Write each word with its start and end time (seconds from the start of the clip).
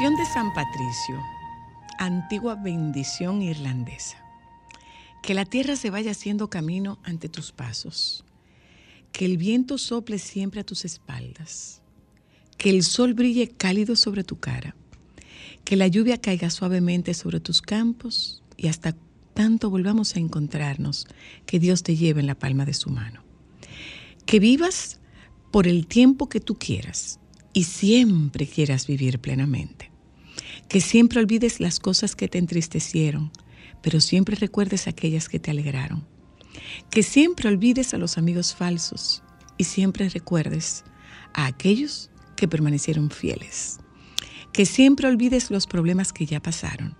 De 0.00 0.24
San 0.24 0.52
Patricio, 0.54 1.22
antigua 1.98 2.54
bendición 2.54 3.42
irlandesa. 3.42 4.16
Que 5.22 5.34
la 5.34 5.44
tierra 5.44 5.76
se 5.76 5.90
vaya 5.90 6.12
haciendo 6.12 6.48
camino 6.48 6.98
ante 7.04 7.28
tus 7.28 7.52
pasos. 7.52 8.24
Que 9.12 9.26
el 9.26 9.36
viento 9.36 9.76
sople 9.76 10.18
siempre 10.18 10.62
a 10.62 10.64
tus 10.64 10.86
espaldas. 10.86 11.82
Que 12.56 12.70
el 12.70 12.82
sol 12.82 13.12
brille 13.12 13.50
cálido 13.50 13.94
sobre 13.94 14.24
tu 14.24 14.40
cara. 14.40 14.74
Que 15.64 15.76
la 15.76 15.86
lluvia 15.86 16.18
caiga 16.18 16.48
suavemente 16.48 17.12
sobre 17.12 17.38
tus 17.38 17.60
campos 17.60 18.42
y 18.56 18.68
hasta 18.68 18.96
tanto 19.34 19.68
volvamos 19.68 20.16
a 20.16 20.18
encontrarnos, 20.18 21.06
que 21.44 21.60
Dios 21.60 21.82
te 21.82 21.94
lleve 21.94 22.20
en 22.20 22.26
la 22.26 22.38
palma 22.38 22.64
de 22.64 22.74
su 22.74 22.88
mano. 22.88 23.22
Que 24.24 24.40
vivas 24.40 24.98
por 25.52 25.68
el 25.68 25.86
tiempo 25.86 26.30
que 26.30 26.40
tú 26.40 26.56
quieras 26.56 27.20
y 27.52 27.64
siempre 27.64 28.46
quieras 28.46 28.86
vivir 28.86 29.18
plenamente. 29.18 29.89
Que 30.70 30.80
siempre 30.80 31.18
olvides 31.18 31.58
las 31.58 31.80
cosas 31.80 32.14
que 32.14 32.28
te 32.28 32.38
entristecieron, 32.38 33.32
pero 33.82 34.00
siempre 34.00 34.36
recuerdes 34.36 34.86
aquellas 34.86 35.28
que 35.28 35.40
te 35.40 35.50
alegraron. 35.50 36.06
Que 36.92 37.02
siempre 37.02 37.48
olvides 37.48 37.92
a 37.92 37.98
los 37.98 38.18
amigos 38.18 38.54
falsos 38.54 39.24
y 39.58 39.64
siempre 39.64 40.08
recuerdes 40.08 40.84
a 41.34 41.46
aquellos 41.46 42.08
que 42.36 42.46
permanecieron 42.46 43.10
fieles. 43.10 43.80
Que 44.52 44.64
siempre 44.64 45.08
olvides 45.08 45.50
los 45.50 45.66
problemas 45.66 46.12
que 46.12 46.24
ya 46.24 46.40
pasaron, 46.40 46.96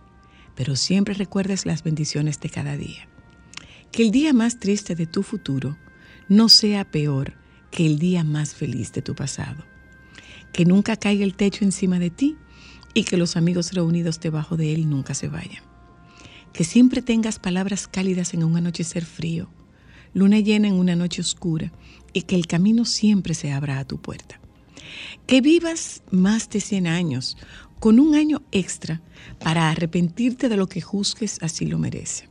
pero 0.56 0.74
siempre 0.74 1.14
recuerdes 1.14 1.64
las 1.64 1.84
bendiciones 1.84 2.41
de 2.41 2.50
cada 2.50 2.76
día. 2.76 3.08
Que 3.92 4.02
el 4.02 4.10
día 4.10 4.32
más 4.32 4.58
triste 4.58 4.97
de 4.97 5.06
tu 5.06 5.22
futuro 5.22 5.78
no 6.28 6.48
sea 6.48 6.91
peor 6.91 7.34
que 7.70 7.87
el 7.87 8.00
día 8.00 8.25
más 8.25 8.52
feliz 8.52 8.92
de 8.92 9.02
tu 9.02 9.14
pasado 9.14 9.64
que 10.52 10.64
nunca 10.64 10.97
caiga 10.97 11.25
el 11.25 11.34
techo 11.34 11.64
encima 11.64 11.98
de 11.98 12.10
ti 12.10 12.37
y 12.94 13.04
que 13.04 13.16
los 13.16 13.36
amigos 13.36 13.72
reunidos 13.72 14.20
debajo 14.20 14.56
de 14.56 14.74
él 14.74 14.88
nunca 14.88 15.14
se 15.14 15.28
vayan. 15.28 15.62
Que 16.52 16.64
siempre 16.64 17.02
tengas 17.02 17.38
palabras 17.38 17.86
cálidas 17.86 18.34
en 18.34 18.44
un 18.44 18.56
anochecer 18.56 19.04
frío, 19.04 19.48
luna 20.12 20.40
llena 20.40 20.68
en 20.68 20.74
una 20.74 20.96
noche 20.96 21.20
oscura 21.20 21.72
y 22.12 22.22
que 22.22 22.34
el 22.34 22.46
camino 22.46 22.84
siempre 22.84 23.34
se 23.34 23.52
abra 23.52 23.78
a 23.78 23.84
tu 23.84 24.00
puerta. 24.00 24.40
Que 25.26 25.40
vivas 25.40 26.02
más 26.10 26.50
de 26.50 26.60
100 26.60 26.86
años 26.86 27.36
con 27.78 28.00
un 28.00 28.14
año 28.14 28.42
extra 28.52 29.00
para 29.38 29.70
arrepentirte 29.70 30.48
de 30.48 30.56
lo 30.56 30.68
que 30.68 30.80
juzgues 30.80 31.38
así 31.40 31.66
lo 31.66 31.78
merece. 31.78 32.28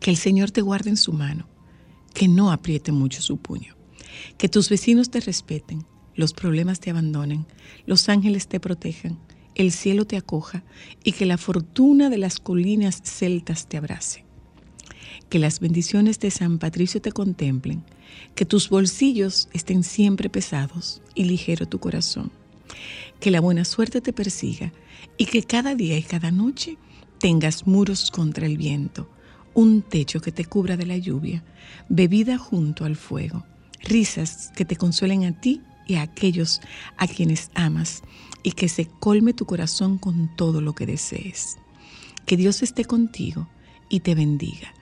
Que 0.00 0.10
el 0.10 0.16
Señor 0.16 0.50
te 0.50 0.62
guarde 0.62 0.90
en 0.90 0.96
su 0.96 1.12
mano, 1.12 1.48
que 2.14 2.28
no 2.28 2.50
apriete 2.50 2.92
mucho 2.92 3.20
su 3.20 3.36
puño. 3.36 3.76
Que 4.36 4.48
tus 4.48 4.68
vecinos 4.68 5.10
te 5.10 5.20
respeten, 5.20 5.84
los 6.14 6.32
problemas 6.32 6.80
te 6.80 6.90
abandonen, 6.90 7.46
los 7.86 8.08
ángeles 8.08 8.48
te 8.48 8.58
protejan, 8.58 9.18
el 9.58 9.72
cielo 9.72 10.06
te 10.06 10.16
acoja 10.16 10.62
y 11.04 11.12
que 11.12 11.26
la 11.26 11.36
fortuna 11.36 12.08
de 12.08 12.16
las 12.16 12.38
colinas 12.38 13.02
celtas 13.04 13.66
te 13.68 13.76
abrace. 13.76 14.24
Que 15.28 15.40
las 15.40 15.60
bendiciones 15.60 16.20
de 16.20 16.30
San 16.30 16.58
Patricio 16.58 17.02
te 17.02 17.12
contemplen, 17.12 17.82
que 18.34 18.46
tus 18.46 18.70
bolsillos 18.70 19.48
estén 19.52 19.82
siempre 19.82 20.30
pesados 20.30 21.02
y 21.14 21.24
ligero 21.24 21.66
tu 21.66 21.80
corazón. 21.80 22.30
Que 23.20 23.32
la 23.32 23.40
buena 23.40 23.64
suerte 23.64 24.00
te 24.00 24.12
persiga 24.12 24.72
y 25.16 25.26
que 25.26 25.42
cada 25.42 25.74
día 25.74 25.98
y 25.98 26.02
cada 26.02 26.30
noche 26.30 26.78
tengas 27.18 27.66
muros 27.66 28.12
contra 28.12 28.46
el 28.46 28.56
viento, 28.56 29.10
un 29.54 29.82
techo 29.82 30.20
que 30.20 30.30
te 30.30 30.44
cubra 30.44 30.76
de 30.76 30.86
la 30.86 30.96
lluvia, 30.96 31.42
bebida 31.88 32.38
junto 32.38 32.84
al 32.84 32.94
fuego, 32.94 33.44
risas 33.82 34.52
que 34.54 34.64
te 34.64 34.76
consuelen 34.76 35.24
a 35.24 35.40
ti 35.40 35.62
y 35.88 35.96
a 35.96 36.02
aquellos 36.02 36.60
a 36.96 37.08
quienes 37.08 37.50
amas 37.54 38.04
y 38.48 38.52
que 38.52 38.70
se 38.70 38.86
colme 38.86 39.34
tu 39.34 39.44
corazón 39.44 39.98
con 39.98 40.34
todo 40.34 40.62
lo 40.62 40.74
que 40.74 40.86
desees. 40.86 41.58
Que 42.24 42.38
Dios 42.38 42.62
esté 42.62 42.86
contigo 42.86 43.46
y 43.90 44.00
te 44.00 44.14
bendiga. 44.14 44.72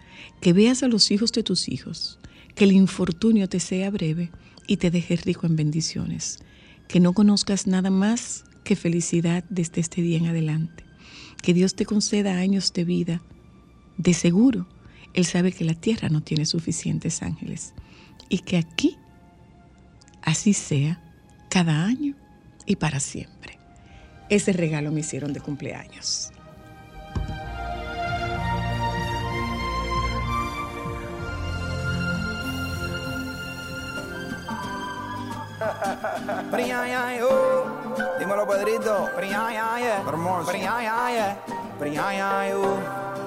Que 0.41 0.53
veas 0.53 0.85
a 0.85 0.87
los 0.89 1.11
hijos 1.11 1.33
de 1.33 1.43
tus 1.43 1.69
hijos. 1.69 2.21
Que 2.55 2.63
el 2.63 2.71
infortunio 2.71 3.49
te 3.49 3.59
sea 3.59 3.91
breve 3.91 4.31
y 4.69 4.77
te 4.77 4.93
deje 4.93 5.17
rico 5.17 5.49
en 5.49 5.57
bendiciones. 5.57 6.39
Que 6.87 7.01
no 7.01 7.13
conozcas 7.13 7.67
nada 7.67 7.91
más 7.91 8.45
que 8.63 8.77
felicidad 8.77 9.43
desde 9.49 9.81
este 9.81 10.01
día 10.01 10.19
en 10.19 10.29
adelante. 10.29 10.85
Que 11.43 11.53
Dios 11.53 11.75
te 11.75 11.87
conceda 11.87 12.39
años 12.39 12.73
de 12.73 12.85
vida. 12.85 13.21
De 13.99 14.15
seguro, 14.15 14.69
Él 15.13 15.25
sabe 15.25 15.51
que 15.51 15.65
la 15.65 15.75
tierra 15.75 16.09
no 16.09 16.23
tiene 16.23 16.47
suficientes 16.47 17.21
ángeles 17.21 17.75
y 18.29 18.39
que 18.39 18.59
aquí 18.59 18.97
Así 20.27 20.55
sea, 20.55 21.01
cada 21.49 21.85
año 21.85 22.17
y 22.67 22.75
para 22.75 22.99
siempre. 22.99 23.36
Ese 24.29 24.53
regalo 24.53 24.91
me 24.91 25.01
hicieron 25.01 25.33
de 25.33 25.41
cumpleaños. 25.41 26.33
Dímelo, 38.19 38.47
Pedrito. 38.47 39.09
Hermoso. 40.07 40.51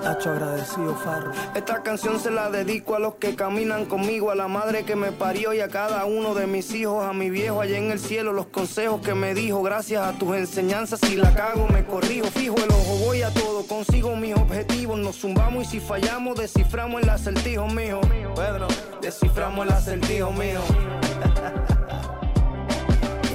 Hacho 0.06 0.32
agradecido, 0.32 0.96
Farro. 0.96 1.32
Esta 1.54 1.84
canción 1.84 2.20
se 2.20 2.32
la 2.32 2.50
dedico 2.50 2.96
a 2.96 3.00
los 3.00 3.16
que 3.16 3.36
caminan 3.36 3.86
conmigo, 3.86 4.32
a 4.32 4.36
la 4.36 4.48
madre 4.48 4.86
que 4.86 4.96
me 4.96 5.12
parió 5.12 5.54
y 5.54 5.60
a 5.60 5.68
cada 5.68 6.06
uno 6.06 6.34
de 6.34 6.48
mis 6.48 6.74
hijos, 6.74 7.04
a 7.04 7.12
mi 7.14 7.30
viejo 7.30 7.62
allá 7.62 7.78
en 7.78 7.92
el 7.92 8.00
cielo, 8.00 8.32
los 8.32 8.48
consejos 8.48 9.02
que 9.02 9.14
me 9.14 9.34
dijo, 9.34 9.62
gracias 9.62 10.02
a 10.02 10.18
tus 10.18 10.36
enseñanzas, 10.38 11.02
si 11.02 11.16
la 11.16 11.34
cago 11.34 11.68
me 11.68 11.86
corrijo, 11.86 12.28
fijo 12.28 12.56
el 12.58 12.72
ojo, 12.72 12.98
voy 13.06 13.22
a 13.24 13.34
todo, 13.34 13.68
consigo 13.68 14.16
mis 14.16 14.36
objetivos, 14.36 14.98
nos 14.98 15.18
zumbamos 15.18 15.66
y 15.66 15.68
si 15.68 15.80
fallamos, 15.80 16.40
desciframos 16.40 17.02
el 17.04 17.10
acertijo 17.10 17.68
mío. 17.68 18.00
Pedro, 18.36 18.68
desciframos 19.02 19.68
el 19.68 19.74
acertijo 19.74 20.32
mío. 20.32 20.62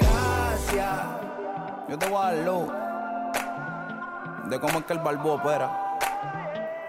gracias. 0.00 1.03
Yo 1.91 1.99
te 1.99 2.09
voy 2.09 2.19
a 2.19 2.35
dar 2.35 2.94
de 4.49 4.61
cómo 4.61 4.79
es 4.79 4.85
que 4.85 4.93
el 4.93 4.99
barbo 5.00 5.35
opera 5.35 5.94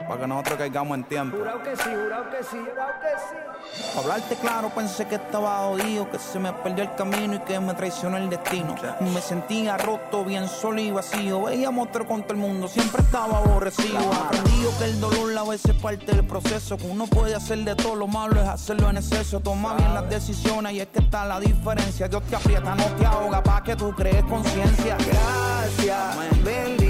para 0.08 0.22
que 0.22 0.28
nosotros 0.28 0.58
caigamos 0.58 0.98
en 0.98 1.04
tiempo. 1.04 1.38
Jurado 1.38 1.64
que 1.64 1.76
sí, 1.76 1.84
jurado 1.84 2.30
que 2.30 2.44
sí, 2.44 2.58
jurado 2.58 2.94
que 3.02 3.20
sí. 3.20 3.86
Para 3.96 4.02
hablarte 4.02 4.36
claro, 4.36 4.70
pensé 4.70 5.08
que 5.08 5.16
estaba 5.16 5.66
jodido, 5.66 6.10
que 6.10 6.20
se 6.20 6.40
me 6.40 6.54
perdió 6.54 6.84
el 6.84 6.96
camino 6.96 7.36
y 7.36 7.40
que 7.40 7.60
me 7.60 7.74
traicionó 7.74 8.18
el 8.18 8.30
destino. 8.30 8.76
Me 9.02 9.22
sentía 9.22 9.78
roto, 9.78 10.24
bien 10.24 10.48
solo 10.48 10.80
y 10.80 10.92
vacío. 10.92 11.44
Veía 11.44 11.72
monstruo 11.72 12.08
con 12.08 12.24
todo 12.24 12.34
el 12.34 12.40
mundo, 12.40 12.68
siempre 12.68 13.02
estaba 13.02 13.40
aborrecido. 13.40 13.98
Aprendí 13.98 14.52
que 14.78 14.86
el 14.86 15.00
dolor 15.00 15.38
a 15.38 15.44
veces 15.44 15.76
es 15.76 15.82
parte 15.82 16.06
del 16.06 16.26
proceso. 16.26 16.78
Que 16.78 16.88
uno 16.88 17.08
puede 17.08 17.36
hacer 17.36 17.60
de 17.60 17.76
todo 17.76 17.96
lo 17.96 18.08
malo, 18.08 18.40
es 18.42 18.48
hacerlo 18.48 18.90
en 18.90 18.98
exceso. 18.98 19.40
Toma 19.40 19.74
bien 19.74 19.94
las 19.94 20.08
decisiones 20.10 20.74
y 20.74 20.82
es 20.82 20.88
que 20.88 21.00
está 21.00 21.26
la 21.26 21.40
diferencia. 21.40 22.08
Dios 22.08 22.24
te 22.24 22.36
aprieta, 22.36 22.76
no 22.76 22.86
te 22.86 23.06
ahoga, 23.06 23.42
para 23.42 23.64
que 23.64 23.76
tú 23.76 23.94
crees 23.96 24.24
conciencia. 24.26 24.98
Gracias, 24.98 26.44
bendición 26.44 26.85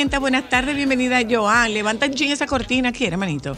Buenas 0.00 0.48
tardes, 0.48 0.74
bienvenida, 0.76 1.20
Joan. 1.28 1.74
Levanta 1.74 2.06
un 2.06 2.14
ching 2.14 2.30
esa 2.30 2.46
cortina 2.46 2.88
aquí, 2.88 3.04
hermanito. 3.04 3.54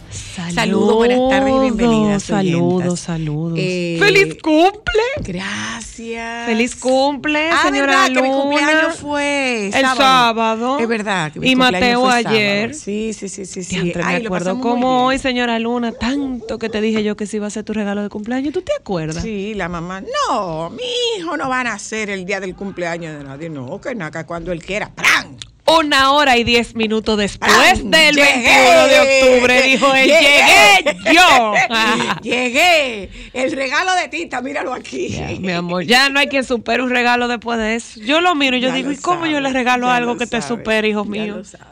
Saludos, 0.53 0.94
buenas 0.97 1.19
tardes 1.31 1.55
y 1.55 1.61
bienvenidas. 1.61 2.23
Saludos, 2.25 2.75
oyentas. 2.83 3.00
saludos. 3.00 3.59
Eh, 3.61 3.97
¡Feliz 4.00 4.37
cumple! 4.43 5.03
Gracias. 5.21 6.47
¡Feliz 6.47 6.75
cumple, 6.75 7.49
Ah, 7.49 7.61
señora 7.62 7.87
verdad, 7.87 8.06
que 8.09 8.23
mi 8.23 8.29
Luna! 8.29 8.41
cumpleaños 8.43 8.97
fue 8.97 9.67
El 9.67 9.73
sábado. 9.73 10.79
Es 10.81 10.89
verdad. 10.89 11.33
Que 11.33 11.39
mi 11.39 11.50
Y 11.50 11.55
cumpleaños 11.55 11.81
Mateo 11.81 12.00
fue 12.00 12.15
ayer. 12.17 12.75
sábado. 12.75 12.85
Sí, 12.85 13.12
sí, 13.12 13.29
sí, 13.29 13.47
sí. 13.47 13.62
sí. 13.62 13.75
Diantre, 13.77 14.03
Ay, 14.05 14.21
me 14.23 14.27
acuerdo 14.27 14.59
como 14.59 15.06
hoy, 15.06 15.19
señora 15.19 15.61
Luna, 15.61 15.93
tanto 15.93 16.59
que 16.59 16.69
te 16.69 16.81
dije 16.81 17.05
yo 17.05 17.15
que 17.17 17.27
sí 17.27 17.37
iba 17.37 17.47
a 17.47 17.50
ser 17.50 17.62
tu 17.62 17.73
regalo 17.73 18.03
de 18.03 18.09
cumpleaños. 18.09 18.53
¿Tú 18.53 18.62
te 18.62 18.73
acuerdas? 18.79 19.23
Sí, 19.23 19.55
la 19.55 19.69
mamá. 19.69 20.03
No, 20.29 20.71
mi 20.71 20.83
hijo 21.19 21.37
no 21.37 21.49
va 21.49 21.61
a 21.61 21.65
nacer 21.65 22.11
el 22.11 22.25
día 22.25 22.41
del 22.41 22.56
cumpleaños 22.56 23.17
de 23.17 23.23
nadie. 23.25 23.49
No, 23.49 23.81
que 23.81 23.94
naca 23.94 24.27
cuando 24.27 24.50
él 24.50 24.61
quiera. 24.65 24.91
¡Pran! 24.93 25.37
Una 25.64 26.12
hora 26.12 26.37
y 26.37 26.44
diez 26.44 26.75
minutos 26.75 27.17
después 27.17 27.79
del 27.85 28.17
Llegué. 28.17 28.32
21 28.32 28.87
de 28.88 29.00
octubre, 29.00 29.62
dijo 29.62 29.94
él, 29.94 30.09
llegué 30.09 31.14
yo. 31.14 31.55
Llegué. 32.23 33.09
El 33.32 33.53
regalo 33.53 33.94
de 33.94 34.09
Tita, 34.09 34.43
míralo 34.43 34.75
aquí. 34.75 35.09
Ya, 35.09 35.29
mi 35.38 35.53
amor, 35.53 35.85
ya 35.85 36.09
no 36.09 36.19
hay 36.19 36.26
quien 36.26 36.44
supere 36.44 36.82
un 36.82 36.91
regalo 36.91 37.29
después 37.29 37.59
de 37.59 37.76
eso. 37.76 38.00
Yo 38.00 38.20
lo 38.20 38.35
miro 38.35 38.56
y 38.56 38.61
yo 38.61 38.69
Ya 38.69 38.75
digo, 38.75 38.91
¿y 38.91 38.97
cómo 38.97 39.26
yo 39.26 39.41
le 39.41 39.53
regalo 39.53 39.88
algo 39.88 40.17
que 40.17 40.26
te 40.26 40.43
supere, 40.43 40.93
lo 40.93 41.44
sabe. 41.44 41.71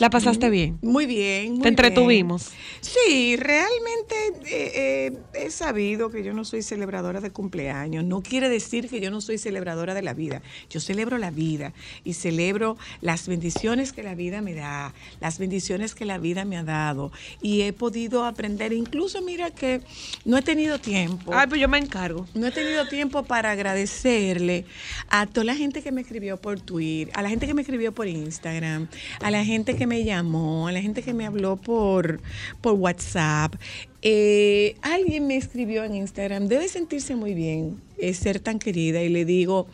¿La 0.00 0.10
pasaste 0.10 0.50
bien? 0.50 0.78
Muy 0.82 1.06
bien. 1.06 1.54
muy 1.54 1.62
¿Te 1.62 1.68
entretuvimos? 1.68 2.50
bien. 2.50 2.64
Sí, 2.80 3.36
realmente 3.36 4.14
eh, 4.46 4.72
eh, 4.74 5.18
he 5.34 5.50
sabido 5.50 6.10
que 6.10 6.22
yo 6.22 6.32
no 6.32 6.44
soy 6.44 6.62
celebradora 6.62 7.20
de 7.20 7.30
cumpleaños. 7.30 8.04
No 8.04 8.22
quiere 8.22 8.48
decir 8.48 8.88
que 8.88 9.00
yo 9.00 9.10
no 9.10 9.20
soy 9.20 9.38
celebradora 9.38 9.94
de 9.94 10.02
la 10.02 10.14
vida. 10.14 10.42
Yo 10.70 10.80
celebro 10.80 11.18
la 11.18 11.30
vida 11.30 11.72
y 12.04 12.14
celebro 12.14 12.76
las 13.00 13.28
bendiciones 13.28 13.92
que 13.92 14.02
la 14.02 14.14
vida 14.14 14.40
me 14.40 14.54
da, 14.54 14.94
las 15.20 15.38
bendiciones 15.38 15.94
que 15.94 16.04
la 16.04 16.18
vida 16.18 16.44
me 16.44 16.56
ha 16.56 16.64
dado. 16.64 17.12
Y 17.42 17.62
he 17.62 17.72
podido 17.72 18.24
aprender, 18.24 18.72
incluso 18.72 19.22
mira 19.22 19.50
que 19.50 19.80
no 20.24 20.36
he 20.36 20.42
tenido 20.42 20.78
tiempo. 20.78 21.32
Ay, 21.34 21.46
pues 21.48 21.60
yo 21.60 21.68
me 21.68 21.78
encargo. 21.78 22.26
No 22.34 22.46
he 22.46 22.50
tenido 22.50 22.86
tiempo 22.88 23.24
para 23.24 23.50
agradecerle 23.52 24.64
a 25.08 25.26
toda 25.26 25.44
la 25.44 25.54
gente 25.54 25.82
que 25.82 25.92
me 25.92 26.00
escribió 26.00 26.36
por 26.36 26.60
Twitter, 26.60 27.12
a 27.16 27.22
la 27.22 27.28
gente 27.28 27.46
que 27.46 27.54
me 27.54 27.62
escribió 27.62 27.92
por 27.92 28.08
Instagram, 28.08 28.88
a 29.20 29.30
la 29.30 29.43
gente 29.44 29.76
que 29.76 29.86
me 29.86 30.04
llamó, 30.04 30.68
a 30.68 30.72
la 30.72 30.80
gente 30.80 31.02
que 31.02 31.14
me 31.14 31.26
habló 31.26 31.56
por, 31.56 32.20
por 32.60 32.74
WhatsApp. 32.74 33.54
Eh, 34.02 34.76
alguien 34.82 35.26
me 35.26 35.36
escribió 35.36 35.84
en 35.84 35.94
Instagram, 35.94 36.48
debe 36.48 36.68
sentirse 36.68 37.16
muy 37.16 37.32
bien 37.34 37.80
eh, 37.96 38.12
ser 38.12 38.40
tan 38.40 38.58
querida 38.58 39.02
y 39.02 39.08
le 39.08 39.24
digo, 39.24 39.66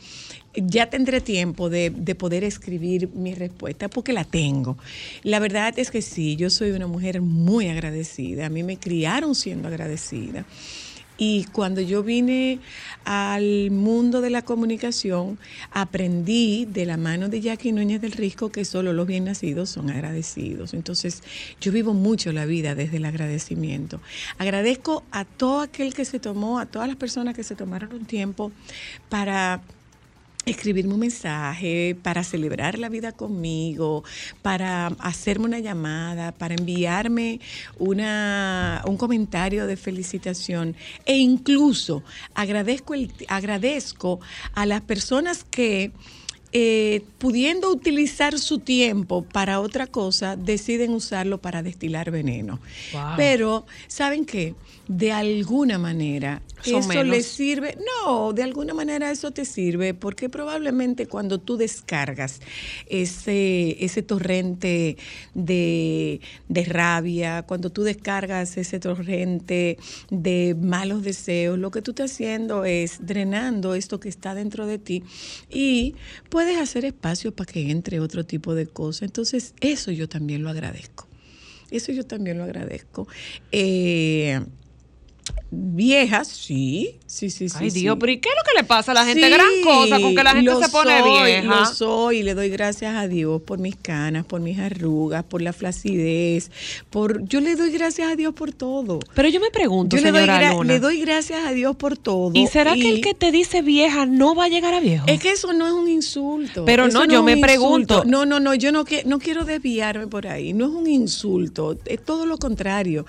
ya 0.54 0.90
tendré 0.90 1.20
tiempo 1.20 1.70
de, 1.70 1.90
de 1.90 2.14
poder 2.14 2.44
escribir 2.44 3.08
mi 3.14 3.34
respuesta 3.34 3.88
porque 3.88 4.12
la 4.12 4.24
tengo. 4.24 4.76
La 5.22 5.38
verdad 5.38 5.72
es 5.78 5.90
que 5.90 6.02
sí, 6.02 6.36
yo 6.36 6.50
soy 6.50 6.70
una 6.72 6.86
mujer 6.86 7.22
muy 7.22 7.68
agradecida, 7.68 8.46
a 8.46 8.50
mí 8.50 8.62
me 8.62 8.76
criaron 8.76 9.34
siendo 9.34 9.68
agradecida. 9.68 10.44
Y 11.22 11.44
cuando 11.52 11.82
yo 11.82 12.02
vine 12.02 12.60
al 13.04 13.70
mundo 13.70 14.22
de 14.22 14.30
la 14.30 14.40
comunicación, 14.40 15.38
aprendí 15.70 16.64
de 16.64 16.86
la 16.86 16.96
mano 16.96 17.28
de 17.28 17.42
Jackie 17.42 17.72
Núñez 17.72 18.00
del 18.00 18.12
Risco 18.12 18.50
que 18.50 18.64
solo 18.64 18.94
los 18.94 19.06
bien 19.06 19.26
nacidos 19.26 19.68
son 19.68 19.90
agradecidos. 19.90 20.72
Entonces, 20.72 21.22
yo 21.60 21.72
vivo 21.72 21.92
mucho 21.92 22.32
la 22.32 22.46
vida 22.46 22.74
desde 22.74 22.96
el 22.96 23.04
agradecimiento. 23.04 24.00
Agradezco 24.38 25.04
a 25.10 25.26
todo 25.26 25.60
aquel 25.60 25.92
que 25.92 26.06
se 26.06 26.20
tomó, 26.20 26.58
a 26.58 26.64
todas 26.64 26.88
las 26.88 26.96
personas 26.96 27.36
que 27.36 27.44
se 27.44 27.54
tomaron 27.54 27.92
un 27.92 28.06
tiempo 28.06 28.50
para 29.10 29.60
escribirme 30.46 30.94
un 30.94 31.00
mensaje, 31.00 31.96
para 32.02 32.24
celebrar 32.24 32.78
la 32.78 32.88
vida 32.88 33.12
conmigo, 33.12 34.04
para 34.42 34.88
hacerme 34.98 35.44
una 35.46 35.58
llamada, 35.58 36.32
para 36.32 36.54
enviarme 36.54 37.40
una, 37.78 38.82
un 38.86 38.96
comentario 38.96 39.66
de 39.66 39.76
felicitación 39.76 40.76
e 41.04 41.18
incluso 41.18 42.02
agradezco, 42.34 42.94
el, 42.94 43.12
agradezco 43.28 44.20
a 44.54 44.66
las 44.66 44.80
personas 44.80 45.44
que 45.44 45.92
eh, 46.52 47.04
pudiendo 47.18 47.70
utilizar 47.70 48.36
su 48.36 48.58
tiempo 48.58 49.22
para 49.22 49.60
otra 49.60 49.86
cosa, 49.86 50.34
deciden 50.34 50.90
usarlo 50.90 51.38
para 51.38 51.62
destilar 51.62 52.10
veneno. 52.10 52.58
Wow. 52.92 53.02
Pero, 53.16 53.66
¿saben 53.86 54.24
qué? 54.24 54.56
De 54.88 55.12
alguna 55.12 55.78
manera, 55.78 56.42
eso 56.64 56.88
menos. 56.88 57.06
les 57.06 57.26
sirve. 57.26 57.76
No, 58.04 58.32
de 58.32 58.42
alguna 58.42 58.74
manera 58.74 59.10
eso 59.10 59.30
te 59.30 59.44
sirve, 59.44 59.94
porque 59.94 60.28
probablemente 60.28 61.06
cuando 61.06 61.38
tú 61.38 61.56
descargas 61.56 62.40
ese, 62.86 63.82
ese 63.84 64.02
torrente 64.02 64.96
de, 65.34 66.20
de 66.48 66.64
rabia, 66.64 67.42
cuando 67.42 67.70
tú 67.70 67.82
descargas 67.82 68.56
ese 68.56 68.80
torrente 68.80 69.78
de 70.10 70.56
malos 70.60 71.02
deseos, 71.02 71.58
lo 71.58 71.70
que 71.70 71.82
tú 71.82 71.92
estás 71.92 72.12
haciendo 72.12 72.64
es 72.64 72.98
drenando 73.06 73.74
esto 73.74 74.00
que 74.00 74.08
está 74.08 74.34
dentro 74.34 74.66
de 74.66 74.78
ti 74.78 75.02
y 75.48 75.94
puedes 76.28 76.58
hacer 76.58 76.84
espacio 76.84 77.34
para 77.34 77.52
que 77.52 77.70
entre 77.70 78.00
otro 78.00 78.24
tipo 78.24 78.54
de 78.54 78.66
cosas. 78.66 79.02
Entonces, 79.02 79.54
eso 79.60 79.90
yo 79.90 80.08
también 80.08 80.42
lo 80.42 80.50
agradezco. 80.50 81.08
Eso 81.70 81.92
yo 81.92 82.04
también 82.04 82.38
lo 82.38 82.44
agradezco. 82.44 83.06
Eh, 83.52 84.40
viejas, 85.50 86.28
sí, 86.28 86.96
sí, 87.06 87.28
sí, 87.30 87.48
sí. 87.48 87.56
Ay, 87.58 87.70
sí. 87.70 87.80
Dios, 87.80 87.96
pero 87.98 88.12
¿y 88.12 88.18
qué 88.18 88.28
es 88.28 88.34
lo 88.36 88.42
que 88.52 88.58
le 88.60 88.64
pasa 88.64 88.92
a 88.92 88.94
la 88.94 89.04
gente? 89.04 89.22
Sí, 89.26 89.32
Gran 89.32 89.48
cosa 89.64 90.00
con 90.00 90.14
que 90.14 90.22
la 90.22 90.32
gente 90.32 90.52
se 90.62 90.68
pone 90.68 91.00
soy, 91.00 91.10
vieja. 91.24 91.42
Lo 91.60 91.66
soy 91.66 92.18
y 92.18 92.22
le 92.22 92.34
doy 92.34 92.48
gracias 92.50 92.94
a 92.94 93.08
Dios 93.08 93.42
por 93.42 93.58
mis 93.58 93.74
canas, 93.76 94.24
por 94.24 94.40
mis 94.40 94.58
arrugas, 94.58 95.24
por 95.24 95.42
la 95.42 95.52
flacidez, 95.52 96.50
por 96.90 97.24
yo 97.26 97.40
le 97.40 97.56
doy 97.56 97.70
gracias 97.72 98.10
a 98.12 98.16
Dios 98.16 98.32
por 98.34 98.52
todo. 98.52 99.00
Pero 99.14 99.28
yo 99.28 99.40
me 99.40 99.50
pregunto, 99.50 99.96
Yo 99.96 100.02
le 100.02 100.12
doy, 100.12 100.20
señora 100.20 100.52
Luna. 100.52 100.72
le 100.72 100.78
doy 100.80 101.00
gracias 101.00 101.44
a 101.44 101.52
Dios 101.52 101.74
por 101.76 101.96
todo. 101.98 102.30
¿Y 102.34 102.46
será 102.46 102.74
que 102.74 102.88
el 102.88 103.00
que 103.00 103.14
te 103.14 103.32
dice 103.32 103.62
vieja 103.62 104.06
no 104.06 104.34
va 104.34 104.44
a 104.44 104.48
llegar 104.48 104.74
a 104.74 104.80
viejo? 104.80 105.04
es 105.08 105.20
que 105.20 105.32
eso 105.32 105.52
no 105.52 105.66
es 105.66 105.72
un 105.72 105.88
insulto. 105.88 106.64
Pero 106.64 106.88
no, 106.88 107.04
yo 107.06 107.22
me 107.22 107.34
un 107.34 107.40
pregunto. 107.40 108.04
No, 108.04 108.24
no, 108.24 108.38
no, 108.40 108.54
yo 108.54 108.70
no, 108.72 108.84
que- 108.84 109.02
no 109.04 109.18
quiero 109.18 109.44
desviarme 109.44 110.06
por 110.06 110.26
ahí. 110.26 110.52
No 110.52 110.66
es 110.66 110.70
un 110.72 110.86
insulto, 110.86 111.76
es 111.86 112.04
todo 112.04 112.24
lo 112.26 112.38
contrario. 112.38 113.04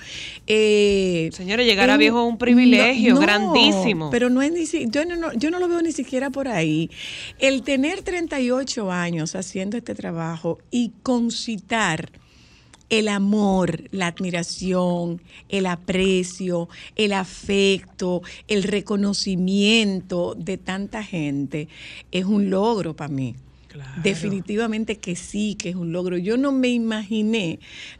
Eh, 0.47 1.29
Señores, 1.33 1.65
llegar 1.65 1.89
a 1.89 1.97
viejo 1.97 2.25
es 2.25 2.30
un 2.31 2.37
privilegio 2.37 3.15
grandísimo. 3.19 4.09
Pero 4.11 4.29
no 4.29 4.41
es 4.41 4.51
ni 4.51 4.65
si- 4.65 4.87
yo 4.89 5.05
no, 5.05 5.15
no- 5.15 5.33
yo 5.33 5.49
no 5.51 5.59
lo 5.59 5.67
veo 5.67 5.81
ni 5.81 5.91
siquiera 5.91 6.29
por 6.29 6.47
ahí. 6.47 6.89
El 7.39 7.61
tener 7.63 8.01
38 8.01 8.91
años 8.91 9.35
haciendo 9.35 9.77
este 9.77 9.93
trabajo 9.95 10.57
y 10.71 10.91
concitar 11.03 12.11
el 12.89 13.07
amor, 13.07 13.83
la 13.91 14.07
admiración, 14.07 15.21
el 15.47 15.65
aprecio, 15.65 16.67
el 16.97 17.13
afecto, 17.13 18.21
el 18.49 18.63
reconocimiento 18.63 20.35
de 20.37 20.57
tanta 20.57 21.03
gente 21.03 21.67
es 22.11 22.25
un 22.25 22.49
logro 22.49 22.95
para 22.95 23.07
mí. 23.13 23.35
Definitivamente 24.03 24.97
que 24.97 25.15
sí, 25.15 25.55
que 25.55 25.69
es 25.69 25.75
un 25.75 25.93
logro. 25.93 26.17
Yo 26.17 26.35
no 26.35 26.51
me 26.51 26.67
imaginé 26.67 27.59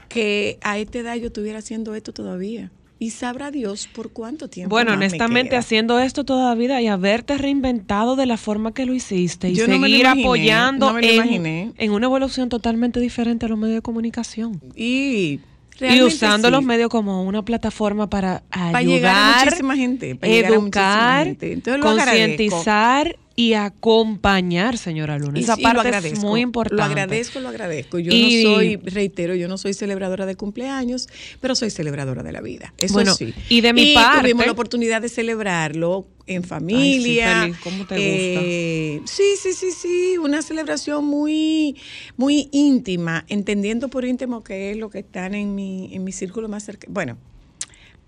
que 0.10 0.58
a 0.62 0.78
esta 0.78 1.00
edad 1.00 1.16
yo 1.16 1.28
estuviera 1.28 1.60
haciendo 1.60 1.96
esto 1.96 2.12
todavía. 2.12 2.70
Y 3.02 3.10
sabrá 3.10 3.50
Dios 3.50 3.88
por 3.92 4.12
cuánto 4.12 4.48
tiempo. 4.48 4.70
Bueno, 4.70 4.92
más 4.92 5.00
me 5.00 5.06
honestamente, 5.08 5.50
queda. 5.50 5.60
haciendo 5.62 5.98
esto 6.00 6.24
toda 6.24 6.50
la 6.50 6.54
vida 6.56 6.80
y 6.84 6.88
haberte 6.88 7.36
reinventado 7.36 8.16
de 8.16 8.28
la 8.28 8.38
forma 8.38 8.76
que 8.76 8.86
lo 8.86 8.94
hiciste 8.94 9.50
y 9.50 9.56
Yo 9.56 9.68
no 9.68 9.74
seguir 9.74 10.02
imaginé, 10.02 10.24
apoyando 10.24 10.94
no 10.94 11.00
lo 11.00 11.08
en, 11.08 11.74
en 11.76 11.92
una 11.92 12.06
evolución 12.06 12.50
totalmente 12.50 13.00
diferente 13.00 13.48
a 13.48 13.50
los 13.50 13.58
medios 13.58 13.78
de 13.78 13.82
comunicación. 13.82 14.62
Y, 14.76 15.40
Y 15.80 16.02
usando 16.04 16.50
sí. 16.50 16.52
los 16.52 16.64
medios 16.64 16.90
como 16.92 17.24
una 17.24 17.42
plataforma 17.44 18.08
para 18.08 18.44
Para 18.72 18.84
llegar 18.84 19.16
a 19.16 19.30
ayudar, 19.32 19.46
muchísima 19.46 19.76
gente, 19.76 20.16
para 20.16 20.32
llegar 20.32 20.54
a 20.54 20.60
muchísima 20.60 20.66
educar, 20.68 21.26
gente. 21.26 21.54
Entonces 21.54 21.84
agradezco. 21.84 22.38
concientizar 22.60 23.16
y 23.36 23.54
acompañar, 23.54 24.78
señora 24.78 25.18
Luna. 25.18 25.40
Y 25.40 25.44
Esa 25.44 25.56
sí, 25.56 25.62
lo 25.62 25.68
parte 25.70 25.80
es 25.90 25.96
agradezco, 25.96 26.26
muy 26.28 26.42
importante. 26.42 26.76
Lo 26.78 26.84
agradezco, 26.84 27.40
lo 27.40 27.50
agradezco. 27.50 28.00
Yo 28.00 28.12
Y- 28.14 28.44
no 28.44 28.56
soy, 28.56 28.76
reitero, 28.78 29.36
yo 29.36 29.48
no 29.48 29.58
soy 29.58 29.74
celebradora 29.74 30.26
de 30.26 30.36
cumpleaños, 30.36 31.08
pero 31.40 31.56
soy 31.56 31.70
celebradora 31.70 32.24
de 32.24 32.32
la 32.32 32.42
vida. 32.42 32.74
Eso 32.78 32.94
Bueno, 32.94 33.14
sí. 33.16 33.34
y 33.50 33.62
de 33.62 33.74
mi 33.74 33.94
parte- 33.94 34.22
tuvimos 34.22 34.46
la 34.46 34.52
oportunidad 34.52 35.02
de 35.02 35.10
celebrarlo 35.10 36.08
en 36.28 36.44
familia. 36.44 37.42
feliz, 37.42 37.58
¿cómo 37.64 37.86
te 37.88 37.96
Eh, 37.98 39.02
sí, 39.06 39.24
sí, 39.42 39.54
sí, 39.54 39.72
sí. 39.72 40.18
Una 40.18 40.42
celebración 40.42 41.06
muy, 41.06 41.76
muy 42.18 42.48
íntima, 42.52 43.26
entendiendo 43.28 43.88
por 43.88 44.06
íntimo 44.06 44.44
que 44.44 44.72
es 44.72 44.78
lo 44.78 44.90
que 44.90 45.00
están 45.00 45.34
en 45.36 45.56
mi, 45.56 45.94
en 45.94 46.04
mi 46.04 46.12
círculo 46.12 46.48
más 46.48 46.64
cercano. 46.64 46.94
Bueno, 46.94 47.18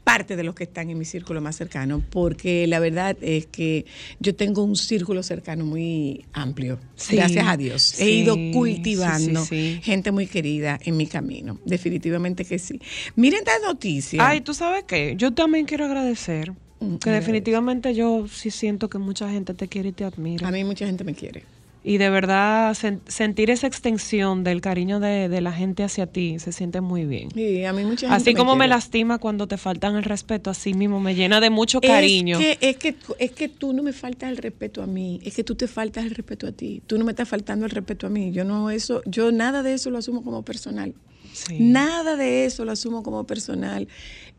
parte 0.03 0.35
de 0.35 0.43
los 0.43 0.53
que 0.55 0.65
están 0.65 0.89
en 0.89 0.97
mi 0.97 1.05
círculo 1.05 1.39
más 1.41 1.55
cercano, 1.55 2.01
porque 2.09 2.67
la 2.67 2.79
verdad 2.79 3.15
es 3.21 3.45
que 3.47 3.85
yo 4.19 4.35
tengo 4.35 4.63
un 4.63 4.75
círculo 4.75 5.23
cercano 5.23 5.65
muy 5.65 6.25
amplio, 6.33 6.79
Sí, 6.95 7.15
gracias 7.15 7.47
a 7.47 7.57
Dios. 7.57 7.99
He 7.99 8.09
ido 8.11 8.35
cultivando 8.51 9.45
sí, 9.45 9.75
sí. 9.75 9.79
gente 9.81 10.11
muy 10.11 10.27
querida 10.27 10.79
en 10.83 10.97
mi 10.97 11.07
camino, 11.07 11.59
definitivamente 11.65 12.45
que 12.45 12.59
sí. 12.59 12.79
Miren 13.15 13.39
esta 13.39 13.59
noticia. 13.65 14.27
Ay, 14.27 14.41
tú 14.41 14.53
sabes 14.53 14.83
qué, 14.85 15.15
yo 15.17 15.33
también 15.33 15.65
quiero 15.65 15.85
agradecer. 15.85 16.53
Mm, 16.79 16.97
Que 16.97 17.09
definitivamente 17.11 17.95
yo 17.95 18.27
sí 18.27 18.51
siento 18.51 18.89
que 18.89 18.97
mucha 18.97 19.29
gente 19.29 19.53
te 19.53 19.67
quiere 19.67 19.89
y 19.89 19.91
te 19.93 20.03
admira. 20.03 20.47
a 20.47 20.51
mí 20.51 20.63
mucha 20.63 20.85
gente 20.85 21.03
me 21.03 21.13
quiere. 21.13 21.43
Y 21.85 21.97
de 21.97 22.09
verdad, 22.09 22.71
sen- 22.75 23.01
sentir 23.07 23.49
esa 23.49 23.67
extensión 23.67 24.45
del 24.45 24.61
cariño 24.61 25.01
de, 25.01 25.27
de 25.27 25.41
la 25.41 25.51
gente 25.51 25.83
hacia 25.83 26.07
ti 26.07 26.39
se 26.39 26.53
siente 26.53 26.79
muy 26.79 27.03
bien. 27.05 27.29
Sí, 27.33 27.65
a 27.65 27.73
mí 27.73 27.83
mucha 27.83 28.07
gente 28.07 28.15
Así 28.15 28.33
como 28.33 28.55
me 28.55 28.69
lastima 28.69 29.17
cuando 29.17 29.47
te 29.47 29.57
faltan 29.57 29.95
el 29.97 30.03
respeto, 30.03 30.49
así 30.49 30.73
mismo 30.73 31.01
me 31.01 31.13
llena 31.13 31.41
de 31.41 31.49
mucho 31.49 31.81
cariño. 31.81 32.39
Es 32.39 32.57
que, 32.57 32.69
es, 32.69 32.77
que, 32.77 32.95
es 33.19 33.31
que 33.31 33.49
tú 33.49 33.73
no 33.73 33.83
me 33.83 33.91
faltas 33.91 34.29
el 34.29 34.37
respeto 34.37 34.81
a 34.81 34.87
mí, 34.87 35.19
es 35.25 35.33
que 35.35 35.43
tú 35.43 35.55
te 35.55 35.67
faltas 35.67 36.05
el 36.05 36.11
respeto 36.15 36.47
a 36.47 36.53
ti. 36.53 36.81
Tú 36.87 36.97
no 36.97 37.03
me 37.03 37.11
estás 37.11 37.27
faltando 37.27 37.65
el 37.65 37.71
respeto 37.71 38.07
a 38.07 38.09
mí. 38.09 38.31
Yo 38.31 38.45
no 38.45 38.69
eso, 38.69 39.01
yo 39.05 39.33
nada 39.33 39.61
de 39.61 39.73
eso 39.73 39.89
lo 39.89 39.97
asumo 39.97 40.23
como 40.23 40.43
personal. 40.43 40.93
Sí. 41.33 41.57
Nada 41.59 42.15
de 42.15 42.45
eso 42.45 42.63
lo 42.63 42.71
asumo 42.71 43.03
como 43.03 43.25
personal. 43.25 43.87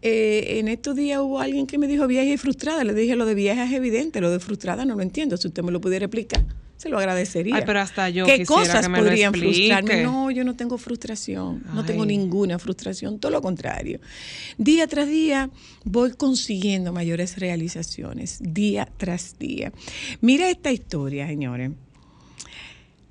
Eh, 0.00 0.58
en 0.60 0.68
estos 0.68 0.96
días 0.96 1.20
hubo 1.20 1.40
alguien 1.40 1.66
que 1.66 1.76
me 1.76 1.86
dijo 1.88 2.06
vieja 2.06 2.32
y 2.32 2.36
frustrada. 2.36 2.84
Le 2.84 2.94
dije 2.94 3.16
lo 3.16 3.26
de 3.26 3.34
vieja 3.34 3.64
es 3.64 3.72
evidente, 3.72 4.20
lo 4.20 4.30
de 4.30 4.40
frustrada 4.40 4.84
no 4.84 4.94
lo 4.94 5.02
entiendo. 5.02 5.36
Si 5.36 5.48
usted 5.48 5.62
me 5.62 5.72
lo 5.72 5.80
pudiera 5.80 6.04
explicar, 6.06 6.44
se 6.76 6.88
lo 6.88 6.98
agradecería. 6.98 7.56
Ay, 7.56 7.62
pero 7.64 7.80
hasta 7.80 8.08
yo 8.10 8.26
¿Qué 8.26 8.44
cosas 8.44 8.82
que 8.82 8.88
me 8.88 8.98
lo 8.98 9.04
podrían 9.04 9.32
frustrarme? 9.32 10.02
No, 10.02 10.30
yo 10.30 10.44
no 10.44 10.54
tengo 10.54 10.78
frustración. 10.78 11.62
No 11.72 11.84
tengo 11.84 12.04
ninguna 12.04 12.58
frustración, 12.58 13.18
todo 13.18 13.32
lo 13.32 13.42
contrario. 13.42 14.00
Día 14.58 14.86
tras 14.86 15.08
día 15.08 15.50
voy 15.84 16.12
consiguiendo 16.12 16.92
mayores 16.92 17.38
realizaciones, 17.38 18.38
día 18.40 18.88
tras 18.96 19.38
día. 19.38 19.72
Mira 20.20 20.50
esta 20.50 20.72
historia, 20.72 21.26
señores. 21.26 21.70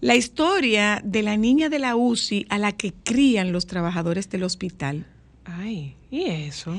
La 0.02 0.16
historia 0.16 1.02
de 1.04 1.24
la 1.24 1.38
niña 1.38 1.70
de 1.70 1.80
la 1.80 1.96
UCI 1.96 2.46
a 2.50 2.58
la 2.60 2.74
que 2.74 2.92
crían 2.92 3.54
los 3.54 3.68
trabajadores 3.68 4.30
del 4.30 4.44
hospital. 4.44 5.06
Ay, 5.46 5.96
¿y 6.12 6.26
eso? 6.26 6.76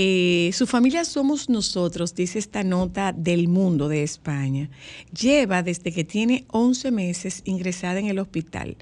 Eh, 0.00 0.52
su 0.52 0.68
familia 0.68 1.04
somos 1.04 1.48
nosotros, 1.48 2.14
dice 2.14 2.38
esta 2.38 2.62
nota 2.62 3.12
del 3.12 3.48
mundo 3.48 3.88
de 3.88 4.04
España. 4.04 4.70
Lleva 5.10 5.64
desde 5.64 5.90
que 5.90 6.04
tiene 6.04 6.44
11 6.52 6.92
meses 6.92 7.42
ingresada 7.46 7.98
en 7.98 8.06
el 8.06 8.20
hospital. 8.20 8.76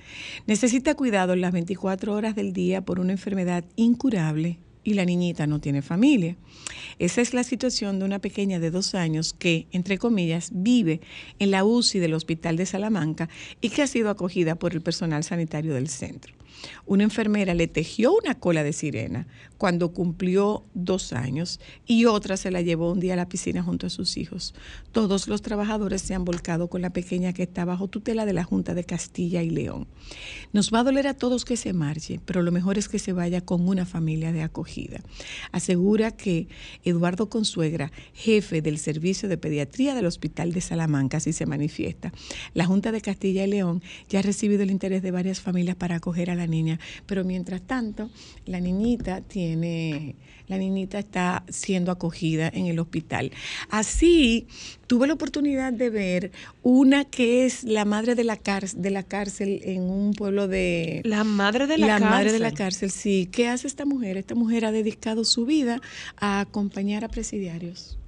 Necesita 0.46 0.94
cuidado 0.94 1.34
las 1.34 1.52
24 1.52 2.12
horas 2.12 2.36
del 2.36 2.52
día 2.52 2.84
por 2.84 3.00
una 3.00 3.12
enfermedad 3.12 3.64
incurable 3.76 4.58
y 4.84 4.92
la 4.92 5.06
niñita 5.06 5.46
no 5.46 5.58
tiene 5.58 5.80
familia. 5.80 6.36
Esa 6.98 7.22
es 7.22 7.32
la 7.32 7.44
situación 7.44 7.98
de 7.98 8.04
una 8.04 8.18
pequeña 8.18 8.60
de 8.60 8.70
dos 8.70 8.94
años 8.94 9.32
que, 9.32 9.68
entre 9.72 9.96
comillas, 9.96 10.50
vive 10.52 11.00
en 11.38 11.50
la 11.50 11.64
UCI 11.64 11.98
del 11.98 12.12
Hospital 12.12 12.58
de 12.58 12.66
Salamanca 12.66 13.30
y 13.62 13.70
que 13.70 13.80
ha 13.80 13.86
sido 13.86 14.10
acogida 14.10 14.56
por 14.56 14.74
el 14.74 14.82
personal 14.82 15.24
sanitario 15.24 15.72
del 15.72 15.88
centro. 15.88 16.34
Una 16.86 17.04
enfermera 17.04 17.54
le 17.54 17.68
tejió 17.68 18.14
una 18.14 18.38
cola 18.38 18.62
de 18.62 18.72
sirena 18.72 19.26
cuando 19.58 19.92
cumplió 19.92 20.64
dos 20.74 21.12
años 21.12 21.60
y 21.86 22.04
otra 22.04 22.36
se 22.36 22.50
la 22.50 22.62
llevó 22.62 22.92
un 22.92 23.00
día 23.00 23.14
a 23.14 23.16
la 23.16 23.28
piscina 23.28 23.62
junto 23.62 23.86
a 23.86 23.90
sus 23.90 24.16
hijos. 24.16 24.54
Todos 24.92 25.28
los 25.28 25.42
trabajadores 25.42 26.02
se 26.02 26.14
han 26.14 26.24
volcado 26.24 26.68
con 26.68 26.82
la 26.82 26.90
pequeña 26.90 27.32
que 27.32 27.44
está 27.44 27.64
bajo 27.64 27.88
tutela 27.88 28.26
de 28.26 28.32
la 28.32 28.44
Junta 28.44 28.74
de 28.74 28.84
Castilla 28.84 29.42
y 29.42 29.50
León. 29.50 29.86
Nos 30.52 30.72
va 30.72 30.80
a 30.80 30.84
doler 30.84 31.06
a 31.06 31.14
todos 31.14 31.44
que 31.44 31.56
se 31.56 31.72
marche, 31.72 32.20
pero 32.24 32.42
lo 32.42 32.52
mejor 32.52 32.78
es 32.78 32.88
que 32.88 32.98
se 32.98 33.12
vaya 33.12 33.40
con 33.40 33.68
una 33.68 33.86
familia 33.86 34.32
de 34.32 34.42
acogida. 34.42 35.00
Asegura 35.52 36.10
que 36.10 36.48
Eduardo 36.84 37.28
Consuegra, 37.28 37.92
jefe 38.12 38.62
del 38.62 38.78
Servicio 38.78 39.28
de 39.28 39.38
Pediatría 39.38 39.94
del 39.94 40.06
Hospital 40.06 40.52
de 40.52 40.60
Salamanca, 40.60 41.18
así 41.18 41.32
se 41.32 41.46
manifiesta. 41.46 42.12
La 42.54 42.66
Junta 42.66 42.92
de 42.92 43.00
Castilla 43.00 43.44
y 43.44 43.50
León 43.50 43.82
ya 44.08 44.20
ha 44.20 44.22
recibido 44.22 44.62
el 44.62 44.70
interés 44.70 45.02
de 45.02 45.10
varias 45.10 45.40
familias 45.40 45.76
para 45.76 45.96
acoger 45.96 46.30
a 46.30 46.34
la 46.34 46.46
niña, 46.46 46.78
pero 47.06 47.24
mientras 47.24 47.62
tanto, 47.62 48.10
la 48.44 48.60
niñita 48.60 49.20
tiene, 49.20 49.45
la 50.48 50.58
niñita 50.58 50.98
está 50.98 51.44
siendo 51.48 51.90
acogida 51.90 52.48
en 52.48 52.66
el 52.66 52.78
hospital. 52.78 53.32
Así, 53.68 54.46
tuve 54.86 55.06
la 55.06 55.14
oportunidad 55.14 55.72
de 55.72 55.90
ver 55.90 56.32
una 56.62 57.04
que 57.04 57.46
es 57.46 57.64
la 57.64 57.84
madre 57.84 58.14
de 58.14 58.24
la, 58.24 58.36
cárcel, 58.36 58.82
de 58.82 58.90
la 58.90 59.02
cárcel 59.02 59.60
en 59.64 59.82
un 59.82 60.14
pueblo 60.14 60.48
de... 60.48 61.02
La 61.04 61.24
madre 61.24 61.66
de 61.66 61.78
la, 61.78 61.86
la 61.86 61.92
cárcel. 61.94 62.10
madre 62.10 62.32
de 62.32 62.38
la 62.38 62.52
cárcel, 62.52 62.90
sí. 62.90 63.28
¿Qué 63.30 63.48
hace 63.48 63.66
esta 63.66 63.84
mujer? 63.84 64.16
Esta 64.16 64.34
mujer 64.34 64.64
ha 64.64 64.72
dedicado 64.72 65.24
su 65.24 65.46
vida 65.46 65.80
a 66.16 66.40
acompañar 66.40 67.04
a 67.04 67.08
presidiarios. 67.08 67.98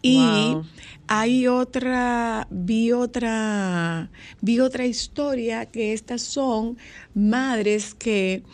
Y 0.00 0.18
Wow. 0.18 0.64
hay 1.08 1.48
otra, 1.48 2.46
vi 2.50 2.92
otra, 2.92 4.10
vi 4.40 4.60
otra 4.60 4.86
historia 4.86 5.66
que 5.66 5.92
estas 5.92 6.22
son 6.22 6.78
madres 7.14 7.94
que 7.94 8.44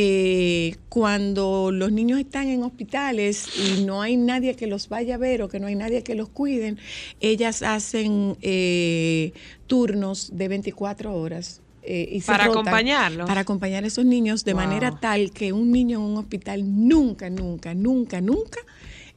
eh, 0.00 0.76
cuando 0.88 1.72
los 1.72 1.90
niños 1.90 2.20
están 2.20 2.46
en 2.48 2.62
hospitales 2.62 3.50
y 3.52 3.78
no 3.78 4.00
hay 4.00 4.16
nadie 4.16 4.54
que 4.54 4.68
los 4.68 4.88
vaya 4.88 5.16
a 5.16 5.18
ver 5.18 5.42
o 5.42 5.48
que 5.48 5.58
no 5.58 5.66
hay 5.66 5.74
nadie 5.74 6.04
que 6.04 6.14
los 6.14 6.28
cuiden, 6.28 6.78
ellas 7.20 7.62
hacen 7.62 8.36
eh, 8.40 9.32
turnos 9.66 10.30
de 10.32 10.46
24 10.46 11.12
horas. 11.16 11.62
eh, 11.82 12.06
y 12.12 12.20
Para 12.20 12.44
acompañarlos. 12.44 13.26
Para 13.26 13.40
acompañar 13.40 13.82
a 13.82 13.86
esos 13.88 14.04
niños 14.04 14.44
de 14.44 14.52
Wow. 14.52 14.62
manera 14.62 15.00
tal 15.00 15.32
que 15.32 15.52
un 15.52 15.72
niño 15.72 15.98
en 15.98 16.04
un 16.04 16.16
hospital 16.18 16.62
nunca, 16.88 17.28
nunca, 17.30 17.74
nunca, 17.74 18.20
nunca 18.20 18.60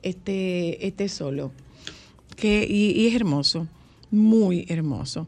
esté, 0.01 0.88
esté 0.88 1.09
solo. 1.09 1.51
Que, 2.38 2.65
y, 2.67 2.91
y 3.00 3.07
es 3.07 3.13
hermoso, 3.15 3.67
muy 4.09 4.65
hermoso. 4.69 5.27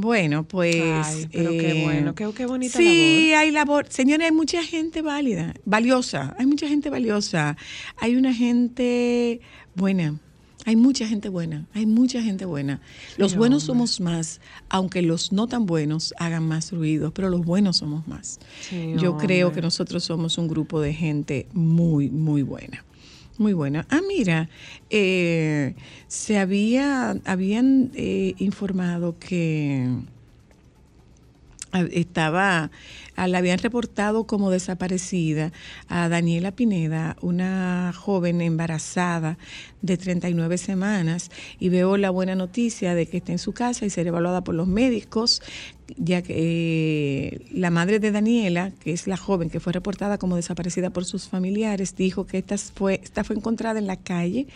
Bueno, 0.00 0.46
pues. 0.46 0.76
Ay, 0.76 1.28
pero 1.32 1.50
qué 1.50 1.82
bueno, 1.84 2.14
qué- 2.14 2.30
qué 2.36 2.46
bonita 2.46 2.78
Sí, 2.78 3.32
hay 3.34 3.50
labor. 3.50 3.86
Señores, 3.88 4.26
hay 4.26 4.32
mucha 4.34 4.62
gente 4.62 5.02
válida, 5.02 5.54
valiosa. 5.64 6.34
Hay 6.38 6.46
mucha 6.46 6.68
gente 6.68 6.90
valiosa. 6.90 7.56
Hay 7.96 8.16
una 8.16 8.32
gente 8.34 9.40
buena. 9.74 10.18
Hay 10.64 10.76
mucha 10.76 11.06
gente 11.06 11.28
buena. 11.30 11.66
Hay 11.72 11.86
mucha 11.86 12.20
gente 12.22 12.44
buena. 12.44 12.80
Los 13.16 13.36
buenos 13.36 13.62
somos 13.62 14.00
más, 14.00 14.40
aunque 14.68 15.00
los 15.02 15.32
no 15.32 15.46
tan 15.46 15.64
buenos 15.66 16.12
hagan 16.18 16.46
más 16.46 16.72
ruido, 16.72 17.12
pero 17.14 17.30
los 17.30 17.44
buenos 17.44 17.78
somos 17.78 18.06
más. 18.06 18.38
Sí, 18.60 18.92
Yo 18.96 19.16
creo 19.16 19.52
que 19.52 19.62
nosotros 19.62 20.04
somos 20.04 20.36
un 20.36 20.48
grupo 20.48 20.80
de 20.80 20.92
gente 20.92 21.46
muy, 21.54 22.10
muy 22.10 22.42
buena. 22.42 22.84
Muy 23.38 23.52
buena. 23.52 23.86
Ah, 23.88 24.00
mira, 24.06 24.48
eh, 24.90 25.76
se 26.08 26.38
había, 26.38 27.10
habían 27.24 27.92
eh, 27.94 28.34
informado 28.38 29.16
que 29.20 29.86
ah, 31.70 31.84
estaba, 31.92 32.72
ah, 33.14 33.28
la 33.28 33.38
habían 33.38 33.60
reportado 33.60 34.24
como 34.24 34.50
desaparecida 34.50 35.52
a 35.88 36.08
Daniela 36.08 36.50
Pineda, 36.50 37.16
una 37.20 37.92
joven 37.96 38.40
embarazada 38.40 39.38
de 39.82 39.96
39 39.96 40.58
semanas, 40.58 41.30
y 41.60 41.68
veo 41.68 41.96
la 41.96 42.10
buena 42.10 42.34
noticia 42.34 42.96
de 42.96 43.06
que 43.06 43.18
está 43.18 43.30
en 43.30 43.38
su 43.38 43.52
casa 43.52 43.86
y 43.86 43.90
será 43.90 44.08
evaluada 44.08 44.42
por 44.42 44.56
los 44.56 44.66
médicos, 44.66 45.42
ya 45.96 46.22
que 46.22 46.34
eh, 46.36 47.46
la 47.52 47.70
madre 47.70 47.98
de 47.98 48.10
Daniela, 48.10 48.72
que 48.80 48.92
es 48.92 49.06
la 49.06 49.16
joven 49.16 49.50
que 49.50 49.60
fue 49.60 49.72
reportada 49.72 50.18
como 50.18 50.36
desaparecida 50.36 50.90
por 50.90 51.04
sus 51.04 51.28
familiares, 51.28 51.96
dijo 51.96 52.26
que 52.26 52.38
esta 52.38 52.58
fue, 52.58 53.00
esta 53.02 53.24
fue 53.24 53.36
encontrada 53.36 53.78
en 53.78 53.86
la 53.86 53.96
calle 53.96 54.46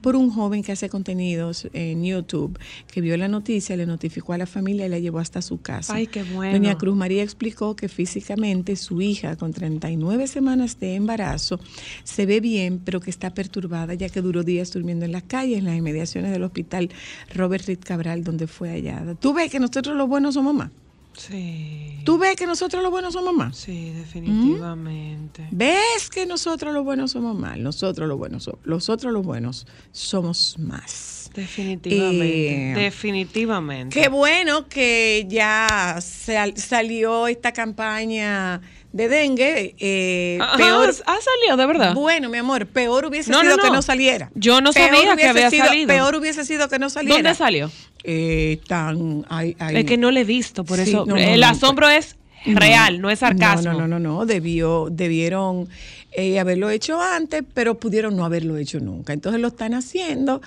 por 0.00 0.16
un 0.16 0.30
joven 0.30 0.62
que 0.62 0.72
hace 0.72 0.88
contenidos 0.88 1.68
en 1.72 2.04
YouTube, 2.04 2.58
que 2.90 3.00
vio 3.00 3.16
la 3.16 3.28
noticia, 3.28 3.76
le 3.76 3.86
notificó 3.86 4.32
a 4.32 4.38
la 4.38 4.46
familia 4.46 4.86
y 4.86 4.88
la 4.88 4.98
llevó 4.98 5.18
hasta 5.18 5.42
su 5.42 5.60
casa. 5.60 5.94
Ay, 5.94 6.06
qué 6.06 6.22
bueno. 6.22 6.52
Doña 6.52 6.76
Cruz 6.76 6.96
María 6.96 7.22
explicó 7.22 7.76
que 7.76 7.88
físicamente 7.88 8.76
su 8.76 9.00
hija, 9.00 9.36
con 9.36 9.52
39 9.52 10.26
semanas 10.26 10.80
de 10.80 10.94
embarazo, 10.94 11.60
se 12.04 12.26
ve 12.26 12.40
bien, 12.40 12.80
pero 12.84 13.00
que 13.00 13.10
está 13.10 13.32
perturbada, 13.32 13.94
ya 13.94 14.08
que 14.08 14.20
duró 14.20 14.42
días 14.42 14.72
durmiendo 14.72 15.04
en 15.04 15.12
la 15.12 15.20
calle, 15.20 15.56
en 15.56 15.64
las 15.64 15.76
inmediaciones 15.76 16.32
del 16.32 16.42
hospital 16.42 16.90
Robert 17.34 17.66
Reed 17.66 17.80
Cabral, 17.84 18.24
donde 18.24 18.46
fue 18.46 18.70
hallada. 18.70 19.14
¿Tú 19.14 19.32
ves 19.32 19.50
que 19.50 19.60
nosotros 19.60 19.96
los 19.96 20.08
buenos 20.08 20.34
somos 20.34 20.54
más? 20.54 20.70
Sí. 21.16 21.98
¿Tú 22.04 22.18
ves 22.18 22.36
que 22.36 22.46
nosotros 22.46 22.82
los 22.82 22.90
buenos 22.90 23.12
somos 23.14 23.34
más? 23.34 23.56
Sí, 23.56 23.90
definitivamente. 23.90 25.46
¿Ves 25.50 26.08
que 26.12 26.24
nosotros 26.26 26.72
los 26.72 26.84
buenos 26.84 27.10
somos 27.10 27.36
más? 27.38 27.58
Nosotros 27.58 28.08
los 28.08 28.16
buenos, 28.18 28.44
so- 28.44 28.58
nosotros 28.64 29.12
los 29.12 29.24
buenos 29.24 29.66
somos 29.92 30.56
más. 30.58 31.30
Definitivamente. 31.34 32.72
Eh, 32.72 32.74
definitivamente. 32.74 34.00
Qué 34.00 34.08
bueno 34.08 34.68
que 34.68 35.26
ya 35.28 35.98
sal- 36.00 36.56
salió 36.56 37.26
esta 37.28 37.52
campaña 37.52 38.60
de 38.92 39.08
dengue. 39.08 39.74
eh, 39.78 40.38
Ajá, 40.40 40.56
peor, 40.56 40.88
ha 40.90 41.16
salido, 41.20 41.56
de 41.56 41.66
verdad. 41.66 41.94
bueno, 41.94 42.28
mi 42.28 42.38
amor, 42.38 42.66
peor 42.66 43.04
hubiese 43.06 43.30
No, 43.30 43.42
no, 43.42 43.52
sido 43.52 43.62
que 43.64 43.70
no. 43.70 43.82
saliera. 43.82 44.30
Yo 44.34 44.60
no 44.60 44.72
Peor 44.72 44.88
sabía 44.94 45.16
que 45.16 45.26
había 45.28 45.50
sido- 45.50 45.66
salido. 45.66 45.86
Peor 45.88 46.14
hubiese 46.16 46.44
sido 46.44 46.68
que 46.68 46.78
no 46.78 46.90
saliera. 46.90 47.16
¿Dónde 47.16 47.34
salió? 47.34 47.70
Eh, 48.04 48.60
tan, 48.66 49.24
Es 49.72 49.84
que 49.84 49.96
no 49.96 50.10
le 50.10 50.20
he 50.20 50.24
visto, 50.24 50.64
por 50.64 50.78
Sí, 50.78 50.90
eso. 50.90 51.04
el 51.16 51.42
asombro 51.44 51.88
es 51.88 52.16
real, 52.46 53.00
no, 53.00 53.10
es 53.10 53.18
sarcasmo. 53.20 53.72
No, 53.72 53.78
no, 53.80 53.86
no, 53.88 53.98
no, 54.00 54.14
no. 54.20 54.26
Debió, 54.26 54.88
debieron 54.90 55.68
eh, 56.12 56.40
haberlo 56.40 56.70
hecho 56.70 57.00
antes, 57.00 57.44
pero 57.54 57.78
pudieron 57.78 58.16
no 58.16 58.24
haberlo 58.24 58.56
hecho 58.56 58.80
nunca. 58.80 59.12
Entonces 59.12 59.40
lo 59.40 59.48
están 59.48 59.74
haciendo. 59.74 60.40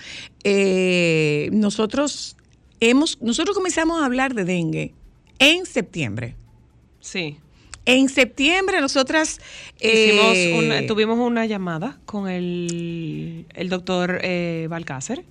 Eh, 0.44 1.50
nosotros 1.54 2.36
hemos, 2.80 3.22
nosotros 3.22 3.56
comenzamos 3.56 4.02
a 4.02 4.06
hablar 4.06 4.34
de 4.34 4.44
dengue 4.44 4.94
en 5.40 5.66
septiembre. 5.66 6.36
Sí. 7.00 7.38
En 7.86 8.08
septiembre 8.10 8.80
nosotras 8.82 9.40
Hicimos 9.80 10.36
eh, 10.36 10.56
una- 10.58 10.88
tuvimos 10.88 11.20
una 11.20 11.46
llamada 11.46 12.00
con 12.06 12.30
el, 12.30 13.46
el 13.54 13.70
doctor 13.70 14.20
eh, 14.24 14.68
Balcácer 14.70 15.24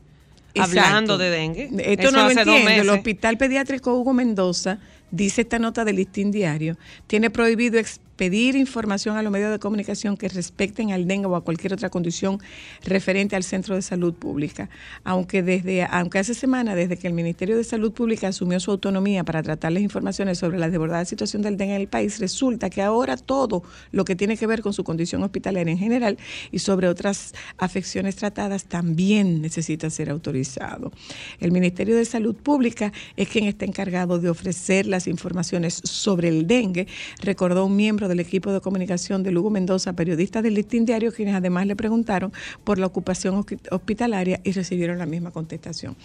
hablando 0.58 1.16
de 1.16 1.30
dengue. 1.30 1.70
Esto 1.78 2.08
Eso 2.08 2.10
no 2.12 2.24
lo 2.24 2.30
entiendo. 2.30 2.70
El. 2.70 2.90
Hospital 2.90 3.38
Pediátrico 3.38 3.94
Hugo 3.96 4.12
Mendoza, 4.12 4.78
dice 5.10 5.40
esta 5.42 5.58
nota 5.58 5.84
del 5.86 5.96
listín 5.96 6.30
diario, 6.30 6.76
tiene 7.06 7.30
prohibido 7.30 7.78
expedir 8.22 8.54
información 8.54 9.16
a 9.16 9.22
los 9.22 9.32
medios 9.32 9.50
de 9.50 9.58
comunicación 9.58 10.16
que 10.16 10.28
respecten 10.28 10.92
al 10.92 11.08
dengue 11.08 11.26
o 11.26 11.34
a 11.34 11.40
cualquier 11.40 11.72
otra 11.72 11.90
condición 11.90 12.38
referente 12.84 13.34
al 13.34 13.42
Centro 13.42 13.74
de 13.74 13.82
Salud 13.82 14.14
Pública. 14.14 14.70
Aunque 15.02 15.42
desde 15.42 15.82
aunque 15.82 16.20
hace 16.20 16.32
semana, 16.32 16.76
desde 16.76 16.96
que 16.96 17.08
el 17.08 17.14
Ministerio 17.14 17.56
de 17.56 17.64
Salud 17.64 17.90
Pública 17.90 18.28
asumió 18.28 18.60
su 18.60 18.70
autonomía 18.70 19.24
para 19.24 19.42
tratar 19.42 19.72
las 19.72 19.82
informaciones 19.82 20.38
sobre 20.38 20.60
la 20.60 20.70
desbordada 20.70 21.04
situación 21.04 21.42
del 21.42 21.56
dengue 21.56 21.74
en 21.74 21.80
el 21.80 21.88
país, 21.88 22.20
resulta 22.20 22.70
que 22.70 22.80
ahora 22.80 23.16
todo 23.16 23.64
lo 23.90 24.04
que 24.04 24.14
tiene 24.14 24.36
que 24.36 24.46
ver 24.46 24.62
con 24.62 24.72
su 24.72 24.84
condición 24.84 25.24
hospitalaria 25.24 25.72
en 25.72 25.78
general 25.78 26.16
y 26.52 26.60
sobre 26.60 26.86
otras 26.86 27.34
afecciones 27.58 28.14
tratadas 28.14 28.66
también 28.66 29.42
necesita 29.42 29.90
ser 29.90 30.10
autorizado. 30.10 30.92
El 31.40 31.50
Ministerio 31.50 31.96
de 31.96 32.04
Salud 32.04 32.36
Pública 32.36 32.92
es 33.16 33.28
quien 33.28 33.46
está 33.46 33.64
encargado 33.64 34.20
de 34.20 34.30
ofrecer 34.30 34.86
las 34.86 35.08
informaciones 35.08 35.80
sobre 35.82 36.28
el 36.28 36.46
dengue, 36.46 36.86
recordó 37.20 37.66
un 37.66 37.74
miembro 37.74 38.11
del 38.12 38.20
equipo 38.20 38.52
de 38.52 38.60
comunicación 38.60 39.22
de 39.22 39.32
Lugo 39.32 39.50
Mendoza, 39.50 39.94
periodista 39.94 40.42
del 40.42 40.54
Listín 40.54 40.84
Diario, 40.84 41.12
quienes 41.12 41.34
además 41.34 41.66
le 41.66 41.74
preguntaron 41.76 42.32
por 42.64 42.78
la 42.78 42.86
ocupación 42.86 43.34
hospi- 43.34 43.58
hospitalaria 43.70 44.40
y 44.44 44.52
recibieron 44.52 44.98
la 44.98 45.06
misma 45.06 45.30
contestación. 45.30 45.96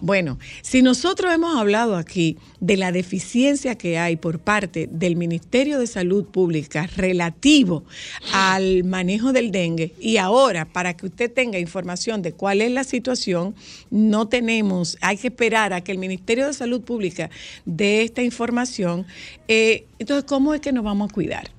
Bueno, 0.00 0.38
si 0.62 0.82
nosotros 0.82 1.32
hemos 1.34 1.56
hablado 1.56 1.96
aquí 1.96 2.38
de 2.60 2.76
la 2.76 2.92
deficiencia 2.92 3.74
que 3.74 3.98
hay 3.98 4.16
por 4.16 4.38
parte 4.38 4.88
del 4.90 5.16
Ministerio 5.16 5.78
de 5.78 5.86
Salud 5.86 6.24
Pública 6.24 6.88
relativo 6.96 7.84
al 8.32 8.84
manejo 8.84 9.32
del 9.32 9.50
dengue 9.50 9.92
y 10.00 10.16
ahora 10.18 10.64
para 10.64 10.96
que 10.96 11.06
usted 11.06 11.32
tenga 11.32 11.58
información 11.58 12.22
de 12.22 12.32
cuál 12.32 12.62
es 12.62 12.70
la 12.70 12.84
situación, 12.84 13.54
no 13.90 14.28
tenemos, 14.28 14.96
hay 15.00 15.16
que 15.16 15.28
esperar 15.28 15.72
a 15.72 15.80
que 15.80 15.92
el 15.92 15.98
Ministerio 15.98 16.46
de 16.46 16.52
Salud 16.52 16.82
Pública 16.82 17.30
dé 17.64 18.02
esta 18.02 18.22
información. 18.22 19.06
Eh, 19.48 19.86
entonces, 19.98 20.24
¿cómo 20.24 20.54
es 20.54 20.60
que 20.60 20.72
nos 20.72 20.84
vamos 20.84 21.10
a 21.10 21.14
cuidar? 21.14 21.55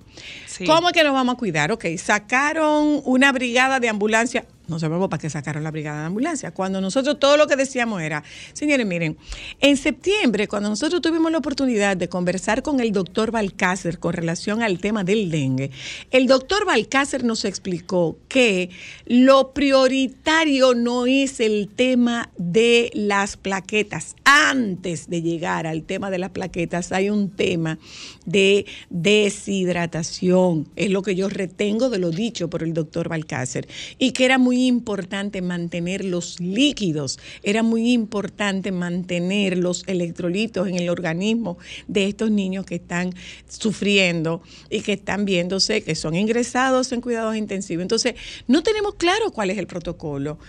¿Cómo 0.66 0.90
es 0.90 0.94
que 0.94 1.04
nos 1.04 1.14
vamos 1.14 1.36
a 1.36 1.38
cuidar? 1.38 1.72
Ok, 1.72 1.86
sacaron 1.98 3.02
una 3.06 3.32
brigada 3.32 3.80
de 3.80 3.90
ambulancia. 3.90 4.46
No 4.68 4.80
sabemos 4.80 5.08
para 5.08 5.22
qué 5.22 5.30
sacaron 5.30 5.64
la 5.64 5.72
brigada 5.72 6.02
de 6.02 6.06
ambulancia. 6.08 6.52
Cuando 6.52 6.82
nosotros 6.82 7.20
todo 7.20 7.38
lo 7.38 7.48
que 7.48 7.56
decíamos 7.56 8.02
era, 8.02 8.24
señores, 8.52 8.86
miren, 8.86 9.18
en 9.62 9.78
septiembre, 9.78 10.50
cuando 10.50 10.68
nosotros 10.68 11.02
tuvimos 11.02 11.32
la 11.32 11.38
oportunidad 11.38 11.96
de 11.96 12.10
conversar 12.10 12.64
con 12.64 12.82
el 12.82 12.92
doctor 12.92 13.32
Balcácer 13.32 13.98
con 13.98 14.12
relación 14.12 14.62
al 14.62 14.80
tema 14.80 15.06
del 15.06 15.32
dengue, 15.32 15.72
el 16.12 16.28
doctor 16.28 16.66
Balcácer 16.66 17.24
nos 17.24 17.46
explicó 17.46 18.18
que 18.28 18.70
lo 19.06 19.54
prioritario 19.54 20.74
no 20.76 21.06
es 21.06 21.40
el 21.40 21.70
tema 21.74 22.30
de 22.38 22.92
las 22.94 23.38
plaquetas. 23.38 24.18
Antes 24.26 25.10
de 25.10 25.22
llegar 25.22 25.66
al 25.66 25.84
tema 25.84 26.12
de 26.12 26.20
las 26.20 26.32
plaquetas, 26.32 26.92
hay 26.92 27.10
un 27.10 27.30
tema 27.30 27.80
de 28.26 28.66
deshidratación. 28.90 30.68
Es 30.76 30.92
lo 30.92 31.04
que 31.04 31.16
yo 31.16 31.30
retengo 31.30 31.90
de 31.90 32.00
lo 32.00 32.12
dicho 32.12 32.50
por 32.50 32.64
el 32.64 32.74
doctor 32.74 33.08
Balcácer. 33.08 33.68
Y 33.98 34.12
que 34.12 34.26
era 34.26 34.38
muy 34.38 34.57
importante 34.66 35.42
mantener 35.42 36.04
los 36.04 36.40
líquidos, 36.40 37.20
era 37.44 37.64
muy 37.64 37.92
importante 37.92 38.72
mantener 38.72 39.58
los 39.58 39.84
electrolitos 39.88 40.68
en 40.68 40.76
el 40.76 40.90
organismo 40.90 41.58
de 41.88 42.08
estos 42.08 42.32
niños 42.32 42.66
que 42.66 42.76
están 42.76 43.14
sufriendo 43.48 44.42
y 44.70 44.82
que 44.82 44.94
están 44.94 45.26
viéndose 45.26 45.84
que 45.84 45.96
son 45.96 46.16
ingresados 46.16 46.92
en 46.92 47.02
cuidados 47.02 47.36
intensivos. 47.36 47.82
Entonces, 47.82 48.16
no 48.48 48.64
tenemos 48.64 48.96
claro 48.96 49.32
cuál 49.32 49.50
es 49.50 49.58
el 49.58 49.68
protocolo. 49.68 50.40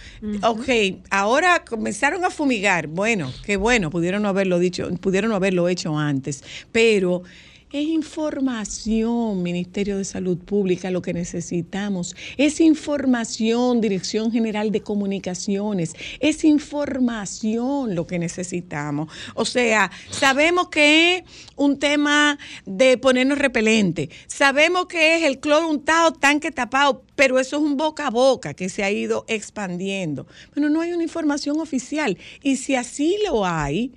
Ok, 0.43 0.69
ahora 1.11 1.65
comenzaron 1.65 2.25
a 2.25 2.31
fumigar. 2.31 2.87
Bueno, 2.87 3.33
qué 3.45 3.57
bueno, 3.57 3.91
pudieron 3.91 4.23
no 4.23 4.29
haberlo 4.29 4.59
dicho, 4.59 4.89
pudieron 5.01 5.31
no 5.31 5.37
haberlo 5.37 5.69
hecho 5.69 5.99
antes, 5.99 6.43
pero 6.73 7.23
es 7.71 7.87
información, 7.87 9.43
Ministerio 9.43 9.99
de 9.99 10.05
Salud 10.05 10.39
Pública, 10.39 10.91
lo 10.91 11.03
que 11.03 11.13
necesitamos. 11.13 12.17
Es 12.39 12.61
información, 12.61 13.83
Dirección 13.83 14.33
General 14.33 14.73
de 14.73 14.81
Comunicaciones. 14.81 15.95
Es 16.21 16.45
información 16.45 17.95
lo 17.95 18.07
que 18.07 18.19
necesitamos. 18.19 19.13
O 19.35 19.45
sea, 19.45 19.91
sabemos 20.11 20.69
que 20.69 21.17
es 21.17 21.25
un 21.57 21.79
tema 21.79 22.39
de 22.65 22.97
ponernos 22.97 23.37
repelente. 23.37 24.09
Sabemos 24.27 24.87
que 24.87 25.17
es 25.17 25.25
el 25.25 25.39
cloro 25.39 25.69
untado, 25.69 26.13
tanque 26.13 26.51
tapado, 26.51 27.03
pero 27.17 27.39
eso 27.39 27.57
es 27.57 27.63
un 27.63 27.77
boca 27.77 28.07
a 28.07 28.11
boca 28.11 28.55
que 28.55 28.71
se 28.71 28.83
ha 28.83 28.91
ido 28.91 29.27
expandiendo. 29.29 30.27
Pero 30.55 30.71
no 30.71 30.81
hay 30.81 30.93
una 30.93 31.03
información 31.03 31.61
oficial. 31.61 32.17
Y 32.43 32.57
si 32.57 32.77
así 32.77 33.19
lo 33.27 33.45
hay, 33.45 33.93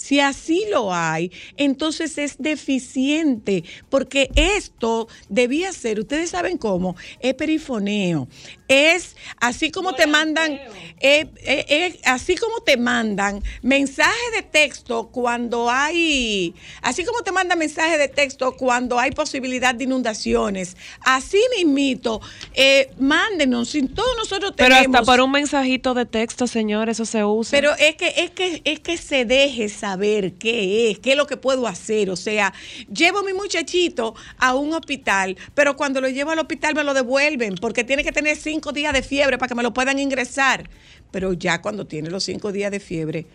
si 0.00 0.18
así 0.18 0.64
lo 0.70 0.94
hay, 0.94 1.30
entonces 1.58 2.16
es 2.16 2.36
deficiente, 2.38 3.64
porque 3.90 4.30
esto 4.34 5.08
debía 5.28 5.74
ser, 5.74 6.00
ustedes 6.00 6.30
saben 6.30 6.56
cómo, 6.56 6.96
es 7.20 7.34
perifoneo. 7.34 8.26
Es 8.66 9.16
así 9.40 9.70
como 9.70 9.94
te 9.94 10.06
mandan, 10.06 10.52
eh, 10.52 10.70
eh, 11.00 11.26
eh, 11.68 12.00
así 12.04 12.36
como 12.36 12.60
te 12.60 12.76
mandan 12.76 13.42
mensajes 13.62 14.32
de 14.34 14.42
texto 14.42 15.08
cuando 15.08 15.68
hay, 15.68 16.54
así 16.80 17.04
como 17.04 17.20
te 17.22 17.32
mandan 17.32 17.58
mensajes 17.58 17.98
de 17.98 18.08
texto 18.08 18.56
cuando 18.56 18.98
hay 18.98 19.10
posibilidad 19.10 19.74
de 19.74 19.84
inundaciones, 19.84 20.76
así 21.00 21.40
mismito, 21.56 22.22
eh, 22.54 22.90
mándenos, 22.98 23.70
sin 23.70 23.92
todos 23.92 24.16
nosotros 24.16 24.54
Pero 24.56 24.76
tenemos. 24.76 25.00
hasta 25.00 25.12
por 25.12 25.20
un 25.20 25.32
mensajito 25.32 25.92
de 25.92 26.06
texto, 26.06 26.46
señor, 26.46 26.88
eso 26.88 27.04
se 27.04 27.22
usa. 27.24 27.50
Pero 27.50 27.72
es 27.76 27.96
que, 27.96 28.14
es 28.16 28.30
que, 28.30 28.62
es 28.64 28.80
que 28.80 28.96
se 28.96 29.24
deje 29.24 29.68
saber 29.68 29.89
qué 29.98 30.90
es, 30.90 30.98
qué 30.98 31.12
es 31.12 31.16
lo 31.16 31.26
que 31.26 31.36
puedo 31.36 31.66
hacer. 31.66 32.10
O 32.10 32.16
sea, 32.16 32.52
llevo 32.92 33.18
a 33.20 33.22
mi 33.22 33.32
muchachito 33.32 34.14
a 34.38 34.54
un 34.54 34.72
hospital, 34.74 35.36
pero 35.54 35.76
cuando 35.76 36.00
lo 36.00 36.08
llevo 36.08 36.30
al 36.30 36.38
hospital 36.38 36.74
me 36.74 36.84
lo 36.84 36.94
devuelven, 36.94 37.54
porque 37.60 37.84
tiene 37.84 38.04
que 38.04 38.12
tener 38.12 38.36
cinco 38.36 38.72
días 38.72 38.92
de 38.92 39.02
fiebre 39.02 39.38
para 39.38 39.48
que 39.48 39.54
me 39.54 39.62
lo 39.62 39.72
puedan 39.72 39.98
ingresar. 39.98 40.68
Pero 41.10 41.32
ya 41.32 41.60
cuando 41.60 41.86
tiene 41.86 42.10
los 42.10 42.24
cinco 42.24 42.52
días 42.52 42.70
de 42.70 42.78
fiebre, 42.80 43.26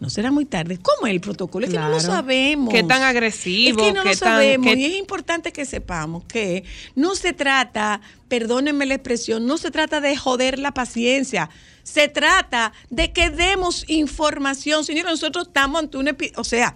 no 0.00 0.10
será 0.10 0.30
muy 0.32 0.44
tarde. 0.44 0.78
¿Cómo 0.82 1.06
es 1.06 1.12
el 1.14 1.20
protocolo? 1.20 1.66
Es 1.66 1.72
que 1.72 1.78
no 1.78 1.88
lo 1.88 2.00
sabemos. 2.00 2.72
¿Qué 2.74 2.82
tan 2.82 3.02
agresivo? 3.02 3.80
Es 3.80 3.86
que 3.88 3.92
no 3.92 4.02
¿Qué 4.02 4.08
lo 4.10 4.16
tan- 4.16 4.28
sabemos. 4.34 4.66
qué- 4.66 4.78
Y 4.80 4.84
es 4.86 4.96
importante 4.96 5.52
que 5.52 5.64
sepamos 5.64 6.24
que 6.24 6.64
no 6.96 7.14
se 7.14 7.32
trata, 7.32 8.00
perdónenme 8.28 8.86
la 8.86 8.94
expresión, 8.94 9.46
no 9.46 9.56
se 9.56 9.70
trata 9.70 10.00
de 10.00 10.16
joder 10.16 10.58
la 10.58 10.72
paciencia. 10.74 11.48
Se 11.84 12.08
trata 12.08 12.72
de 12.90 13.12
que 13.12 13.30
demos 13.30 13.84
información. 13.88 14.84
Señores, 14.84 15.12
nosotros 15.12 15.46
estamos 15.46 15.80
ante 15.82 15.98
un 15.98 16.08
epi- 16.08 16.32
o 16.36 16.42
sea, 16.42 16.74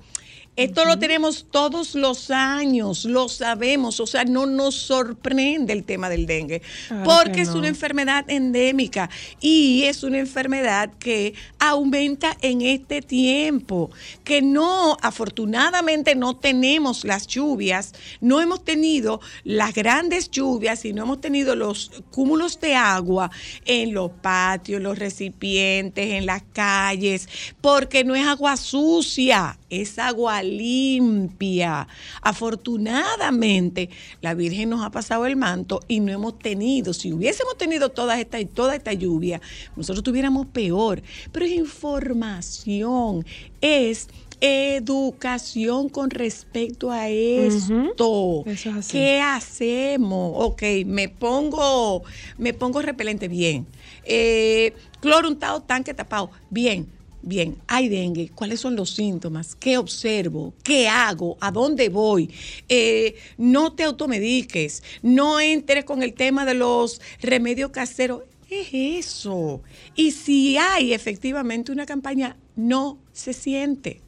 esto 0.59 0.85
lo 0.85 0.99
tenemos 0.99 1.47
todos 1.53 1.95
los 1.95 2.33
años, 2.33 3.05
lo 3.05 3.29
sabemos, 3.29 4.01
o 4.01 4.09
sea, 4.09 4.25
no 4.25 4.45
nos 4.45 4.75
sorprende 4.75 5.73
el 5.73 5.85
tema 5.85 6.09
del 6.09 6.27
dengue, 6.27 6.63
Claro 6.89 7.05
porque 7.05 7.33
que 7.39 7.41
es 7.43 7.51
una 7.51 7.69
enfermedad 7.69 8.25
endémica 8.29 9.09
y 9.41 9.85
es 9.85 10.03
una 10.03 10.19
enfermedad 10.19 10.91
que 10.99 11.35
aumenta 11.61 12.37
en 12.41 12.63
este 12.63 13.03
tiempo, 13.03 13.91
que 14.25 14.43
no, 14.43 14.97
afortunadamente 15.01 16.17
no 16.17 16.35
tenemos 16.35 17.05
las 17.05 17.29
lluvias, 17.29 17.95
no 18.21 18.41
hemos 18.41 18.65
tenido 18.65 19.21
las 19.45 19.73
grandes 19.73 20.29
lluvias 20.29 20.85
y 20.85 20.93
no 20.93 21.05
hemos 21.05 21.21
tenido 21.21 21.55
los 21.55 22.03
cúmulos 22.11 22.59
de 22.59 22.75
agua 22.75 23.31
en 23.65 23.95
los 23.95 24.11
patios, 24.11 24.83
los 24.83 24.99
recipientes, 24.99 26.15
en 26.15 26.27
las 26.27 26.43
calles, 26.53 27.29
porque 27.61 28.03
no 28.03 28.17
es 28.17 28.27
agua 28.27 28.57
sucia, 28.57 29.57
es 29.71 30.01
agua 30.01 30.43
limpia. 30.57 31.87
Afortunadamente, 32.23 33.91
la 34.21 34.35
Virgen 34.35 34.71
nos 34.71 34.85
ha 34.85 34.91
pasado 34.91 35.27
el 35.27 35.37
manto 35.37 35.81
y 35.89 36.01
no 36.01 36.13
hemos 36.13 36.39
tenido, 36.39 36.93
si 36.93 37.13
hubiésemos 37.13 37.57
tenido 37.57 37.91
toda 37.91 38.19
esta, 38.21 38.45
toda 38.47 38.75
esta 38.75 38.93
lluvia, 38.93 39.41
nosotros 39.77 40.03
tuviéramos 40.03 40.47
peor. 40.47 41.03
Pero 41.33 41.47
es 41.47 41.53
información, 41.53 43.25
es 43.61 44.09
educación 44.41 45.89
con 45.89 46.11
respecto 46.11 46.91
a 46.91 47.09
esto. 47.09 48.43
Eso 48.47 48.71
es 48.71 48.77
así. 48.77 48.93
¿Qué 48.93 49.21
hacemos? 49.21 50.33
Ok, 50.37 50.63
me 50.87 51.09
pongo, 51.09 52.03
me 52.37 52.55
pongo 52.55 52.83
repelente, 52.83 53.29
bien. 53.29 53.67
Eh, 54.05 54.73
cloro 55.01 55.29
untado, 55.29 55.61
tanque 55.61 55.95
tapado, 55.95 56.31
bien. 56.51 56.98
Bien, 57.29 57.59
hay 57.67 57.91
dengue. 57.91 58.31
¿Cuáles 58.35 58.59
son 58.59 58.75
los 58.75 58.89
síntomas? 58.89 59.55
¿Qué 59.55 59.77
observo? 59.77 60.55
¿Qué 60.63 60.89
hago? 60.89 61.37
¿A 61.43 61.51
dónde 61.51 61.91
voy? 61.91 62.31
Eh, 62.71 63.17
no 63.37 63.75
te 63.75 63.83
automediques. 63.85 64.83
No 65.03 65.39
entres 65.39 65.85
con 65.85 66.03
el 66.03 66.15
tema 66.15 66.47
de 66.47 66.55
los 66.55 67.03
remedios 67.21 67.71
caseros. 67.71 68.23
Es 68.49 68.69
eso. 68.73 69.61
Y 69.95 70.13
si 70.13 70.57
hay 70.57 70.95
efectivamente 70.95 71.71
una 71.71 71.85
campaña, 71.85 72.39
no 72.57 72.97
se 73.13 73.35
siente. 73.35 74.01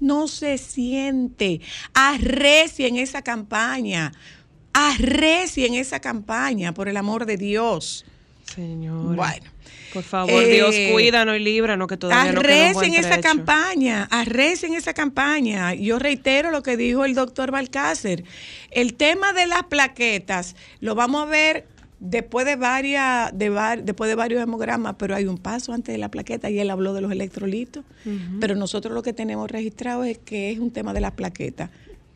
No 0.00 0.26
se 0.26 0.58
siente. 0.58 1.60
Arrecien 1.94 2.96
esa 2.96 3.22
campaña. 3.22 4.10
Arrecien 4.72 5.74
esa 5.74 6.00
campaña, 6.00 6.74
por 6.74 6.88
el 6.88 6.96
amor 6.96 7.24
de 7.24 7.36
Dios. 7.36 8.04
Señor. 8.52 9.14
Bueno, 9.14 9.46
Por 9.92 10.02
favor, 10.02 10.42
Eh, 10.42 10.48
Dios, 10.54 10.74
cuídanos 10.92 11.36
y 11.36 11.40
líbranos 11.40 11.88
que 11.88 11.96
todavía 11.96 12.32
no 12.32 12.40
Arrecen 12.40 12.94
esa 12.94 13.08
campaña, 13.22 14.08
arrecen 14.10 14.74
esa 14.74 14.92
campaña. 14.94 15.74
Yo 15.74 15.98
reitero 15.98 16.50
lo 16.50 16.62
que 16.62 16.76
dijo 16.76 17.04
el 17.04 17.14
doctor 17.14 17.50
Balcácer. 17.50 18.24
El 18.70 18.94
tema 18.94 19.32
de 19.32 19.46
las 19.46 19.64
plaquetas 19.64 20.56
lo 20.80 20.94
vamos 20.94 21.22
a 21.22 21.26
ver 21.30 21.66
después 22.00 22.46
de 22.46 22.54
varias, 22.56 23.36
de 23.36 23.48
var- 23.50 23.82
después 23.82 24.08
de 24.08 24.14
varios 24.14 24.40
hemogramas, 24.42 24.94
pero 24.98 25.16
hay 25.16 25.24
un 25.26 25.36
paso 25.38 25.72
antes 25.72 25.92
de 25.92 25.98
la 25.98 26.10
plaqueta 26.10 26.48
y 26.48 26.58
él 26.60 26.70
habló 26.70 26.92
de 26.94 27.00
los 27.00 27.10
electrolitos. 27.10 27.84
Pero 28.40 28.54
nosotros 28.54 28.94
lo 28.94 29.02
que 29.02 29.12
tenemos 29.12 29.50
registrado 29.50 30.04
es 30.04 30.18
que 30.18 30.50
es 30.52 30.58
un 30.60 30.70
tema 30.70 30.92
de 30.92 31.00
las 31.00 31.12
plaquetas. 31.12 31.70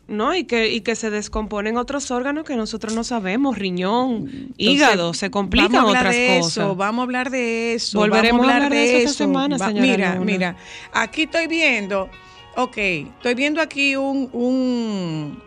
No, 0.09 0.35
y 0.35 0.45
que, 0.45 0.71
y 0.73 0.81
que 0.81 0.97
se 0.97 1.11
descomponen 1.11 1.77
otros 1.77 2.11
órganos 2.11 2.45
que 2.45 2.57
nosotros 2.57 2.95
no 2.95 3.05
sabemos, 3.05 3.57
riñón, 3.57 4.53
hígado, 4.57 5.15
se 5.15 5.31
complican 5.31 5.73
vamos 5.73 5.95
a 5.95 5.99
otras 6.01 6.15
de 6.15 6.39
cosas. 6.41 6.57
Eso, 6.57 6.77
vamos 6.77 7.01
a 7.01 7.05
hablar 7.05 7.31
de 7.31 7.75
eso. 7.75 7.99
Volveremos 7.99 8.41
vamos 8.41 8.53
a 8.53 8.57
hablar 8.57 8.73
de 8.73 8.85
eso 8.85 9.11
esta 9.11 9.25
semana, 9.25 9.59
señora 9.59 9.81
Mira, 9.81 10.15
Luna. 10.15 10.25
mira, 10.25 10.57
aquí 10.93 11.23
estoy 11.23 11.47
viendo, 11.47 12.11
ok, 12.57 12.77
estoy 12.77 13.35
viendo 13.35 13.61
aquí 13.63 13.97
un, 13.97 14.29
un 14.33 15.43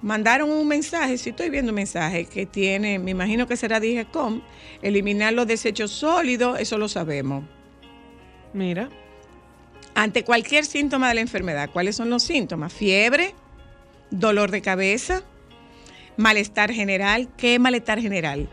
mandaron 0.00 0.50
un 0.50 0.66
mensaje, 0.66 1.16
sí 1.16 1.30
estoy 1.30 1.48
viendo 1.48 1.70
un 1.70 1.76
mensaje 1.76 2.24
que 2.24 2.46
tiene, 2.46 2.98
me 2.98 3.12
imagino 3.12 3.46
que 3.46 3.56
será 3.56 3.78
DIGECOM, 3.78 4.40
eliminar 4.82 5.32
los 5.32 5.46
desechos 5.46 5.90
sólidos, 5.92 6.58
eso 6.58 6.76
lo 6.76 6.88
sabemos. 6.88 7.44
Mira, 8.52 8.90
Ante 9.94 10.24
cualquier 10.24 10.64
síntoma 10.64 11.08
de 11.08 11.14
la 11.14 11.20
enfermedad, 11.20 11.70
¿cuáles 11.70 11.96
son 11.96 12.08
los 12.08 12.22
síntomas? 12.22 12.72
Fiebre, 12.72 13.34
dolor 14.10 14.50
de 14.50 14.62
cabeza, 14.62 15.22
malestar 16.16 16.72
general. 16.72 17.28
¿Qué 17.36 17.58
malestar 17.58 18.00
general? 18.00 18.48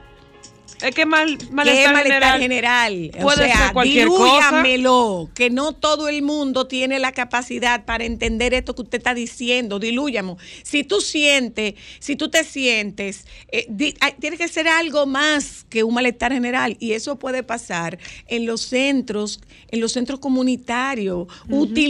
Es 0.81 0.95
que 0.95 1.05
mal, 1.05 1.37
¿Qué 1.37 1.45
malestar 1.51 1.93
malestar 1.93 2.39
general, 2.39 2.91
general? 2.91 3.11
puede 3.21 3.43
o 3.43 3.45
sea, 3.47 3.57
ser 3.65 3.73
cualquier 3.73 4.07
cosa. 4.07 4.23
dilúyamelo, 4.61 5.29
que 5.33 5.49
no 5.49 5.73
todo 5.73 6.07
el 6.07 6.21
mundo 6.21 6.67
tiene 6.67 6.99
la 6.99 7.11
capacidad 7.11 7.85
para 7.85 8.05
entender 8.05 8.53
esto 8.53 8.75
que 8.75 8.83
usted 8.83 8.97
está 8.99 9.13
diciendo, 9.13 9.79
dilúyamo. 9.79 10.37
Si 10.63 10.83
tú 10.83 11.01
sientes, 11.01 11.73
si 11.99 12.15
tú 12.15 12.29
te 12.29 12.43
sientes, 12.43 13.25
eh, 13.51 13.65
di- 13.69 13.93
hay- 13.99 14.13
tiene 14.19 14.37
que 14.37 14.47
ser 14.47 14.67
algo 14.67 15.05
más 15.05 15.65
que 15.69 15.83
un 15.83 15.93
malestar 15.93 16.31
general 16.33 16.77
y 16.79 16.93
eso 16.93 17.17
puede 17.19 17.43
pasar 17.43 17.97
en 18.27 18.45
los 18.45 18.61
centros, 18.61 19.41
en 19.71 19.81
los 19.81 19.91
centros 19.91 20.19
comunitarios. 20.19 21.27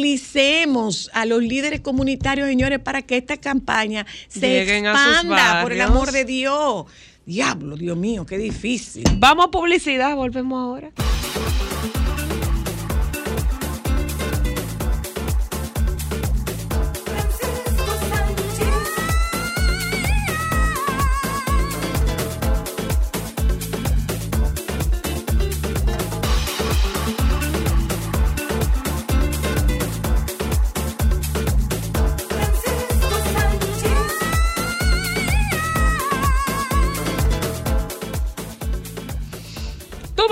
Utilicemos 0.04 1.10
a 1.14 1.26
los 1.26 1.42
líderes 1.44 1.82
comunitarios, 1.82 2.48
señores, 2.48 2.80
para 2.80 3.02
que 3.02 3.18
esta 3.18 3.38
campaña 3.38 4.06
se 4.28 4.40
Lleguen 4.48 4.86
expanda, 4.86 5.62
por 5.62 5.74
el 5.74 5.82
amor 5.82 6.12
de 6.12 6.26
Dios. 6.26 6.86
Diablo, 7.30 7.76
Dios 7.78 7.96
mío, 7.96 8.26
qué 8.26 8.40
difícil. 8.40 9.04
Vamos 9.20 9.46
a 9.46 9.52
publicidad, 9.52 10.16
volvemos 10.16 10.60
ahora. 10.60 10.92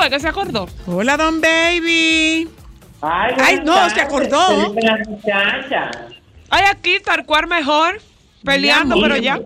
Ves 0.09 0.13
que 0.13 0.19
se 0.21 0.27
acordó. 0.29 0.69
Hola, 0.85 1.17
Don 1.17 1.41
Baby. 1.41 2.47
Ay, 3.01 3.59
no, 3.65 3.89
se 3.89 3.99
acordó. 3.99 4.73
Ay, 6.49 6.63
aquí 6.71 6.97
tal 7.03 7.25
cual 7.25 7.47
mejor, 7.47 7.99
peleando, 8.41 8.95
pero 9.01 9.17
ya. 9.17 9.41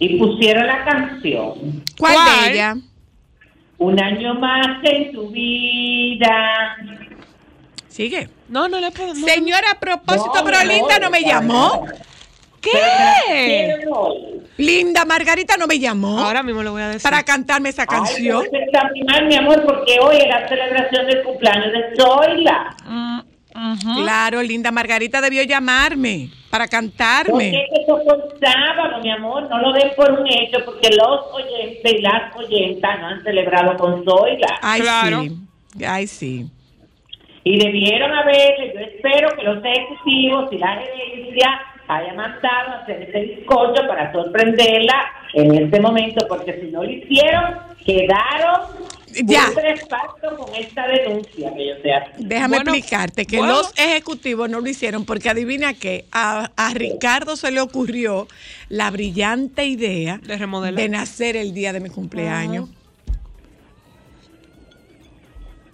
Y 0.00 0.18
pusieron 0.18 0.66
la 0.66 0.84
canción. 0.84 1.84
¿Cuál, 1.96 2.14
¿Cuál? 2.14 2.42
de 2.44 2.52
ella? 2.52 2.76
Un 3.78 4.02
año 4.02 4.34
más 4.34 4.78
en 4.82 5.12
tu 5.12 5.28
vida. 5.30 6.76
Sigue. 7.86 8.28
No, 8.48 8.68
no 8.68 8.80
le 8.80 8.90
puedo. 8.90 9.14
no. 9.14 9.26
Señora, 9.26 9.70
a 9.72 9.78
propósito, 9.78 10.32
No, 10.34 10.44
pero 10.44 10.58
no, 10.58 10.64
Linda 10.64 10.98
no 10.98 11.10
me 11.10 11.22
llamó. 11.22 11.86
¿Qué? 12.72 13.74
Linda 14.58 15.04
Margarita 15.04 15.56
no 15.56 15.66
me 15.68 15.78
llamó 15.78 16.18
Ahora 16.18 16.42
mismo 16.42 16.62
le 16.62 16.70
voy 16.70 16.82
a 16.82 16.88
decir. 16.88 17.02
para 17.02 17.22
cantarme 17.22 17.68
esa 17.68 17.86
canción. 17.86 18.42
Ay, 18.52 19.02
mal, 19.04 19.26
mi 19.26 19.36
amor, 19.36 19.64
porque 19.64 19.98
hoy 20.00 20.16
era 20.16 20.40
la 20.40 20.48
celebración 20.48 21.06
del 21.06 21.22
cumpleaños 21.22 21.72
de 21.72 21.96
Zoila. 21.96 22.76
Mm. 22.84 23.18
Claro, 24.02 24.42
Linda 24.42 24.70
Margarita 24.70 25.20
debió 25.20 25.42
llamarme 25.42 26.30
para 26.50 26.64
¿Por 26.64 26.70
qué 26.70 26.76
cantarme. 26.76 27.66
eso 27.72 28.00
fue 28.04 28.14
un 28.14 28.22
sábado, 28.40 29.00
mi 29.02 29.10
amor? 29.10 29.48
No 29.48 29.58
lo 29.60 29.72
den 29.72 29.90
por 29.96 30.10
un 30.12 30.26
hecho, 30.28 30.64
porque 30.64 30.90
los 30.90 31.20
oyentes 31.32 31.92
y 31.92 31.98
las 32.02 32.34
oyentas 32.36 33.00
no 33.00 33.06
han 33.08 33.22
celebrado 33.22 33.76
con 33.76 34.04
Zoila. 34.04 34.58
Ay, 34.62 34.80
Claro. 34.80 35.22
sí. 35.22 35.84
Ay, 35.86 36.06
sí. 36.06 36.46
Y 37.44 37.58
debieron 37.58 38.12
haberle, 38.12 38.72
yo 38.74 38.80
espero 38.80 39.28
que 39.36 39.42
los 39.42 39.58
ejecutivos 39.64 40.52
y 40.52 40.58
la 40.58 40.76
gerencia 40.76 41.60
hayan 41.88 42.16
mandado 42.16 42.70
a 42.70 42.78
hacer 42.82 43.02
ese 43.02 43.20
bizcocho 43.20 43.86
para 43.88 44.12
sorprenderla 44.12 45.06
en 45.34 45.54
este 45.54 45.80
momento, 45.80 46.26
porque 46.28 46.58
si 46.60 46.70
no 46.70 46.82
lo 46.84 46.90
hicieron, 46.90 47.56
quedaron 47.84 48.88
Ya. 49.24 49.46
con 49.54 50.54
esta 50.54 50.86
denuncia 50.86 51.52
que 51.54 51.68
yo 51.68 51.78
te 51.82 51.92
hago. 51.92 52.06
Déjame 52.18 52.56
Bueno, 52.58 52.72
explicarte 52.74 53.24
que 53.26 53.38
bueno. 53.38 53.54
los 53.54 53.72
ejecutivos 53.78 54.48
no 54.50 54.60
lo 54.60 54.68
hicieron 54.68 55.04
porque 55.04 55.30
adivina 55.30 55.74
qué, 55.74 56.04
a, 56.12 56.50
a 56.56 56.74
Ricardo 56.74 57.36
se 57.36 57.50
le 57.50 57.60
ocurrió 57.60 58.28
la 58.68 58.90
brillante 58.90 59.64
idea 59.66 60.20
De 60.22 60.36
remodelar. 60.36 60.80
de 60.82 60.88
nacer 60.90 61.36
el 61.36 61.54
día 61.54 61.72
de 61.72 61.80
mi 61.80 61.88
cumpleaños. 61.88 62.68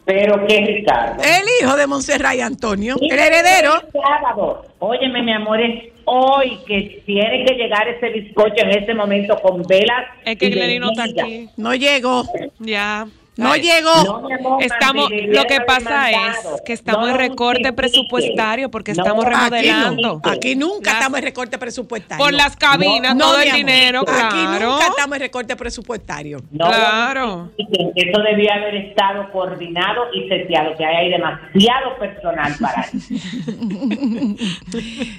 Pero 0.04 0.46
que 0.46 0.60
Ricardo. 0.60 1.22
El 1.22 1.44
hijo 1.60 1.76
de 1.76 1.86
Montserrat 1.86 2.34
y 2.34 2.40
Antonio, 2.42 2.96
el 3.00 3.18
heredero. 3.18 3.74
el 3.82 4.02
sábado. 4.02 4.66
Óyeme, 4.78 5.22
mi 5.22 5.32
amor, 5.32 5.60
es 5.60 5.84
hoy 6.04 6.58
que 6.66 7.02
tiene 7.06 7.44
que 7.46 7.54
llegar 7.54 7.88
ese 7.88 8.10
bizcocho 8.10 8.54
en 8.58 8.70
ese 8.82 8.92
momento 8.94 9.36
con 9.40 9.62
velas. 9.62 10.04
Es 10.24 10.36
que 10.36 10.50
Glenny 10.50 10.78
no 10.78 10.90
está 10.90 11.04
aquí. 11.04 11.48
No 11.56 11.74
llegó, 11.74 12.24
Ya. 12.58 13.06
No 13.36 13.56
llegó. 13.56 14.04
No, 14.04 14.20
mi 14.28 14.32
amor, 14.32 14.62
Estamos, 14.62 15.10
lo 15.10 15.44
que 15.44 15.60
pasa 15.62 16.10
es 16.10 16.36
que 16.64 16.72
estamos 16.72 17.08
No 17.08 17.14
en 17.14 17.18
recorte 17.18 17.72
presupuestario 17.72 18.70
porque 18.70 18.92
No, 18.94 19.02
estamos 19.02 19.24
remodelando. 19.24 20.20
Aquí 20.22 20.54
nunca 20.56 20.90
Las- 20.90 21.00
estamos 21.00 21.18
en 21.18 21.24
recorte 21.24 21.58
presupuestario. 21.58 22.24
Por 22.24 22.32
las 22.32 22.56
cabinas, 22.56 23.14
No, 23.16 23.24
todo 23.26 23.40
el 23.40 23.52
dinero, 23.52 24.04
Aquí 24.06 24.36
nunca 24.60 24.86
estamos 24.88 25.16
en 25.16 25.20
recorte 25.22 25.56
presupuestario. 25.56 26.38
No, 26.50 26.66
Claro. 26.66 27.50
Eso 27.96 28.20
debía 28.22 28.54
haber 28.54 28.74
estado 28.76 29.30
coordinado 29.32 30.02
y 30.12 30.28
seteado, 30.28 30.76
que 30.76 30.84
hay 30.84 31.10
demasiado 31.10 31.96
personal 31.98 32.54
para 32.60 32.82
eso. 32.82 32.98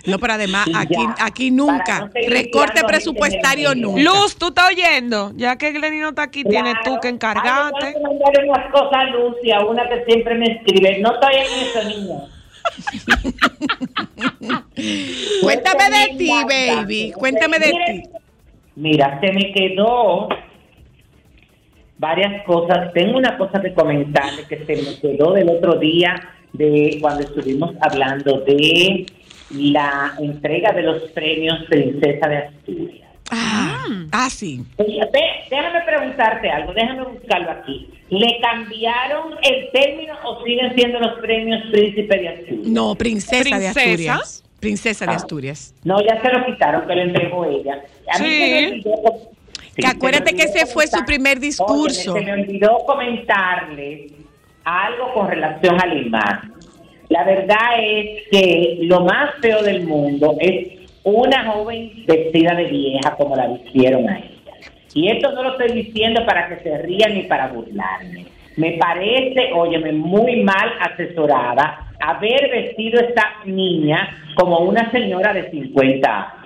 No, 0.06 0.20
pero 0.20 0.34
además, 0.34 0.68
aquí, 1.20 1.52
nunca. 1.52 2.10
Recorte 2.28 2.84
presupuestario 2.84 3.76
nunca. 3.76 4.02
Luz, 4.02 4.36
tú 4.38 4.48
estás 4.48 4.70
oyendo. 4.70 5.32
Ya 5.36 5.58
que 5.58 5.72
Glenny 5.72 6.00
no 6.00 6.10
está 6.10 6.24
aquí, 6.24 6.44
tienes 6.44 6.76
tú 6.84 6.98
que 7.02 7.10
encargarte. 7.10 7.96
Mandarle 8.08 8.50
unas 8.50 8.72
cosas 8.72 8.94
a 8.94 9.04
Lucia, 9.06 9.66
una 9.66 9.90
que 9.90 10.06
siempre 10.06 10.36
me 10.36 10.46
escribe. 10.46 11.00
No 11.00 11.14
estoy 11.14 11.36
en 11.36 11.48
eso, 11.68 11.84
niña. 11.90 12.20
Cuéntame 15.42 15.90
de 15.90 16.16
ti, 16.18 16.32
baby. 16.48 17.12
Cuéntame 17.12 17.60
de 17.60 17.72
ti. 17.72 18.04
Mira, 18.76 19.20
se 19.22 19.32
me 19.32 19.54
quedó 19.54 20.28
varias 21.98 22.44
cosas. 22.44 22.92
Tengo 22.94 23.18
una 23.18 23.38
cosa 23.38 23.62
que 23.62 23.74
comentarle 23.74 24.46
que 24.48 24.66
se 24.66 24.76
me 24.82 25.00
quedó 25.00 25.34
del 25.34 25.50
otro 25.50 25.76
día 25.76 26.16
de 26.54 26.98
cuando 27.02 27.24
estuvimos 27.24 27.76
hablando 27.82 28.40
de 28.42 29.06
la 29.52 30.16
entrega 30.20 30.72
de 30.72 30.82
los 30.82 31.04
premios 31.12 31.64
Princesa 31.70 32.28
de 32.28 32.38
Asturias. 32.38 33.05
Ah, 33.38 33.86
ah, 34.12 34.30
sí. 34.30 34.62
Oye, 34.78 35.00
ve, 35.12 35.22
déjame 35.50 35.82
preguntarte 35.86 36.50
algo, 36.50 36.74
déjame 36.74 37.04
buscarlo 37.04 37.52
aquí. 37.52 37.90
¿Le 38.10 38.40
cambiaron 38.42 39.34
el 39.42 39.70
término 39.72 40.14
o 40.24 40.44
siguen 40.44 40.74
siendo 40.76 41.00
los 41.00 41.20
premios 41.20 41.62
Príncipe 41.72 42.18
de 42.18 42.30
Asturias? 42.30 42.68
No, 42.68 42.96
princesa, 42.96 43.44
de 43.44 43.50
¿Princesa? 43.74 43.80
Asturias. 43.82 44.44
Princesa 44.60 45.06
de 45.06 45.12
Ah. 45.12 45.16
Asturias. 45.16 45.76
No, 45.84 45.98
ya 46.02 46.22
se 46.22 46.30
lo 46.32 46.46
quitaron, 46.46 46.88
que 46.88 46.96
lo 46.96 47.02
entregó 47.02 47.46
ella. 47.46 47.82
A 48.14 48.20
mí 48.20 48.26
Sí. 48.26 48.40
se 48.40 48.50
me 48.50 48.68
olvidó 48.70 48.92
com- 49.04 49.18
Sí, 49.76 49.82
Que 49.82 49.88
acuérdate 49.88 50.30
se 50.30 50.36
me 50.36 50.42
que 50.42 50.44
ese 50.50 50.66
fue 50.68 50.88
su 50.88 51.04
primer 51.04 51.38
discurso. 51.40 52.14
Óyeme, 52.14 52.26
se 52.32 52.36
me 52.38 52.42
olvidó 52.44 52.78
comentarles 52.86 54.12
algo 54.64 55.14
con 55.14 55.28
relación 55.28 55.82
a 55.82 55.86
Limar. 55.86 56.42
La 57.10 57.24
verdad 57.26 57.78
es 57.82 58.24
que 58.32 58.78
lo 58.84 59.02
más 59.02 59.32
feo 59.42 59.62
del 59.64 59.84
mundo 59.86 60.36
es 60.40 60.85
una 61.06 61.46
joven 61.46 61.92
vestida 62.06 62.56
de 62.56 62.66
vieja 62.66 63.16
como 63.16 63.36
la 63.36 63.48
vistieron 63.48 64.10
a 64.10 64.18
ella. 64.18 64.30
Y 64.94 65.10
esto 65.10 65.32
no 65.34 65.44
lo 65.44 65.52
estoy 65.52 65.84
diciendo 65.84 66.26
para 66.26 66.50
que 66.50 66.64
se 66.64 66.78
rían 66.80 67.14
ni 67.14 67.24
para 67.24 67.48
burlarme. 67.48 68.26
Me 68.58 68.72
parece, 68.74 69.52
óyeme, 69.54 69.92
muy 69.92 70.44
mal 70.44 70.72
asesorada 70.80 71.92
haber 72.00 72.50
vestido 72.50 73.00
esta 73.02 73.36
niña 73.46 74.10
como 74.36 74.60
una 74.60 74.90
señora 74.92 75.34
de 75.34 75.50
50 75.52 76.08
años. 76.10 76.45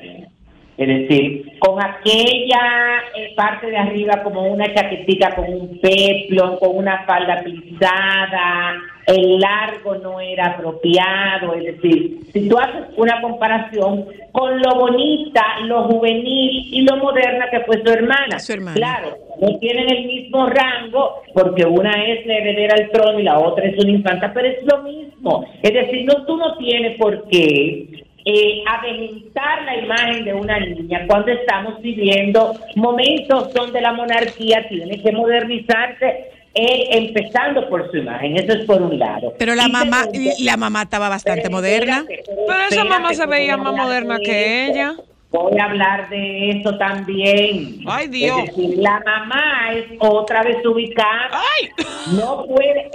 Es 0.80 0.88
decir, 0.88 1.60
con 1.60 1.78
aquella 1.84 3.04
eh, 3.13 3.34
parte 3.36 3.68
de 3.68 3.76
arriba 3.76 4.24
como 4.24 4.44
una 4.44 4.74
chaquetita 4.74 5.36
con 5.36 5.54
un 5.54 5.78
peplón, 5.82 6.58
con 6.58 6.78
una 6.78 7.04
falda 7.06 7.44
pisada, 7.44 8.76
el 9.06 9.39
largo 9.39 9.96
no 9.96 10.22
era 10.22 10.52
apropiado. 10.52 11.54
Es 11.56 11.76
decir, 11.76 12.20
si 12.32 12.48
tú 12.48 12.58
haces 12.58 12.86
una 12.96 13.20
comparación 13.20 14.06
con 14.32 14.58
lo 14.58 14.76
bonita, 14.76 15.44
lo 15.65 15.84
juvenil 15.84 16.74
y 16.74 16.82
lo 16.84 16.96
moderna 16.96 17.50
que 17.52 17.60
fue 17.60 17.84
su 17.84 17.92
hermana. 17.92 18.39
Su 18.39 18.54
hermana. 18.54 18.78
Claro, 18.78 19.18
no 19.42 19.60
tienen 19.60 19.92
el 19.94 20.06
mismo 20.06 20.48
rango 20.48 21.24
porque 21.34 21.65
una 21.65 21.92
es 22.06 22.26
la 22.26 22.36
heredera 22.36 22.76
al 22.76 22.89
trono 22.92 23.20
y 23.20 23.24
la 23.24 23.38
otra 23.38 23.65
es 23.65 23.78
una 23.78 23.92
infanta, 23.92 24.32
pero 24.34 24.48
es 24.48 24.63
lo 24.63 24.82
mismo. 24.84 25.46
Es 25.62 25.74
decir, 25.74 26.06
no, 26.06 26.26
tú 26.26 26.38
no 26.38 26.56
tienes 26.56 26.98
por 26.98 27.28
qué 27.28 28.06
eh, 28.32 28.63
adelantar 28.68 29.63
la 29.63 29.78
imagen 29.78 30.26
de 30.26 30.34
una 30.34 30.60
niña 30.60 31.06
cuando 31.08 31.32
estamos 31.32 31.82
viviendo 31.82 32.54
momentos 32.76 33.54
donde 33.54 33.82
la 33.82 33.94
monarquía 33.94 34.68
tiene 34.70 35.02
que 35.02 35.12
modernizarse, 35.12 36.32
eh, 36.54 36.88
empezando 36.92 37.68
por 37.70 37.89
su 37.92 37.98
imagen. 37.98 38.38
Eso 38.38 38.54
es 38.54 38.65
por 38.65 38.82
un 38.82 38.98
lado. 39.00 39.34
Pero 39.39 39.56
la 39.56 39.68
Y 39.68 39.72
mamá, 39.72 40.04
segundo, 40.04 40.32
la 40.39 40.58
mamá 40.58 40.82
estaba 40.84 41.10
bastante 41.10 41.44
pero 41.44 41.56
moderna. 41.56 41.98
espérate, 42.00 42.32
Pero 42.48 42.60
esa 42.70 42.84
mamá 42.86 43.13
se 43.13 43.26
veía 43.26 43.58
más 43.58 43.74
moderna 43.76 44.18
de 44.18 44.24
que 44.24 44.63
eso. 44.63 44.72
ella. 44.74 44.94
Voy 45.32 45.60
a 45.60 45.65
hablar 45.65 46.10
de 46.10 46.50
eso 46.50 46.76
también. 46.80 47.82
Ay, 47.86 48.08
Dios. 48.08 48.39
Es 48.50 48.56
decir, 48.58 48.78
la 48.80 49.00
mamá 49.06 49.70
es 49.76 49.86
otra 50.00 50.42
vez 50.42 50.58
ubicada. 50.65 51.30
¡Ay! 51.32 51.70
No 52.18 52.46
puede, 52.48 52.89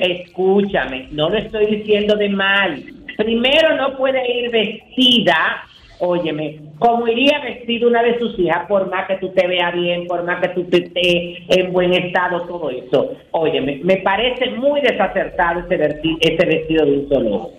escúchame, 0.00 1.08
no 1.10 1.28
lo 1.28 1.38
estoy 1.38 1.66
diciendo 1.66 2.14
de 2.16 2.28
mal. 2.28 2.84
Primero, 3.16 3.76
no 3.76 3.96
puede 3.96 4.20
ir 4.30 4.50
vestida, 4.50 5.64
óyeme, 5.98 6.58
como 6.78 7.08
iría 7.08 7.40
vestida 7.40 7.86
una 7.86 8.02
de 8.02 8.18
sus 8.18 8.38
hijas, 8.38 8.66
por 8.66 8.90
más 8.90 9.06
que 9.06 9.16
tú 9.16 9.30
te 9.30 9.46
veas 9.46 9.74
bien, 9.74 10.06
por 10.06 10.24
más 10.24 10.40
que 10.40 10.48
tú 10.50 10.64
te 10.64 10.84
estés 10.84 11.58
en 11.58 11.72
buen 11.72 11.92
estado, 11.94 12.42
todo 12.42 12.70
eso. 12.70 13.12
Óyeme, 13.30 13.80
me 13.82 13.96
parece 13.98 14.50
muy 14.50 14.80
desacertado 14.80 15.60
ese, 15.60 16.00
ese 16.20 16.46
vestido 16.46 16.84
de 16.84 16.92
un 16.92 17.08
solo. 17.08 17.50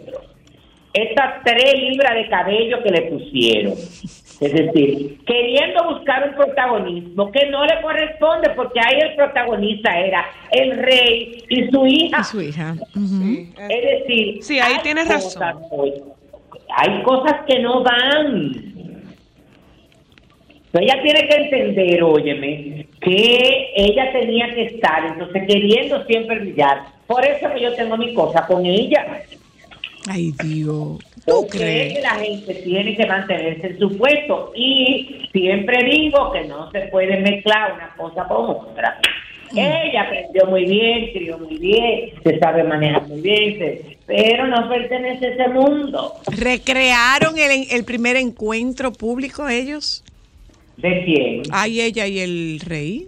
Estas 1.04 1.44
tres 1.44 1.74
libras 1.80 2.16
de 2.16 2.28
cabello 2.28 2.82
que 2.84 2.90
le 2.90 3.02
pusieron. 3.04 3.74
Es 3.74 4.54
decir, 4.54 5.18
queriendo 5.26 5.84
buscar 5.96 6.30
un 6.30 6.36
protagonismo 6.36 7.32
que 7.32 7.48
no 7.50 7.66
le 7.66 7.82
corresponde, 7.82 8.50
porque 8.56 8.80
ahí 8.80 9.00
el 9.02 9.16
protagonista 9.16 10.00
era 10.00 10.26
el 10.52 10.78
rey 10.78 11.44
y 11.50 11.68
su 11.72 11.86
hija. 11.88 12.20
Y 12.20 12.24
su 12.24 12.42
hija. 12.42 12.76
Es 13.70 13.82
decir, 14.00 14.44
Sí, 14.44 14.60
ahí 14.60 14.74
hay 14.76 14.82
tienes 14.84 15.08
cosas, 15.08 15.36
razón. 15.40 15.62
oye, 15.72 15.94
hay 16.70 17.02
cosas 17.04 17.36
que 17.48 17.60
no 17.60 17.84
van. 17.84 18.52
Pero 20.72 20.84
ella 20.86 21.02
tiene 21.02 21.28
que 21.28 21.36
entender, 21.36 22.04
óyeme, 22.04 22.88
que 23.02 23.72
ella 23.76 24.12
tenía 24.12 24.54
que 24.54 24.64
estar, 24.66 25.06
entonces 25.08 25.44
queriendo 25.48 26.04
siempre 26.06 26.40
brillar. 26.40 26.82
Por 27.08 27.26
eso 27.26 27.52
que 27.54 27.62
yo 27.62 27.74
tengo 27.74 27.98
mi 27.98 28.14
cosa 28.14 28.46
con 28.46 28.66
ella. 28.66 29.22
Ay, 30.10 30.34
Dios. 30.44 31.00
¿Tú 31.26 31.42
Porque 31.42 31.58
es 31.58 31.94
que 31.94 32.00
crees? 32.00 32.04
la 32.04 32.16
gente 32.16 32.54
tiene 32.64 32.96
que 32.96 33.06
mantenerse 33.06 33.68
en 33.68 33.80
su 33.80 33.98
puesto. 33.98 34.52
Y 34.56 35.28
siempre 35.32 35.84
digo 35.84 36.32
que 36.32 36.46
no 36.46 36.72
se 36.72 36.82
puede 36.88 37.20
mezclar 37.20 37.74
una 37.74 37.94
cosa 37.98 38.28
con 38.28 38.50
otra. 38.52 39.00
Mm. 39.52 39.58
Ella 39.60 40.02
aprendió 40.02 40.46
muy 40.48 40.66
bien, 40.66 41.10
crió 41.14 41.38
muy 41.40 41.58
bien, 41.58 42.10
se 42.24 42.38
sabe 42.40 42.64
manejar 42.64 43.08
muy 43.08 43.22
bien, 43.22 43.58
se- 43.58 43.98
pero 44.06 44.48
no 44.48 44.68
pertenece 44.70 45.26
a 45.26 45.30
ese 45.34 45.48
mundo. 45.50 46.14
¿Recrearon 46.32 47.38
el, 47.38 47.68
el 47.72 47.84
primer 47.86 48.16
encuentro 48.18 48.92
público 48.92 49.48
ellos? 49.48 50.04
¿De 50.78 51.04
quién? 51.06 51.44
Ay, 51.52 51.82
ella 51.82 52.08
y 52.08 52.20
el 52.20 52.60
rey. 52.66 53.08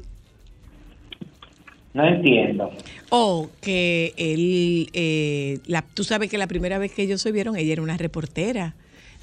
No 1.94 2.06
entiendo. 2.08 2.72
O 3.10 3.50
que 3.62 4.13
él, 4.17 4.89
eh, 4.93 5.60
la, 5.65 5.82
tú 5.82 6.04
sabes 6.04 6.30
que 6.30 6.38
la 6.38 6.48
primera 6.48 6.78
vez 6.78 6.91
que 6.91 7.02
ellos 7.04 7.22
se 7.22 7.32
vieron, 7.32 7.56
ella 7.56 7.74
era 7.74 7.82
una 7.82 7.98
reportera 7.98 8.76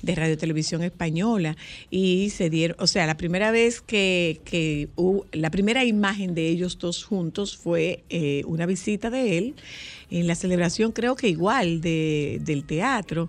de 0.03 0.15
Radio 0.15 0.37
Televisión 0.37 0.83
Española 0.83 1.57
y 1.91 2.31
se 2.31 2.51
dieron, 2.51 2.77
o 2.81 2.87
sea, 2.87 3.07
la 3.07 3.17
primera 3.17 3.51
vez 3.51 3.81
que, 3.81 4.41
que 4.45 4.89
hubo- 4.97 5.25
la 5.33 5.51
primera 5.51 5.85
imagen 5.85 6.35
de 6.35 6.49
ellos 6.49 6.79
dos 6.79 7.03
juntos 7.05 7.57
fue 7.57 8.03
eh, 8.11 8.43
una 8.47 8.67
visita 8.67 9.09
de 9.09 9.39
él 9.39 9.55
en 10.11 10.27
la 10.27 10.35
celebración, 10.35 10.93
creo 10.93 11.17
que 11.17 11.29
igual, 11.29 11.81
de, 11.81 12.41
del 12.45 12.65
teatro 12.65 13.29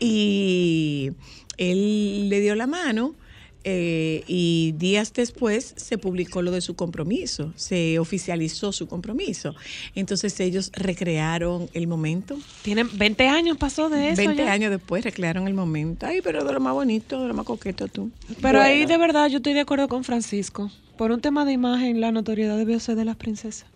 y 0.00 1.10
él 1.56 2.28
le 2.28 2.40
dio 2.40 2.54
la 2.54 2.66
mano. 2.66 3.14
Eh, 3.70 4.24
y 4.26 4.72
días 4.78 5.12
después 5.12 5.74
se 5.76 5.98
publicó 5.98 6.40
lo 6.40 6.50
de 6.50 6.60
su 6.62 6.74
compromiso, 6.74 7.52
se 7.54 7.98
oficializó 7.98 8.72
su 8.72 8.86
compromiso. 8.86 9.54
Entonces 9.94 10.40
ellos 10.40 10.70
recrearon 10.74 11.68
el 11.74 11.86
momento. 11.86 12.38
Tienen 12.62 12.88
20 12.96 13.28
años 13.28 13.56
pasó 13.58 13.90
de 13.90 14.08
eso 14.10 14.16
20 14.16 14.36
ya. 14.44 14.52
años 14.52 14.70
después 14.70 15.04
recrearon 15.04 15.46
el 15.46 15.54
momento. 15.54 16.06
Ay, 16.06 16.20
pero 16.22 16.44
de 16.44 16.52
lo 16.52 16.60
más 16.60 16.72
bonito, 16.72 17.20
de 17.20 17.28
lo 17.28 17.34
más 17.34 17.44
coqueto 17.44 17.88
tú. 17.88 18.10
Pero 18.40 18.60
ahí 18.62 18.86
de 18.86 18.96
verdad 18.96 19.28
yo 19.28 19.36
estoy 19.38 19.52
de 19.52 19.60
acuerdo 19.60 19.86
con 19.88 20.02
Francisco. 20.04 20.70
Por 20.96 21.12
un 21.12 21.20
tema 21.20 21.44
de 21.44 21.52
imagen, 21.52 22.00
la 22.00 22.10
notoriedad 22.10 22.56
debió 22.56 22.80
ser 22.80 22.96
de 22.96 23.04
las 23.04 23.16
princesas. 23.16 23.66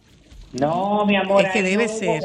No, 0.53 1.05
mi 1.07 1.17
amor. 1.17 1.45
Es 1.45 1.53
que 1.53 1.63
debe 1.63 1.87
no 1.87 1.93
hubo- 1.93 1.99
ser. 1.99 2.23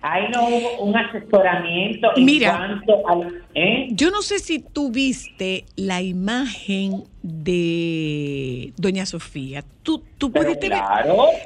Ahí 0.00 0.28
no 0.32 0.46
hubo 0.46 0.82
un 0.82 0.96
asesoramiento 0.96 2.08
en 2.16 2.24
Mira. 2.24 2.56
cuanto 2.56 3.08
al... 3.08 3.42
¿eh? 3.54 3.88
Yo 3.90 4.10
no 4.10 4.22
sé 4.22 4.38
si 4.38 4.60
tú 4.60 4.90
viste 4.90 5.64
la 5.76 6.02
imagen 6.02 7.04
de 7.22 8.72
Doña 8.76 9.06
Sofía. 9.06 9.64
¿Tú, 9.82 10.02
tú 10.16 10.30
Pero 10.30 10.44
pudiste 10.44 10.68
ver 10.68 10.82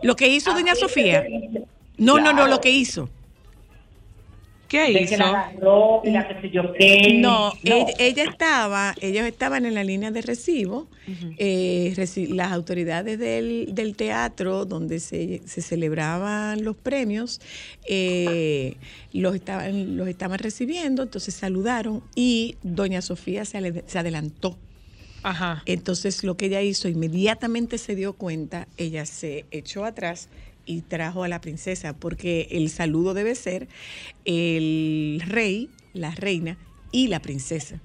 lo 0.03 0.17
que 0.17 0.29
hizo 0.29 0.53
Doña 0.53 0.73
Así 0.73 0.83
Sofía? 0.83 1.25
No, 1.97 2.19
no, 2.19 2.33
no, 2.33 2.47
lo 2.47 2.61
que 2.61 2.71
hizo. 2.71 3.09
¿Qué 4.73 4.87
De 4.87 4.93
que 5.01 5.05
hizo? 5.05 5.19
la 5.19 5.29
agarró 5.43 6.01
y 6.03 6.11
la 6.11 6.27
que 6.27 6.41
sé 6.41 6.51
yo 6.51 6.73
qué. 6.73 7.19
No, 7.21 7.53
Ella, 7.63 7.87
ella 7.99 8.25
estaba, 8.25 8.95
ellos 9.03 9.27
estaban 9.27 9.67
en 9.67 9.75
la 9.75 9.85
línea 9.85 10.11
de 10.11 10.23
recibo. 10.23 10.89
eh, 11.37 11.93
reci- 11.97 12.29
las 12.29 12.53
autoridades 12.53 13.19
del, 13.19 13.75
del 13.75 13.95
teatro 13.97 14.65
donde 14.65 14.99
se, 15.01 15.43
se 15.47 15.61
celebraban 15.61 16.65
los 16.65 16.75
premios 16.77 17.41
eh, 17.87 18.77
los, 19.13 19.35
estaban, 19.35 19.97
los 19.97 20.09
estaban 20.09 20.39
recibiendo, 20.39 21.03
entonces 21.03 21.35
saludaron 21.35 22.03
y 22.15 22.57
doña 22.63 23.03
Sofía 23.03 23.45
se, 23.45 23.85
se 23.87 23.99
adelantó. 23.99 24.57
Ajá. 25.23 25.63
Entonces 25.67 26.25
lo 26.25 26.37
que 26.37 26.47
ella 26.47 26.63
hizo, 26.63 26.89
inmediatamente 26.89 27.79
se 27.79 27.95
dio 27.95 28.15
cuenta, 28.15 28.67
ella 28.77 29.05
se 29.07 29.45
echó 29.51 29.85
atrás 29.85 30.29
y 30.67 30.83
trajo 30.83 31.25
a 31.25 31.29
la 31.29 31.41
princesa, 31.41 31.95
porque 31.99 32.49
el 32.51 32.69
saludo 32.69 33.15
debe 33.15 33.35
ser 33.35 33.69
el 34.25 35.23
rey, 35.27 35.69
la 35.93 36.11
reina 36.13 36.59
y 36.91 37.09
la 37.09 37.21
princesa. 37.21 37.81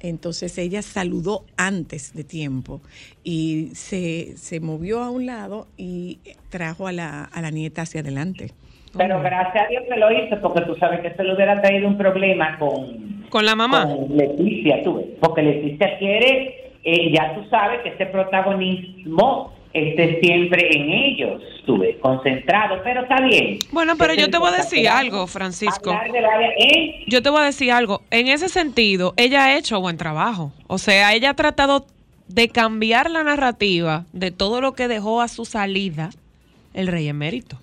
Entonces 0.00 0.58
ella 0.58 0.82
saludó 0.82 1.46
antes 1.56 2.12
de 2.14 2.24
tiempo 2.24 2.82
y 3.22 3.70
se, 3.74 4.36
se 4.36 4.60
movió 4.60 5.02
a 5.02 5.10
un 5.10 5.24
lado 5.24 5.66
y 5.78 6.18
trajo 6.50 6.86
a 6.86 6.92
la, 6.92 7.24
a 7.24 7.40
la 7.40 7.50
nieta 7.50 7.82
hacia 7.82 8.00
adelante. 8.02 8.50
Pero 8.96 9.20
gracias 9.22 9.64
a 9.64 9.68
Dios 9.68 9.82
que 9.88 9.98
lo 9.98 10.10
hizo, 10.12 10.40
porque 10.42 10.60
tú 10.60 10.74
sabes 10.76 11.00
que 11.00 11.14
se 11.14 11.24
le 11.24 11.34
hubiera 11.34 11.60
traído 11.60 11.88
un 11.88 11.96
problema 11.96 12.58
con, 12.58 13.24
Con 13.30 13.46
la 13.46 13.56
mamá. 13.56 13.88
con 13.88 14.14
Leticia, 14.16 14.82
tú 14.84 14.96
ves. 14.96 15.06
Porque 15.20 15.42
Leticia 15.42 15.98
quiere, 15.98 16.72
eh, 16.84 17.10
ya 17.12 17.34
tú 17.34 17.48
sabes 17.48 17.80
que 17.82 17.88
ese 17.88 18.06
protagonismo 18.06 19.53
esté 19.74 20.20
siempre 20.22 20.68
en 20.74 20.88
ellos, 20.90 21.42
tú 21.66 21.78
ves, 21.78 21.96
concentrado, 22.00 22.80
pero 22.84 23.02
está 23.02 23.20
bien. 23.20 23.58
Bueno, 23.72 23.94
pero 23.98 24.14
yo 24.14 24.30
te 24.30 24.38
voy 24.38 24.48
a 24.52 24.56
decir 24.58 24.88
algo, 24.88 25.26
Francisco. 25.26 25.92
¿eh? 25.92 27.04
Yo 27.08 27.22
te 27.22 27.28
voy 27.30 27.40
a 27.40 27.44
decir 27.44 27.72
algo. 27.72 28.00
En 28.10 28.28
ese 28.28 28.48
sentido, 28.48 29.12
ella 29.16 29.44
ha 29.46 29.56
hecho 29.56 29.80
buen 29.80 29.96
trabajo. 29.96 30.52
O 30.68 30.78
sea, 30.78 31.12
ella 31.12 31.30
ha 31.30 31.34
tratado 31.34 31.86
de 32.28 32.48
cambiar 32.48 33.10
la 33.10 33.22
narrativa 33.24 34.04
de 34.12 34.30
todo 34.30 34.60
lo 34.60 34.72
que 34.72 34.88
dejó 34.88 35.20
a 35.20 35.28
su 35.28 35.44
salida 35.44 36.10
el 36.72 36.86
rey 36.86 37.08
emérito. 37.08 37.58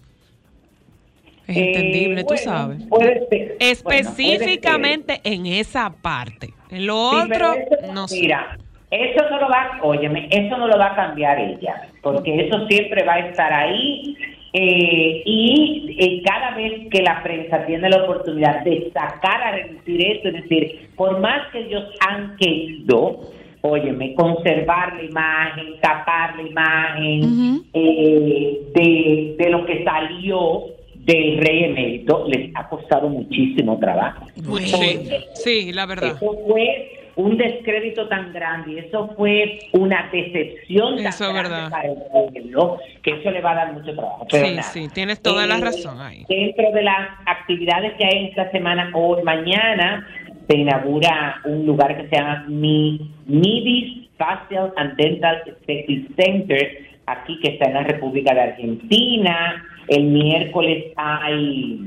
Es 1.47 1.57
Eh, 1.57 1.65
entendible, 1.73 2.21
tú 2.21 2.27
bueno, 2.27 2.41
sabes. 2.43 2.83
puede 2.87 3.27
ser. 3.29 3.57
Específicamente 3.59 5.21
en 5.23 5.45
esa 5.47 5.91
parte. 6.01 6.53
En 6.69 6.85
lo 6.87 7.09
Sí, 7.11 7.17
otro, 7.31 7.53
eso- 7.53 7.93
no 7.93 8.07
sé. 8.07 8.21
Mira, 8.21 8.57
eso 8.91 9.29
no 9.29 9.39
lo 9.39 9.49
va, 9.49 9.79
óyeme, 9.81 10.27
eso 10.31 10.57
no 10.57 10.67
lo 10.67 10.77
va 10.77 10.87
a 10.91 10.95
cambiar 10.95 11.39
ella, 11.39 11.89
porque 12.01 12.47
eso 12.47 12.67
siempre 12.67 13.03
va 13.03 13.13
a 13.13 13.19
estar 13.29 13.51
ahí. 13.53 14.15
eh, 14.53 15.21
y 15.25 15.95
eh, 15.97 16.21
cada 16.25 16.55
vez 16.55 16.89
que 16.91 17.01
la 17.01 17.23
prensa 17.23 17.65
tiene 17.65 17.89
la 17.89 18.03
oportunidad 18.03 18.63
de 18.63 18.91
sacar 18.93 19.41
a 19.41 19.51
reducir 19.51 20.05
esto, 20.05 20.27
es 20.27 20.33
decir, 20.43 20.89
por 20.97 21.19
más 21.19 21.47
que 21.51 21.59
ellos 21.59 21.83
han 22.05 22.35
querido, 22.35 23.21
óyeme, 23.61 24.13
conservar 24.15 24.93
la 24.95 25.03
imagen, 25.03 25.79
tapar 25.81 26.35
la 26.35 26.41
imagen 26.41 27.63
eh, 27.73 28.59
de, 28.75 29.35
de 29.37 29.49
lo 29.49 29.65
que 29.65 29.83
salió 29.85 30.63
del 30.95 31.37
rey 31.37 31.63
emérito, 31.63 32.25
les 32.27 32.51
ha 32.55 32.67
costado 32.67 33.07
muchísimo 33.09 33.79
trabajo. 33.79 34.25
Sí, 34.59 34.99
sí, 35.33 35.71
la 35.73 35.85
verdad. 35.85 36.15
Eso 36.17 36.35
fue 36.47 36.91
un 37.15 37.37
descrédito 37.37 38.07
tan 38.07 38.31
grande, 38.33 38.73
y 38.73 38.77
eso 38.79 39.09
fue 39.17 39.59
una 39.73 40.09
decepción 40.11 40.95
tan 40.97 41.05
Eso 41.07 41.25
es 41.27 41.33
grande 41.33 41.49
verdad. 41.49 41.69
para 41.69 41.87
el 41.89 41.97
pueblo, 42.31 42.77
que 43.03 43.11
eso 43.11 43.31
le 43.31 43.41
va 43.41 43.51
a 43.51 43.55
dar 43.55 43.73
mucho 43.73 43.93
trabajo. 43.93 44.25
Pero 44.31 44.45
Sí, 44.45 44.51
nada. 44.51 44.63
sí, 44.63 44.87
tienes 44.93 45.21
toda 45.21 45.45
la 45.45 45.57
Eh, 45.57 45.61
razón 45.61 45.99
ahí. 46.01 46.23
Dentro 46.29 46.71
de 46.71 46.83
las 46.83 47.09
actividades 47.25 47.93
que 47.97 48.05
hay 48.05 48.25
esta 48.27 48.49
semana, 48.51 48.89
hoy, 48.93 49.21
mañana, 49.23 50.07
se 50.47 50.57
inaugura 50.57 51.41
un 51.45 51.65
lugar 51.65 51.95
que 51.97 52.07
se 52.09 52.15
llama 52.15 52.45
Mi, 52.47 53.11
Midis 53.25 54.07
Facial 54.17 54.71
and 54.77 54.95
Dental 54.97 55.41
Aesthetic 55.45 56.15
Center, 56.15 56.77
aquí 57.07 57.39
que 57.41 57.51
está 57.53 57.65
en 57.67 57.73
la 57.73 57.83
República 57.83 58.33
de 58.33 58.41
Argentina. 58.41 59.63
El 59.87 60.03
miércoles 60.05 60.85
hay 60.95 61.79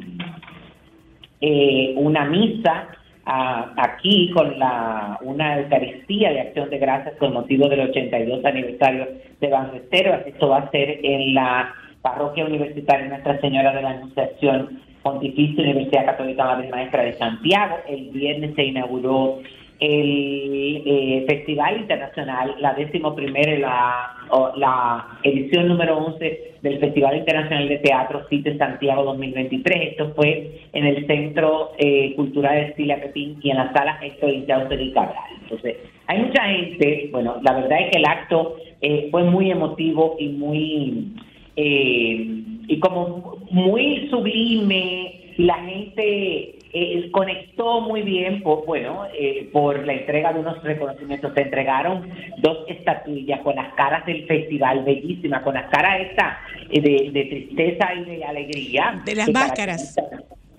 eh, 1.40 1.94
una 1.96 2.24
misa 2.26 2.88
ah, 3.26 3.72
aquí 3.76 4.30
con 4.32 4.58
la 4.58 5.18
una 5.22 5.58
Eucaristía 5.58 6.30
de 6.30 6.40
Acción 6.40 6.70
de 6.70 6.78
Gracias 6.78 7.16
con 7.16 7.32
motivo 7.32 7.68
del 7.68 7.80
82 7.80 8.44
aniversario 8.44 9.08
de 9.40 9.48
Banquetero. 9.48 10.14
Esto 10.26 10.48
va 10.48 10.58
a 10.58 10.70
ser 10.70 11.00
en 11.02 11.34
la 11.34 11.74
Parroquia 12.02 12.44
Universitaria 12.44 13.08
Nuestra 13.08 13.40
Señora 13.40 13.72
de 13.72 13.82
la 13.82 13.90
Anunciación 13.90 14.80
Pontificia 15.02 15.62
Universidad 15.62 16.06
Católica 16.06 16.44
Madre 16.44 16.70
Maestra 16.70 17.04
de 17.04 17.12
Santiago. 17.14 17.76
El 17.88 18.10
viernes 18.10 18.54
se 18.54 18.64
inauguró 18.64 19.40
el 19.80 20.82
eh, 20.87 21.24
Festival 21.28 21.78
Internacional, 21.78 22.54
la 22.60 22.74
décimo 22.74 23.14
primera, 23.14 23.58
la, 23.58 24.52
la 24.56 25.18
edición 25.22 25.68
número 25.68 25.98
11 25.98 26.54
del 26.62 26.78
Festival 26.78 27.18
Internacional 27.18 27.68
de 27.68 27.78
Teatro 27.78 28.26
CITE 28.30 28.56
Santiago 28.56 29.04
2023. 29.04 29.90
Esto 29.90 30.12
fue 30.14 30.68
en 30.72 30.87
el 30.87 31.06
Centro 31.06 31.72
eh, 31.78 32.14
Cultural 32.16 32.54
de 32.54 32.62
Estilia 32.68 33.00
Pepín 33.00 33.38
y 33.42 33.50
en 33.50 33.58
la 33.58 33.72
sala 33.72 33.98
Héctor 34.02 34.30
Inchauster 34.30 34.80
y 34.80 34.92
Cabral. 34.92 35.30
Entonces, 35.42 35.76
hay 36.06 36.18
mucha 36.20 36.42
gente, 36.44 37.08
bueno, 37.12 37.37
la 37.42 37.54
verdad 37.54 37.80
es 37.80 37.90
que 37.90 37.98
el 37.98 38.06
acto 38.06 38.56
eh, 38.80 39.08
fue 39.10 39.24
muy 39.24 39.50
emotivo 39.50 40.16
y 40.18 40.28
muy 40.28 41.14
eh, 41.56 42.26
y 42.66 42.80
como 42.80 43.38
muy 43.50 44.08
sublime 44.10 45.34
la 45.37 45.54
gente 45.54 46.54
eh, 46.74 47.08
conectó 47.12 47.80
muy 47.80 48.02
bien 48.02 48.42
por 48.42 48.66
bueno 48.66 49.04
eh, 49.16 49.48
por 49.52 49.87
la 49.87 49.92
entrega 49.92 50.32
de 50.32 50.40
unos 50.40 50.60
reconocimientos 50.62 51.32
se 51.32 51.42
entregaron 51.42 52.10
dos 52.38 52.64
estatuillas 52.68 53.40
con 53.42 53.54
las 53.54 53.72
caras 53.74 54.04
del 54.06 54.26
festival 54.26 54.82
bellísimas 54.82 55.42
con 55.42 55.54
las 55.54 55.70
caras 55.70 56.00
esta 56.00 56.40
eh, 56.70 56.80
de, 56.80 57.10
de 57.12 57.24
tristeza 57.26 57.94
y 57.94 58.04
de 58.04 58.24
alegría 58.24 59.00
De 59.04 59.14
las 59.14 59.30
máscaras. 59.32 59.96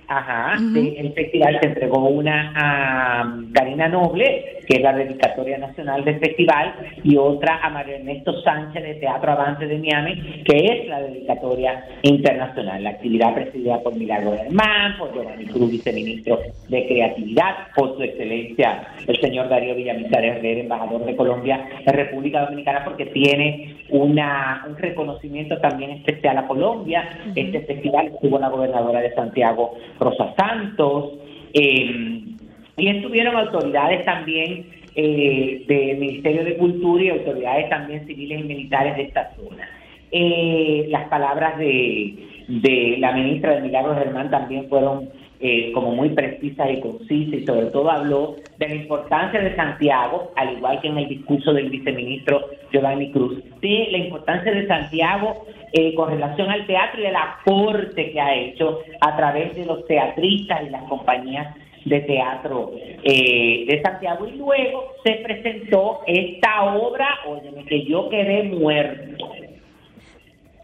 Ajá, 0.08 0.58
Ujú. 0.58 0.74
sí, 0.74 0.96
el 0.98 1.14
festival 1.14 1.60
se 1.60 1.68
entregó 1.68 2.08
una 2.08 2.54
a 2.56 3.40
Karina 3.54 3.90
Noble, 3.90 4.60
que 4.68 4.78
es 4.78 4.82
la 4.82 4.94
dedicatoria 4.94 5.58
nacional 5.58 6.04
del 6.04 6.20
festival, 6.20 6.74
y 7.04 7.18
otra 7.18 7.60
a 7.62 7.70
Mario 7.70 7.96
Ernesto 7.96 8.42
Sánchez 8.42 8.84
de 8.84 8.96
Teatro 8.96 9.32
Avance 9.32 9.66
de 9.66 9.78
Miami, 9.78 10.44
que 10.44 10.58
es 10.58 10.88
la 10.88 11.02
dedicatoria 11.02 11.86
internacional. 12.02 12.84
La 12.84 12.92
actividad 12.92 13.34
presidida 13.34 13.80
por 13.82 13.96
Milagro 13.96 14.38
Germán, 14.38 14.98
por 14.98 15.14
Giovanni 15.14 15.46
Cruz, 15.46 15.72
viceministro 15.72 16.40
de 16.70 16.88
Creatividad, 16.88 17.68
por 17.76 17.96
su 17.96 18.04
excelencia 18.04 18.88
el 19.08 19.20
señor 19.20 19.50
Darío 19.50 19.76
Villamizar 19.76 20.24
Herrera, 20.24 20.62
embajador 20.62 21.06
de 21.06 21.16
Colombia 21.16 21.68
en 21.86 21.94
República 21.94 22.46
Dominicana, 22.46 22.84
porque 22.84 23.06
tiene 23.08 23.78
una, 23.90 24.66
un 24.68 24.78
reconocimiento 24.78 25.58
también 25.60 25.92
especial 25.92 26.38
a 26.38 26.48
Colombia. 26.48 27.08
Este 27.36 27.62
festival 27.62 28.08
estuvo 28.08 28.40
la 28.40 28.50
gobernadora 28.50 29.02
de 29.02 29.14
Santiago, 29.14 29.76
Rosa 30.00 30.34
Santos, 30.38 31.14
eh, 31.54 32.35
y 32.78 32.88
estuvieron 32.88 33.36
autoridades 33.36 34.06
también 34.06 34.66
eh, 34.96 35.64
del 35.68 35.98
Ministerio 35.98 36.44
de 36.44 36.58
Cultura 36.58 37.04
y 37.04 37.10
autoridades 37.10 37.70
también 37.70 38.06
civiles 38.06 38.42
y 38.42 38.44
militares 38.44 38.96
de 38.96 39.04
esta 39.04 39.34
zona. 39.36 39.70
Eh, 40.12 40.86
las 40.90 41.08
palabras 41.10 41.58
de, 41.58 42.16
de 42.48 42.98
la 43.00 43.12
ministra 43.12 43.56
de 43.56 43.62
Milagros 43.62 43.98
Germán 43.98 44.30
también 44.30 44.70
fueron 44.70 45.10
eh, 45.42 45.74
como 45.74 45.92
muy 45.92 46.10
precisas 46.12 46.70
y 46.72 46.80
concisas 46.80 47.42
y 47.42 47.46
sobre 47.46 47.66
todo 47.66 47.92
habló 47.92 48.38
de 48.58 48.70
la 48.70 48.76
importancia 48.76 49.42
de 49.42 49.54
Santiago, 49.56 50.32
al 50.38 50.54
igual 50.54 50.80
que 50.80 50.88
en 50.88 50.98
el 50.98 51.10
discurso 51.10 51.52
del 51.52 51.70
viceministro 51.70 52.40
Giovanni 52.72 53.12
Cruz, 53.12 53.44
de 53.60 53.88
la 53.92 53.98
importancia 53.98 54.54
de 54.54 54.66
Santiago 54.66 55.46
eh, 55.74 55.94
con 55.94 56.10
relación 56.10 56.50
al 56.50 56.66
teatro 56.66 57.02
y 57.02 57.06
el 57.08 57.16
aporte 57.18 58.12
que 58.12 58.22
ha 58.22 58.34
hecho 58.34 58.80
a 59.02 59.18
través 59.18 59.54
de 59.56 59.66
los 59.66 59.86
teatristas 59.88 60.62
y 60.66 60.70
las 60.70 60.84
compañías 60.84 61.54
de 61.86 62.00
teatro 62.02 62.72
eh, 63.04 63.66
de 63.68 63.82
Santiago 63.82 64.28
y 64.28 64.38
luego 64.38 64.94
se 65.04 65.14
presentó 65.16 66.02
esta 66.08 66.76
obra, 66.76 67.08
óyeme, 67.28 67.64
que 67.66 67.86
yo 67.86 68.10
quedé 68.10 68.44
muerto, 68.44 69.32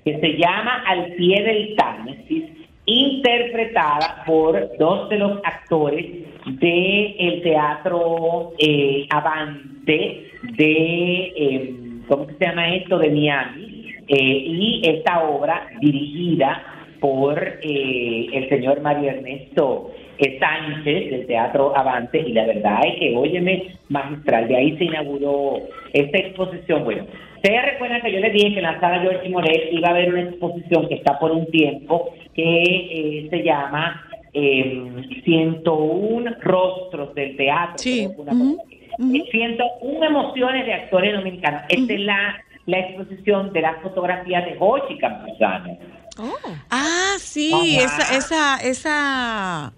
que 0.03 0.19
se 0.19 0.38
llama 0.38 0.84
Al 0.88 1.13
pie 1.13 1.43
del 1.43 1.75
Támesis, 1.75 2.45
interpretada 2.86 4.23
por 4.25 4.77
dos 4.77 5.10
de 5.10 5.17
los 5.17 5.39
actores 5.43 6.05
del 6.45 7.41
teatro 7.43 8.53
eh, 8.57 9.05
Avante 9.10 10.31
de, 10.57 11.34
eh, 11.36 11.75
¿cómo 12.07 12.25
se 12.25 12.45
llama 12.45 12.75
esto? 12.75 12.97
De 12.97 13.10
Miami. 13.10 13.93
Eh, 14.07 14.17
y 14.17 14.81
esta 14.84 15.23
obra 15.23 15.67
dirigida 15.79 16.63
por 16.99 17.60
el 17.62 18.49
señor 18.49 18.81
Mario 18.81 19.10
Ernesto 19.10 19.91
Sánchez 20.39 21.12
del 21.12 21.25
Teatro 21.27 21.75
Avante 21.75 22.19
y 22.19 22.34
la 22.34 22.45
verdad 22.45 22.79
es 22.86 22.95
que, 22.99 23.15
óyeme, 23.15 23.75
magistral, 23.89 24.47
de 24.47 24.55
ahí 24.55 24.77
se 24.77 24.86
inauguró 24.86 25.60
esta 25.93 26.17
exposición. 26.19 26.84
Bueno, 26.84 27.05
ustedes 27.36 27.63
recuerdan 27.65 28.01
que 28.01 28.12
yo 28.12 28.19
les 28.19 28.34
dije 28.34 28.51
que 28.53 28.57
en 28.60 28.63
la 28.63 28.79
sala 28.79 29.01
George 29.01 29.29
Morel 29.29 29.69
iba 29.71 29.88
a 29.88 29.91
haber 29.91 30.10
una 30.10 30.21
exposición 30.23 30.88
que 30.88 30.95
está 30.95 31.17
por 31.19 31.31
un 31.31 31.45
tiempo 31.47 32.13
que 32.36 32.63
eh, 32.63 33.27
se 33.29 33.43
llama 33.43 34.05
eh, 34.34 34.89
101 35.25 36.36
rostros 36.41 37.13
del 37.15 37.36
teatro. 37.38 37.77
Sí, 37.77 38.05
creo 38.05 38.15
que 38.15 38.21
una 38.21 38.31
ujú, 38.34 38.57
cosa 38.57 38.63
así. 38.67 39.03
ujú. 39.03 39.15
Eh, 39.15 39.23
101 39.31 40.05
emociones 40.05 40.65
de 40.65 40.73
actores 40.73 41.13
dominicanos. 41.15 41.63
Esta 41.69 41.93
es 41.93 41.99
la, 42.01 42.36
la 42.67 42.79
exposición 42.79 43.51
de 43.53 43.62
las 43.62 43.81
fotografías 43.81 44.45
de 44.45 44.55
Hochi 44.60 44.97
Campuzano. 44.97 45.77
Ah, 46.69 47.15
sí, 47.19 47.77
Ajá. 47.79 47.86
esa, 47.86 48.17
esa, 48.17 48.57
esa, 48.69 49.73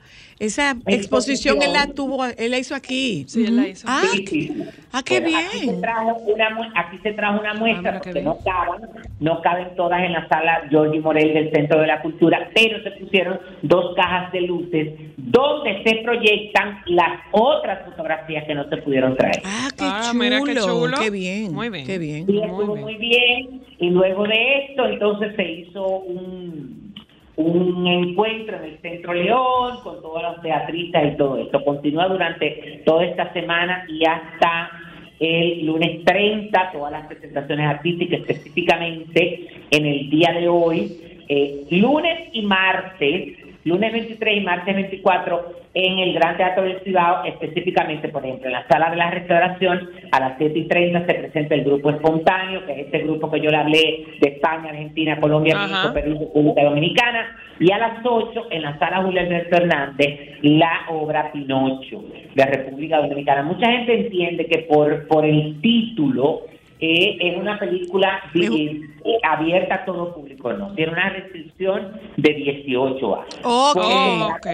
esa 0.46 0.76
exposición 0.88 1.62
él 1.62 1.74
la 1.74 1.88
tuvo, 1.94 2.26
él 2.26 2.52
la 2.52 2.58
hizo 2.60 2.76
aquí. 2.76 3.26
Sí, 3.28 3.46
él 3.46 3.56
la 3.56 3.68
hizo. 3.68 3.88
Ah, 3.90 4.04
Sí, 4.12 4.26
sí. 4.28 4.52
ah, 4.92 5.02
qué 5.04 5.20
Bueno, 5.22 5.38
Aquí 5.38 5.58
se 5.60 5.66
bien. 5.66 5.82
trajo 5.82 6.18
una, 6.28 6.50
mu- 6.52 6.64
aquí 6.76 6.98
se 7.04 7.14
trajo 7.14 7.40
una 7.40 7.52
Ah, 7.52 7.56
muestra 7.56 7.92
qué 8.02 8.10
porque 8.10 8.22
no 8.22 8.38
caben, 8.44 8.90
no 9.20 9.42
caben 9.42 9.76
todas 9.76 10.02
en 10.04 10.14
la 10.14 10.28
sala 10.28 10.64
Georgie 10.70 11.00
Morel 11.00 11.34
del 11.34 11.52
Centro 11.52 11.80
de 11.82 11.88
la 11.88 12.02
Cultura, 12.02 12.50
pero 12.54 12.82
se 12.84 12.92
pusieron 12.92 13.40
dos 13.62 13.96
cajas 13.96 14.32
de 14.32 14.42
luces 14.42 14.94
donde 15.18 15.82
se 15.86 15.96
proyectan 16.04 16.80
las 16.88 17.20
otras 17.32 17.86
fotografías 17.86 18.44
que 18.46 18.56
no 18.56 18.68
se 18.70 18.78
pudieron 18.78 19.16
traer. 19.16 19.42
Ah, 19.46 19.70
qué 19.78 19.86
Ah, 19.88 20.02
chulo. 20.12 20.24
mira 20.24 20.40
qué 20.46 20.56
chulo. 20.56 20.98
Qué 21.00 21.10
bien. 21.10 21.54
Muy 21.54 21.70
bien. 21.70 21.86
Qué 21.88 21.98
bien. 21.98 22.26
Sí, 22.28 22.34
Muy 22.34 22.42
estuvo 22.44 22.74
bien. 22.74 22.82
muy 22.82 22.96
bien. 22.96 23.62
Y 23.80 23.90
luego 23.90 24.24
de 24.26 24.66
esto, 24.70 24.86
entonces 24.88 25.36
se 25.36 25.44
hizo 25.52 25.86
un, 26.00 26.93
un 27.36 27.88
encuentro 27.88 28.58
en 28.58 28.64
el 28.64 28.78
Centro 28.80 29.14
León 29.14 29.78
con 29.84 30.02
todos 30.02 30.22
los 30.22 30.42
teatristas 30.42 31.14
y 31.14 31.18
todo 31.18 31.38
esto. 31.38 31.64
Continúa 31.64 32.08
durante 32.08 32.82
toda 32.86 33.06
esta 33.06 33.34
semana 33.34 33.86
y 33.88 34.06
hasta 34.06 34.72
el 35.20 35.66
lunes 35.66 36.04
30, 36.04 36.72
todas 36.72 36.92
las 36.92 37.08
presentaciones 37.08 37.68
artísticas, 37.68 38.20
específicamente 38.22 39.48
en 39.72 39.86
el 39.86 40.10
día 40.10 40.32
de 40.34 40.48
hoy, 40.48 40.98
eh, 41.28 41.66
lunes 41.72 42.30
y 42.34 42.42
martes, 42.44 43.38
lunes 43.66 43.92
23 43.92 44.38
y 44.38 44.42
martes 44.42 44.76
24, 44.76 45.64
en 45.74 46.00
el 46.00 46.14
Gran 46.14 46.38
Teatro 46.38 46.64
del 46.64 46.80
Cibao, 46.82 47.24
específicamente, 47.26 48.10
por 48.10 48.24
ejemplo, 48.24 48.48
en 48.48 48.54
la 48.54 48.68
Sala 48.68 48.90
de 48.90 48.96
la 48.96 49.12
Restauración, 49.12 49.90
a 50.12 50.20
las 50.20 50.38
7 50.38 50.60
y 50.60 50.68
30 50.68 51.06
se 51.06 51.14
presenta 51.14 51.56
el 51.56 51.64
Grupo 51.64 51.90
Espontáneo, 51.90 52.66
que 52.66 52.74
es 52.74 52.80
este 52.86 53.00
grupo 53.00 53.32
que 53.32 53.42
yo 53.42 53.50
le 53.50 53.58
hablé 53.58 54.06
de 54.20 54.30
España, 54.30 54.70
Argentina, 54.70 55.20
Colombia, 55.20 55.56
Ajá. 55.56 55.68
México, 55.68 55.94
Perú 55.94 56.20
República 56.20 56.64
Dominicana, 56.64 57.38
y 57.60 57.72
a 57.72 57.78
las 57.78 58.06
8, 58.06 58.48
en 58.52 58.62
la 58.62 58.78
Sala 58.78 59.04
Julio 59.04 59.22
Alberto 59.22 59.56
Hernández, 59.56 60.20
la 60.42 60.82
obra 60.90 61.32
Pinocho, 61.32 62.04
de 62.36 62.46
República 62.46 62.98
Dominicana. 62.98 63.44
Mucha 63.44 63.72
gente 63.72 63.94
entiende 63.94 64.46
que 64.48 64.60
por, 64.70 65.08
por 65.08 65.26
el 65.26 65.62
título, 65.62 66.42
eh, 66.80 67.18
es 67.20 67.38
una 67.38 67.58
película 67.60 68.22
eh, 68.34 68.82
abierta 69.24 69.76
a 69.76 69.86
todo 69.86 70.14
público, 70.14 70.54
no, 70.54 70.74
tiene 70.74 70.92
una 70.92 71.10
restricción 71.10 71.94
de 72.18 72.34
18 72.34 73.16
años. 73.16 73.40
Ok. 73.44 74.48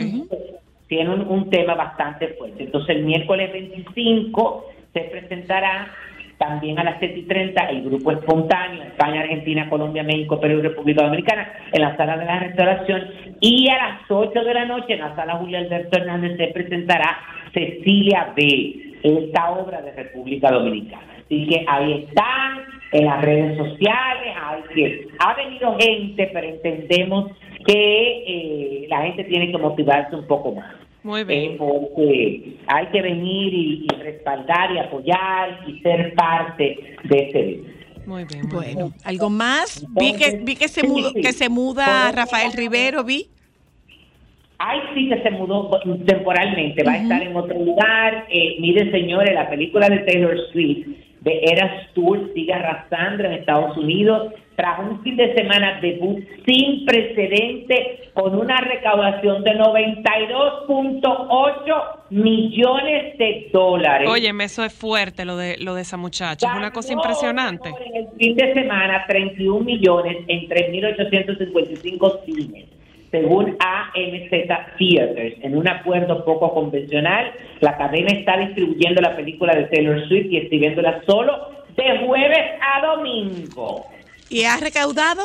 tiene 0.87 1.09
un, 1.09 1.21
un 1.21 1.49
tema 1.49 1.75
bastante 1.75 2.29
fuerte. 2.29 2.63
Entonces 2.63 2.95
el 2.95 3.05
miércoles 3.05 3.51
25 3.51 4.65
se 4.93 4.99
se 4.99 5.01
presentará 5.01 5.87
también 6.39 6.79
a 6.79 6.83
las 6.83 6.99
7 6.99 7.19
y 7.19 7.23
30 7.23 7.63
el 7.69 7.83
grupo 7.83 8.11
espontáneo 8.11 8.83
España, 8.83 9.21
Argentina, 9.21 9.69
Colombia, 9.69 10.03
México, 10.03 10.39
Perú 10.39 10.59
y 10.59 10.61
República 10.61 11.03
Dominicana 11.03 11.51
en 11.73 11.81
la 11.81 11.95
sala 11.97 12.17
de 12.17 12.25
la 12.25 12.39
restauración 12.39 13.07
y 13.41 13.69
a 13.69 13.77
las 13.77 14.09
8 14.09 14.43
de 14.43 14.53
la 14.53 14.65
noche 14.65 14.93
en 14.93 15.01
la 15.01 15.15
sala 15.15 15.35
Julio 15.35 15.57
Alberto 15.57 15.97
Hernández 15.97 16.37
se 16.37 16.47
presentará 16.47 17.19
Cecilia 17.53 18.33
B, 18.35 18.95
esta 19.03 19.51
obra 19.51 19.81
de 19.81 19.91
República 19.91 20.49
Dominicana. 20.49 21.08
Así 21.31 21.47
que 21.47 21.63
ahí 21.67 22.05
están 22.07 22.59
en 22.91 23.05
las 23.05 23.21
redes 23.21 23.55
sociales, 23.55 24.33
hay 24.41 24.61
que, 24.73 25.07
ha 25.19 25.35
venido 25.35 25.77
gente, 25.79 26.27
pero 26.33 26.47
entendemos 26.47 27.31
que 27.67 28.23
eh, 28.25 28.87
la 28.89 29.03
gente 29.03 29.25
tiene 29.25 29.51
que 29.51 29.57
motivarse 29.59 30.15
un 30.15 30.25
poco 30.25 30.55
más. 30.55 30.73
Muy 31.03 31.21
Eh, 31.21 31.23
bien. 31.25 31.57
porque 31.57 32.55
hay 32.67 32.87
que 32.87 33.01
venir 33.03 33.53
y, 33.53 33.85
y 33.85 33.95
respaldar 34.01 34.71
y 34.73 34.79
apoyar 34.79 35.59
y 35.67 35.79
ser 35.81 36.13
parte 36.15 36.79
de 37.03 37.17
este 37.17 37.39
evento. 37.39 37.69
Muy 38.07 38.23
bien. 38.25 38.47
muy 38.47 38.65
bien. 38.65 38.75
Bueno, 38.75 38.91
¿algo 39.05 39.29
más? 39.29 39.85
Vi 39.99 40.13
que, 40.13 40.39
vi 40.43 40.55
que 40.55 40.67
se 40.67 40.81
muda, 40.87 41.11
que 41.13 41.31
se 41.31 41.47
muda 41.47 42.11
Rafael 42.11 42.51
Rivero, 42.53 43.03
vi. 43.03 43.27
Ay, 44.57 44.79
sí 44.95 45.07
que 45.07 45.21
se 45.21 45.29
mudó 45.31 45.69
temporalmente, 46.05 46.83
va 46.83 46.93
a 46.93 46.97
estar 46.97 47.21
en 47.21 47.35
otro 47.35 47.57
lugar. 47.63 48.25
Eh, 48.29 48.57
miren, 48.59 48.91
señores, 48.91 49.33
la 49.33 49.47
película 49.49 49.87
de 49.87 49.99
Taylor 49.99 50.35
Swift 50.51 50.87
de 51.21 51.41
Eras 51.43 51.93
Tour 51.93 52.31
sigue 52.33 52.53
arrasando 52.53 53.25
en 53.25 53.33
Estados 53.33 53.77
Unidos 53.77 54.33
tras 54.59 54.79
un 54.79 55.01
fin 55.03 55.15
de 55.15 55.33
semana 55.35 55.79
debut 55.81 56.19
sin 56.45 56.85
precedente 56.85 58.11
con 58.13 58.37
una 58.37 58.57
recaudación 58.57 59.41
de 59.45 59.51
92.8 59.51 61.83
millones 62.09 63.17
de 63.17 63.49
dólares. 63.53 64.09
Óyeme, 64.09 64.43
eso 64.43 64.65
es 64.65 64.73
fuerte 64.73 65.23
lo 65.23 65.37
de 65.37 65.55
lo 65.59 65.75
de 65.75 65.83
esa 65.83 65.95
muchacha. 65.95 66.51
Es 66.51 66.57
una 66.57 66.71
cosa 66.71 66.91
impresionante. 66.91 67.69
En 67.69 67.95
el 67.95 68.07
fin 68.17 68.35
de 68.35 68.53
semana, 68.53 69.05
31 69.07 69.61
millones 69.61 70.17
en 70.27 70.49
3.855 70.49 72.25
cines, 72.25 72.67
según 73.11 73.55
AMZ 73.59 74.29
Theaters. 74.77 75.35
En 75.43 75.57
un 75.57 75.67
acuerdo 75.67 76.23
poco 76.25 76.53
convencional, 76.53 77.31
la 77.59 77.75
cadena 77.77 78.11
está 78.11 78.37
distribuyendo 78.37 79.01
la 79.01 79.15
película 79.15 79.55
de 79.55 79.63
Taylor 79.65 80.07
Swift 80.07 80.27
y 80.31 80.37
exhibiéndola 80.37 81.01
solo 81.05 81.49
de 81.75 82.05
jueves 82.05 82.39
a 82.61 82.81
domingo. 82.85 83.85
¿Y 84.29 84.43
ha 84.43 84.57
recaudado? 84.57 85.23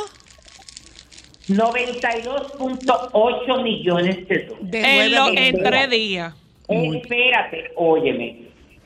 92.8 1.49 3.63
millones 3.63 4.27
de 4.29 4.39
dólares. 4.47 4.71
De 4.71 4.81
En, 4.81 5.15
lo- 5.15 5.27
millones. 5.29 5.55
en 5.55 5.63
tres 5.63 5.91
días. 5.91 6.35
Espérate, 6.69 7.71
óyeme. 7.77 8.37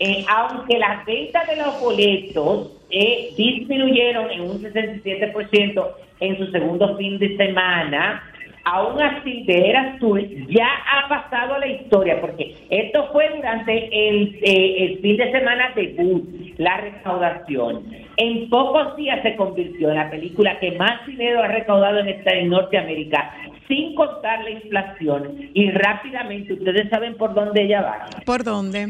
Eh, 0.00 0.24
aunque 0.28 0.78
las 0.78 1.04
ventas 1.06 1.46
de 1.48 1.56
los 1.56 1.80
boletos 1.80 2.70
eh, 2.90 3.30
disminuyeron 3.36 4.30
en 4.30 4.40
un 4.42 4.62
67% 4.62 5.88
en 6.20 6.38
su 6.38 6.46
segundo 6.50 6.96
fin 6.96 7.18
de 7.18 7.36
semana, 7.36 8.22
aún 8.64 9.00
así 9.00 9.44
de 9.44 9.70
Eras 9.70 9.98
Tour 9.98 10.20
ya 10.48 10.68
ha 10.92 11.08
pasado 11.08 11.54
a 11.54 11.58
la 11.58 11.66
historia, 11.66 12.20
porque 12.20 12.54
esto 12.70 13.08
fue 13.12 13.30
durante 13.34 14.08
el, 14.08 14.38
eh, 14.42 14.84
el 14.84 14.98
fin 15.00 15.16
de 15.16 15.32
semana 15.32 15.72
debut, 15.74 16.24
la 16.58 16.76
recaudación. 16.78 17.84
En 18.16 18.50
pocos 18.50 18.96
días 18.96 19.22
se 19.22 19.36
convirtió 19.36 19.90
en 19.90 19.96
la 19.96 20.10
película 20.10 20.58
que 20.58 20.72
más 20.72 21.06
dinero 21.06 21.42
ha 21.42 21.48
recaudado 21.48 22.00
en, 22.00 22.08
esta, 22.08 22.32
en 22.32 22.50
Norteamérica, 22.50 23.32
sin 23.68 23.94
contar 23.94 24.42
la 24.42 24.50
inflación. 24.50 25.50
Y 25.54 25.70
rápidamente, 25.70 26.54
ustedes 26.54 26.90
saben 26.90 27.16
por 27.16 27.34
dónde 27.34 27.62
ella 27.62 27.82
va. 27.82 28.06
¿Por 28.24 28.42
dónde? 28.42 28.88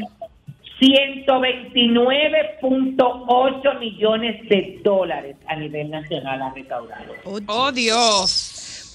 129.8 0.79 3.79
millones 3.79 4.49
de 4.49 4.79
dólares 4.83 5.35
a 5.47 5.55
nivel 5.57 5.91
nacional 5.91 6.41
ha 6.41 6.51
recaudado. 6.53 7.13
Oh, 7.25 7.71
Dios. 7.71 8.48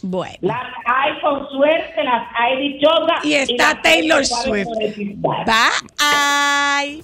Bueno. 0.07 0.36
Las 0.42 0.66
hay 0.84 1.18
con 1.22 1.48
suerte, 1.48 2.05
las 2.05 2.28
hay 2.38 2.68
dichosas. 2.68 3.24
Y 3.24 3.32
está 3.36 3.74
que 3.76 3.88
Taylor 3.88 4.22
Swift. 4.22 4.68
Bye. 5.16 7.02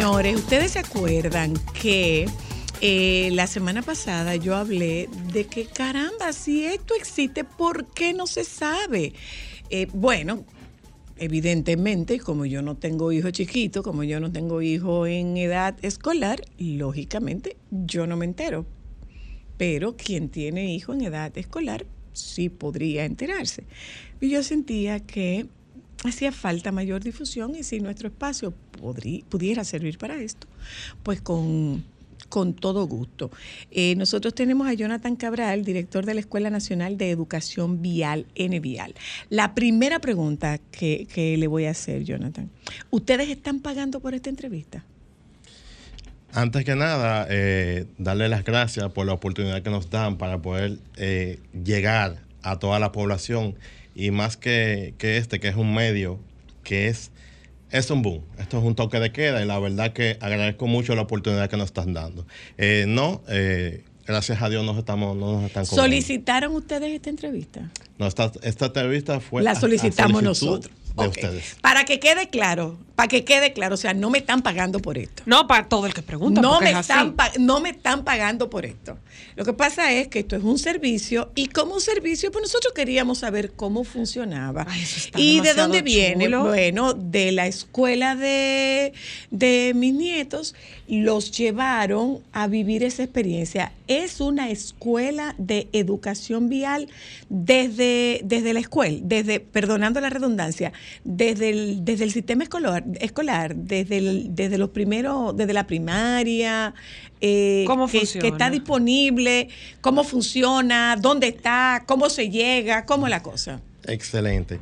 Señores, 0.00 0.36
¿ustedes 0.36 0.70
se 0.70 0.78
acuerdan 0.78 1.52
que 1.78 2.24
eh, 2.80 3.28
la 3.34 3.46
semana 3.46 3.82
pasada 3.82 4.34
yo 4.34 4.56
hablé 4.56 5.10
de 5.30 5.44
que 5.44 5.66
caramba, 5.66 6.32
si 6.32 6.64
esto 6.64 6.94
existe, 6.94 7.44
¿por 7.44 7.84
qué 7.84 8.14
no 8.14 8.26
se 8.26 8.44
sabe? 8.44 9.12
Eh, 9.68 9.88
bueno, 9.92 10.46
evidentemente, 11.18 12.18
como 12.18 12.46
yo 12.46 12.62
no 12.62 12.78
tengo 12.78 13.12
hijo 13.12 13.30
chiquito, 13.30 13.82
como 13.82 14.02
yo 14.02 14.20
no 14.20 14.32
tengo 14.32 14.62
hijo 14.62 15.06
en 15.06 15.36
edad 15.36 15.76
escolar, 15.82 16.40
lógicamente 16.56 17.58
yo 17.70 18.06
no 18.06 18.16
me 18.16 18.24
entero. 18.24 18.64
Pero 19.58 19.98
quien 19.98 20.30
tiene 20.30 20.74
hijo 20.74 20.94
en 20.94 21.02
edad 21.02 21.36
escolar 21.36 21.84
sí 22.14 22.48
podría 22.48 23.04
enterarse. 23.04 23.64
Y 24.18 24.30
yo 24.30 24.42
sentía 24.42 25.00
que 25.00 25.46
hacía 26.04 26.32
falta 26.32 26.72
mayor 26.72 27.02
difusión 27.02 27.54
y 27.54 27.62
si 27.62 27.80
nuestro 27.80 28.08
espacio 28.08 28.52
pudiera 29.28 29.64
servir 29.64 29.98
para 29.98 30.20
esto, 30.20 30.46
pues 31.02 31.20
con, 31.20 31.84
con 32.28 32.54
todo 32.54 32.86
gusto. 32.86 33.30
Eh, 33.70 33.94
nosotros 33.96 34.34
tenemos 34.34 34.68
a 34.68 34.74
Jonathan 34.74 35.16
Cabral, 35.16 35.64
director 35.64 36.06
de 36.06 36.14
la 36.14 36.20
Escuela 36.20 36.48
Nacional 36.50 36.96
de 36.96 37.10
Educación 37.10 37.82
Vial, 37.82 38.26
NVial. 38.36 38.94
La 39.28 39.54
primera 39.54 39.98
pregunta 39.98 40.58
que, 40.70 41.06
que 41.12 41.36
le 41.36 41.46
voy 41.46 41.66
a 41.66 41.70
hacer, 41.70 42.04
Jonathan, 42.04 42.50
¿ustedes 42.90 43.28
están 43.28 43.60
pagando 43.60 44.00
por 44.00 44.14
esta 44.14 44.30
entrevista? 44.30 44.84
Antes 46.32 46.64
que 46.64 46.76
nada, 46.76 47.26
eh, 47.28 47.86
darle 47.98 48.28
las 48.28 48.44
gracias 48.44 48.92
por 48.92 49.04
la 49.04 49.12
oportunidad 49.12 49.62
que 49.62 49.70
nos 49.70 49.90
dan 49.90 50.16
para 50.16 50.40
poder 50.40 50.78
eh, 50.96 51.40
llegar 51.64 52.22
a 52.42 52.58
toda 52.58 52.78
la 52.78 52.92
población 52.92 53.56
y 54.06 54.10
más 54.12 54.36
que, 54.36 54.94
que 54.98 55.16
este, 55.18 55.40
que 55.40 55.48
es 55.48 55.56
un 55.56 55.74
medio 55.74 56.18
que 56.64 56.88
es, 56.88 57.10
es 57.70 57.90
un 57.90 58.02
boom. 58.02 58.22
Esto 58.38 58.58
es 58.58 58.64
un 58.64 58.74
toque 58.74 58.98
de 58.98 59.12
queda 59.12 59.42
y 59.42 59.46
la 59.46 59.58
verdad 59.58 59.92
que 59.92 60.16
agradezco 60.20 60.66
mucho 60.66 60.94
la 60.94 61.02
oportunidad 61.02 61.50
que 61.50 61.56
nos 61.56 61.66
están 61.66 61.92
dando. 61.92 62.26
Eh, 62.58 62.84
no, 62.88 63.22
eh, 63.28 63.84
gracias 64.06 64.40
a 64.42 64.48
Dios 64.48 64.64
nos 64.64 64.78
estamos, 64.78 65.16
no 65.16 65.32
nos 65.34 65.44
están 65.44 65.64
cobrando. 65.66 65.82
¿Solicitaron 65.82 66.54
ustedes 66.54 66.90
esta 66.92 67.10
entrevista? 67.10 67.70
No, 67.98 68.06
esta, 68.06 68.32
esta 68.42 68.66
entrevista 68.66 69.20
fue... 69.20 69.42
La 69.42 69.50
a- 69.50 69.52
a 69.54 69.60
solicitamos 69.60 70.22
nosotros. 70.22 70.72
De 71.00 71.08
Ok. 71.08 71.14
ustedes. 71.16 71.56
Para 71.60 71.84
que 71.84 71.98
quede 72.00 72.28
claro, 72.28 72.78
para 72.96 73.08
que 73.08 73.24
quede 73.24 73.52
claro, 73.52 73.74
o 73.74 73.78
sea, 73.78 73.94
no 73.94 74.10
me 74.10 74.18
están 74.18 74.42
pagando 74.42 74.78
por 74.80 74.98
esto. 74.98 75.22
No, 75.26 75.46
para 75.46 75.68
todo 75.68 75.86
el 75.86 75.94
que 75.94 76.02
pregunta. 76.02 76.40
No 76.42 76.60
me, 76.60 76.70
es 76.70 76.76
así. 76.76 76.92
están 76.92 77.12
pa- 77.14 77.32
no 77.38 77.60
me 77.60 77.70
están 77.70 78.04
pagando 78.04 78.50
por 78.50 78.66
esto. 78.66 78.98
Lo 79.36 79.44
que 79.44 79.52
pasa 79.54 79.90
es 79.92 80.08
que 80.08 80.18
esto 80.20 80.36
es 80.36 80.42
un 80.42 80.58
servicio 80.58 81.30
y 81.34 81.46
como 81.46 81.74
un 81.74 81.80
servicio, 81.80 82.30
pues 82.30 82.42
nosotros 82.42 82.74
queríamos 82.74 83.18
saber 83.18 83.52
cómo 83.52 83.84
funcionaba. 83.84 84.66
Ay, 84.68 84.82
eso 84.82 84.96
está 84.98 85.18
¿Y 85.20 85.40
de 85.40 85.54
dónde 85.54 85.80
viene? 85.82 86.24
chulo. 86.26 86.44
Bueno, 86.44 86.92
de 86.92 87.32
la 87.32 87.46
escuela 87.46 88.16
de, 88.16 88.92
de 89.30 89.72
mis 89.74 89.94
nietos, 89.94 90.54
los 90.88 91.30
llevaron 91.30 92.18
a 92.32 92.48
vivir 92.48 92.82
esa 92.84 93.02
experiencia. 93.04 93.72
Es 93.86 94.20
una 94.20 94.50
escuela 94.50 95.34
de 95.38 95.68
educación 95.72 96.48
vial 96.48 96.88
desde, 97.28 98.20
desde 98.24 98.52
la 98.52 98.60
escuela, 98.60 98.98
desde, 99.02 99.40
perdonando 99.40 100.00
la 100.00 100.10
redundancia, 100.10 100.72
desde 101.04 101.50
el, 101.50 101.84
desde 101.84 102.04
el 102.04 102.12
sistema 102.12 102.42
escolar, 102.44 102.84
escolar 103.00 103.54
desde, 103.56 103.98
el- 103.98 104.34
desde 104.34 104.58
los 104.58 104.70
primeros, 104.70 105.36
desde 105.36 105.52
la 105.52 105.66
primaria, 105.66 106.74
eh, 107.20 107.64
¿Cómo 107.66 107.86
que, 107.88 107.98
funciona? 107.98 108.22
que 108.22 108.28
está 108.28 108.50
disponible, 108.50 109.48
cómo 109.80 110.04
funciona, 110.04 110.96
dónde 111.00 111.28
está, 111.28 111.84
cómo 111.86 112.08
se 112.10 112.30
llega, 112.30 112.86
cómo 112.86 113.06
es 113.06 113.10
la 113.10 113.22
cosa. 113.22 113.60
Excelente. 113.86 114.58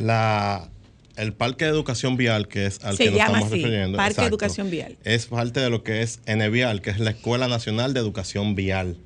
La, 0.00 0.68
el 1.16 1.32
Parque 1.32 1.64
de 1.66 1.70
Educación 1.72 2.16
Vial, 2.16 2.48
que 2.48 2.66
es 2.66 2.82
al 2.84 2.96
Se 2.96 3.04
que 3.04 3.10
nos 3.10 3.18
llama 3.18 3.30
estamos 3.38 3.52
así, 3.52 3.62
refiriendo. 3.62 3.96
Parque 3.98 4.20
de 4.22 4.26
Educación 4.28 4.70
Vial. 4.70 4.96
Es 5.04 5.26
parte 5.26 5.60
de 5.60 5.70
lo 5.70 5.82
que 5.82 6.02
es 6.02 6.20
NVial, 6.26 6.80
que 6.82 6.90
es 6.90 6.98
la 7.00 7.10
Escuela 7.10 7.48
Nacional 7.48 7.92
de 7.94 8.00
Educación 8.00 8.54
Vial. 8.54 8.96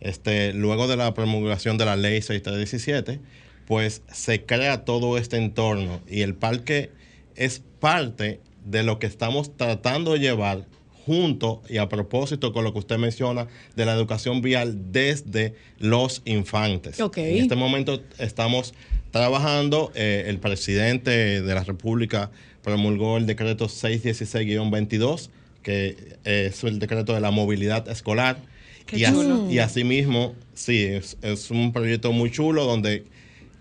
Este, 0.00 0.52
luego 0.52 0.88
de 0.88 0.96
la 0.96 1.12
promulgación 1.14 1.78
de 1.78 1.86
la 1.86 1.96
ley 1.96 2.20
6317, 2.22 3.18
pues 3.66 4.02
se 4.12 4.44
crea 4.44 4.84
todo 4.84 5.18
este 5.18 5.36
entorno 5.36 6.00
y 6.08 6.22
el 6.22 6.34
parque 6.34 6.90
es 7.34 7.62
parte 7.80 8.40
de 8.64 8.82
lo 8.82 8.98
que 8.98 9.06
estamos 9.06 9.56
tratando 9.56 10.12
de 10.12 10.20
llevar 10.20 10.66
junto 11.04 11.62
y 11.68 11.76
a 11.76 11.88
propósito 11.88 12.52
con 12.52 12.64
lo 12.64 12.72
que 12.72 12.80
usted 12.80 12.98
menciona 12.98 13.46
de 13.76 13.84
la 13.86 13.92
educación 13.94 14.40
vial 14.42 14.90
desde 14.92 15.54
los 15.78 16.22
infantes. 16.24 16.98
En 17.36 17.42
este 17.42 17.54
momento 17.54 18.02
estamos 18.18 18.74
trabajando, 19.12 19.92
eh, 19.94 20.24
el 20.26 20.38
presidente 20.38 21.40
de 21.42 21.54
la 21.54 21.62
República 21.62 22.30
promulgó 22.62 23.18
el 23.18 23.26
decreto 23.26 23.68
616-22, 23.68 25.30
que 25.62 25.96
eh, 26.24 26.46
es 26.50 26.64
el 26.64 26.78
decreto 26.78 27.14
de 27.14 27.20
la 27.20 27.30
movilidad 27.30 27.88
escolar. 27.88 28.38
Qué 28.86 28.98
y, 28.98 29.04
as- 29.04 29.12
chulo. 29.14 29.50
y 29.50 29.58
asimismo, 29.58 30.34
sí, 30.54 30.82
es, 30.84 31.16
es 31.22 31.50
un 31.50 31.72
proyecto 31.72 32.12
muy 32.12 32.30
chulo 32.30 32.64
donde 32.64 33.04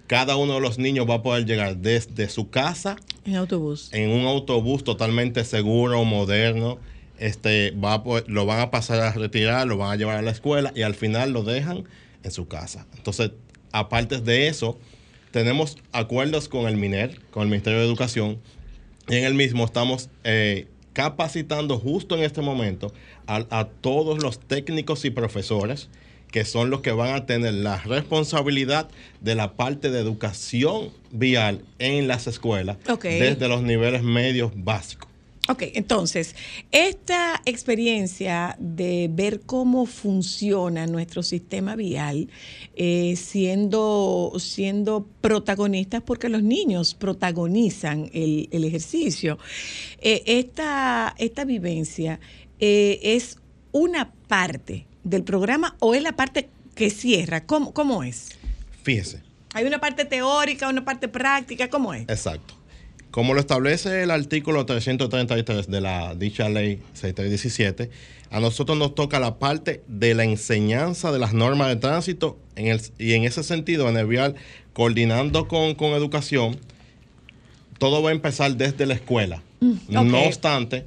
cada 0.08 0.36
uno 0.36 0.54
de 0.56 0.60
los 0.62 0.78
niños 0.78 1.08
va 1.10 1.16
a 1.16 1.24
poder 1.24 1.46
llegar 1.46 1.78
desde 1.78 2.30
su 2.30 2.50
casa 2.50 2.96
En 3.26 3.36
autobús. 3.36 3.90
en 3.92 4.10
un 4.12 4.26
autobús 4.26 4.84
totalmente 4.84 5.44
seguro, 5.44 6.04
moderno. 6.04 6.78
Este, 7.18 7.72
va 7.72 7.94
a 7.94 8.04
poder- 8.04 8.26
lo 8.28 8.46
van 8.46 8.60
a 8.60 8.72
pasar 8.72 9.00
a 9.00 9.12
retirar, 9.14 9.66
lo 9.68 9.78
van 9.78 9.92
a 9.92 9.96
llevar 9.96 10.18
a 10.18 10.22
la 10.22 10.32
escuela 10.32 10.72
y 10.76 10.82
al 10.82 10.96
final 10.96 11.32
lo 11.32 11.44
dejan 11.44 11.86
en 12.24 12.32
su 12.32 12.48
casa. 12.48 12.86
Entonces, 12.98 13.32
aparte 13.72 14.20
de 14.20 14.48
eso, 14.48 14.78
tenemos 15.32 15.78
acuerdos 15.94 16.50
con 16.50 16.68
el 16.68 16.76
MINER, 16.78 17.22
con 17.32 17.44
el 17.44 17.50
Ministerio 17.50 17.80
de 17.80 17.86
Educación, 17.86 18.40
y 19.08 19.16
en 19.16 19.24
el 19.26 19.34
mismo 19.34 19.64
estamos 19.66 20.10
eh, 20.24 20.68
capacitando 20.94 21.78
justo 21.80 22.16
en 22.18 22.24
este 22.24 22.42
momento 22.42 22.92
a, 23.28 23.46
a 23.50 23.66
todos 23.70 24.22
los 24.22 24.40
técnicos 24.40 25.06
y 25.06 25.10
profesores 25.10 25.90
que 26.36 26.44
son 26.44 26.70
los 26.70 26.82
que 26.82 26.92
van 26.92 27.16
a 27.16 27.26
tener 27.26 27.54
la 27.54 27.78
responsabilidad 27.78 28.90
de 29.22 29.36
la 29.36 29.54
parte 29.54 29.90
de 29.90 30.02
educación 30.02 30.90
vial 31.10 31.64
en 31.80 32.10
las 32.10 32.28
escuelas 32.28 32.76
desde 33.02 33.48
los 33.48 33.64
niveles 33.64 34.04
medios 34.04 34.52
básicos. 34.54 35.08
Ok, 35.48 35.64
entonces, 35.76 36.36
esta 36.74 37.42
experiencia 37.46 38.58
de 38.60 39.10
ver 39.10 39.44
cómo 39.46 39.86
funciona 39.86 40.88
nuestro 40.88 41.24
sistema 41.24 41.78
vial, 41.78 42.28
eh, 42.76 43.16
siendo, 43.16 44.34
siendo 44.38 45.08
protagonistas, 45.22 46.02
porque 46.02 46.28
los 46.28 46.44
niños 46.44 46.96
protagonizan 46.96 48.10
el, 48.12 48.50
el 48.52 48.66
ejercicio, 48.66 49.40
eh, 50.02 50.22
esta, 50.26 51.16
esta 51.18 51.46
vivencia 51.46 52.20
eh, 52.60 53.00
es 53.02 53.38
una 53.72 54.12
parte 54.28 54.86
del 55.06 55.24
programa 55.24 55.76
o 55.80 55.96
es 55.96 56.04
la 56.04 56.18
parte 56.18 56.50
que 56.76 56.90
cierra. 56.90 57.46
¿Cómo, 57.46 57.74
cómo 57.74 58.04
es? 58.04 58.30
Fíjese, 58.84 59.22
¿Hay 59.54 59.64
una 59.64 59.80
parte 59.80 60.04
teórica, 60.04 60.68
una 60.68 60.84
parte 60.84 61.08
práctica? 61.08 61.70
¿Cómo 61.70 61.94
es? 61.94 62.02
exacto. 62.10 62.56
Como 63.12 63.34
lo 63.34 63.40
establece 63.40 64.04
el 64.04 64.12
artículo 64.12 64.66
333 64.66 65.68
de 65.72 65.80
la 65.80 66.16
dicha 66.16 66.50
ley 66.50 66.82
6317, 66.94 67.90
a 68.30 68.42
nosotros 68.42 68.78
nos 68.78 68.94
toca 68.94 69.22
la 69.22 69.40
parte 69.40 69.82
de 69.88 70.14
la 70.16 70.26
enseñanza 70.26 71.14
de 71.14 71.20
las 71.20 71.34
normas 71.34 71.70
de 71.70 71.78
tránsito 71.78 72.38
en 72.58 72.68
el- 72.68 72.82
y 73.00 73.14
en 73.14 73.24
ese 73.24 73.44
sentido, 73.44 73.88
en 73.88 73.96
el 73.96 74.06
vial, 74.08 74.36
coordinando 74.74 75.48
con, 75.48 75.76
con 75.76 75.92
educación, 75.94 76.60
todo 77.80 78.02
va 78.04 78.10
a 78.10 78.14
empezar 78.14 78.56
desde 78.58 78.86
la 78.86 78.96
escuela. 78.96 79.42
No 79.88 80.02
ok. 80.02 80.28
obstante, 80.28 80.86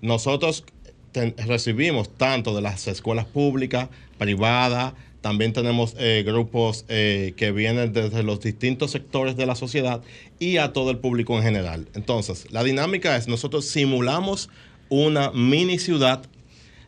nosotros 0.00 0.64
ten- 1.12 1.34
recibimos 1.46 2.08
tanto 2.16 2.54
de 2.54 2.62
las 2.62 2.86
escuelas 2.88 3.24
públicas, 3.26 3.88
privadas, 4.18 4.94
también 5.20 5.52
tenemos 5.52 5.94
eh, 5.98 6.22
grupos 6.24 6.84
eh, 6.88 7.34
que 7.36 7.50
vienen 7.50 7.92
desde 7.92 8.22
los 8.22 8.40
distintos 8.40 8.92
sectores 8.92 9.36
de 9.36 9.46
la 9.46 9.54
sociedad 9.56 10.00
y 10.38 10.58
a 10.58 10.72
todo 10.72 10.90
el 10.90 10.98
público 10.98 11.36
en 11.36 11.42
general. 11.42 11.88
Entonces, 11.94 12.46
la 12.52 12.62
dinámica 12.62 13.16
es, 13.16 13.26
nosotros 13.28 13.64
simulamos 13.66 14.48
una 14.88 15.30
mini 15.32 15.78
ciudad 15.78 16.22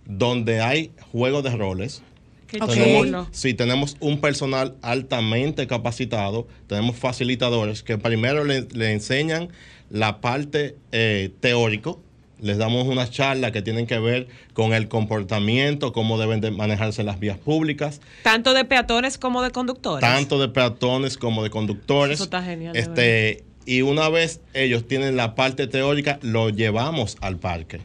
donde 0.06 0.60
hay 0.60 0.92
juego 1.12 1.42
de 1.42 1.50
roles, 1.56 2.02
Qué 2.46 2.58
Ok. 2.60 2.72
chulo. 2.74 3.28
Sí, 3.30 3.54
tenemos 3.54 3.96
un 4.00 4.20
personal 4.20 4.74
altamente 4.82 5.68
capacitado, 5.68 6.48
tenemos 6.66 6.96
facilitadores 6.96 7.84
que 7.84 7.96
primero 7.96 8.44
le, 8.44 8.62
le 8.72 8.90
enseñan 8.92 9.50
la 9.88 10.20
parte 10.20 10.76
eh, 10.90 11.30
teórico, 11.38 12.02
les 12.42 12.58
damos 12.58 12.86
una 12.86 13.08
charla 13.08 13.52
que 13.52 13.62
tienen 13.62 13.86
que 13.86 13.98
ver 13.98 14.28
con 14.52 14.72
el 14.72 14.88
comportamiento, 14.88 15.92
cómo 15.92 16.18
deben 16.18 16.40
de 16.40 16.50
manejarse 16.50 17.02
las 17.02 17.20
vías 17.20 17.38
públicas, 17.38 18.00
Tanto 18.22 18.54
de 18.54 18.64
peatones 18.64 19.18
como 19.18 19.42
de 19.42 19.50
conductores. 19.50 20.00
tanto 20.00 20.38
de 20.40 20.48
peatones 20.48 21.16
como 21.16 21.42
de 21.42 21.50
conductores. 21.50 22.14
Eso 22.14 22.24
está 22.24 22.42
genial, 22.42 22.76
Este, 22.76 23.44
y 23.66 23.82
una 23.82 24.08
vez 24.08 24.40
ellos 24.54 24.86
tienen 24.88 25.16
la 25.16 25.34
parte 25.34 25.66
teórica, 25.66 26.18
lo 26.22 26.50
llevamos 26.50 27.16
al 27.20 27.38
parque 27.38 27.80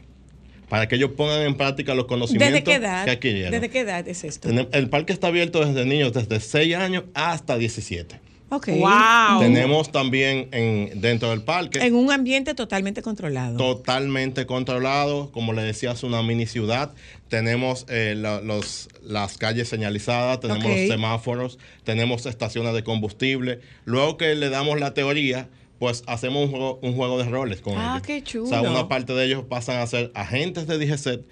para 0.68 0.88
que 0.88 0.96
ellos 0.96 1.10
pongan 1.16 1.42
en 1.42 1.54
práctica 1.54 1.94
los 1.94 2.06
conocimientos 2.06 2.52
¿Desde 2.52 2.64
qué 2.64 2.74
edad? 2.74 3.04
que 3.04 3.10
adquirieron. 3.12 3.52
¿Desde 3.52 3.68
qué 3.70 3.80
edad 3.80 4.06
es 4.08 4.24
esto? 4.24 4.48
El 4.72 4.88
parque 4.88 5.12
está 5.12 5.28
abierto 5.28 5.64
desde 5.64 5.84
niños 5.84 6.12
desde 6.12 6.40
6 6.40 6.74
años 6.76 7.04
hasta 7.14 7.56
17. 7.56 8.20
Ok. 8.48 8.68
Wow. 8.78 9.40
Tenemos 9.40 9.90
también 9.90 10.48
en, 10.52 11.00
dentro 11.00 11.30
del 11.30 11.42
parque 11.42 11.80
En 11.84 11.94
un 11.96 12.12
ambiente 12.12 12.54
totalmente 12.54 13.02
controlado. 13.02 13.56
totalmente 13.56 14.46
controlado, 14.46 15.32
como 15.32 15.52
le 15.52 15.62
decía, 15.62 15.90
es 15.92 16.02
una 16.04 16.22
mini 16.22 16.46
ciudad. 16.46 16.92
Tenemos 17.28 17.86
eh, 17.88 18.14
la- 18.16 18.40
los, 18.40 18.88
las 19.02 19.36
calles 19.36 19.68
señalizadas, 19.68 20.38
tenemos 20.40 20.64
los 20.64 20.88
semáforos, 20.88 21.58
tenemos 21.82 22.24
estaciones 22.26 22.72
de 22.74 22.84
combustible. 22.84 23.60
Luego 23.84 24.16
que 24.16 24.34
le 24.36 24.48
damos 24.48 24.78
la 24.78 24.94
teoría, 24.94 25.48
pues 25.80 26.04
hacemos 26.06 26.44
un 26.44 26.50
juego, 26.50 26.78
un 26.82 26.94
juego 26.94 27.18
de 27.18 27.24
roles 27.24 27.60
con 27.60 27.74
Ah, 27.76 27.94
ellos. 27.96 28.06
qué 28.06 28.22
chulo. 28.22 28.44
O 28.44 28.48
sea, 28.48 28.62
una 28.62 28.86
parte 28.88 29.12
de 29.12 29.24
ellos 29.26 29.44
pasan 29.48 29.78
a 29.78 29.86
ser 29.88 30.12
agentes 30.14 30.68
de 30.68 30.78
DGCET, 30.78 31.26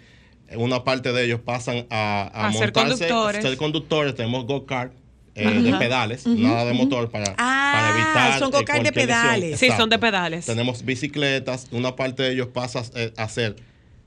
una 0.56 0.82
parte 0.84 1.12
de 1.12 1.24
ellos 1.24 1.40
pasan 1.44 1.86
a, 1.90 2.22
a 2.34 2.48
A 2.48 2.52
ser 2.52 2.60
montarse, 2.72 2.90
conductores. 3.08 3.38
a 3.44 3.48
ser 3.48 3.56
conductores. 3.56 4.14
Tenemos 4.16 4.46
go-kart. 4.46 4.92
Eh, 5.34 5.48
de 5.62 5.72
pedales, 5.74 6.26
nada 6.26 6.64
de 6.64 6.72
motor 6.74 7.10
para, 7.10 7.34
Ah, 7.38 7.72
para 7.74 7.90
evitar 8.30 8.38
son 8.38 8.48
eh, 8.48 8.58
go-kart 8.58 8.78
de 8.82 8.90
lesión. 8.90 8.94
pedales. 9.06 9.58
Sí, 9.60 9.68
son 9.76 9.90
de 9.90 9.98
pedales. 9.98 10.46
Tenemos 10.46 10.84
bicicletas, 10.84 11.66
una 11.72 11.96
parte 11.96 12.22
de 12.22 12.32
ellos 12.32 12.48
pasa 12.48 12.82
eh, 12.94 13.12
a 13.16 13.28
ser 13.28 13.56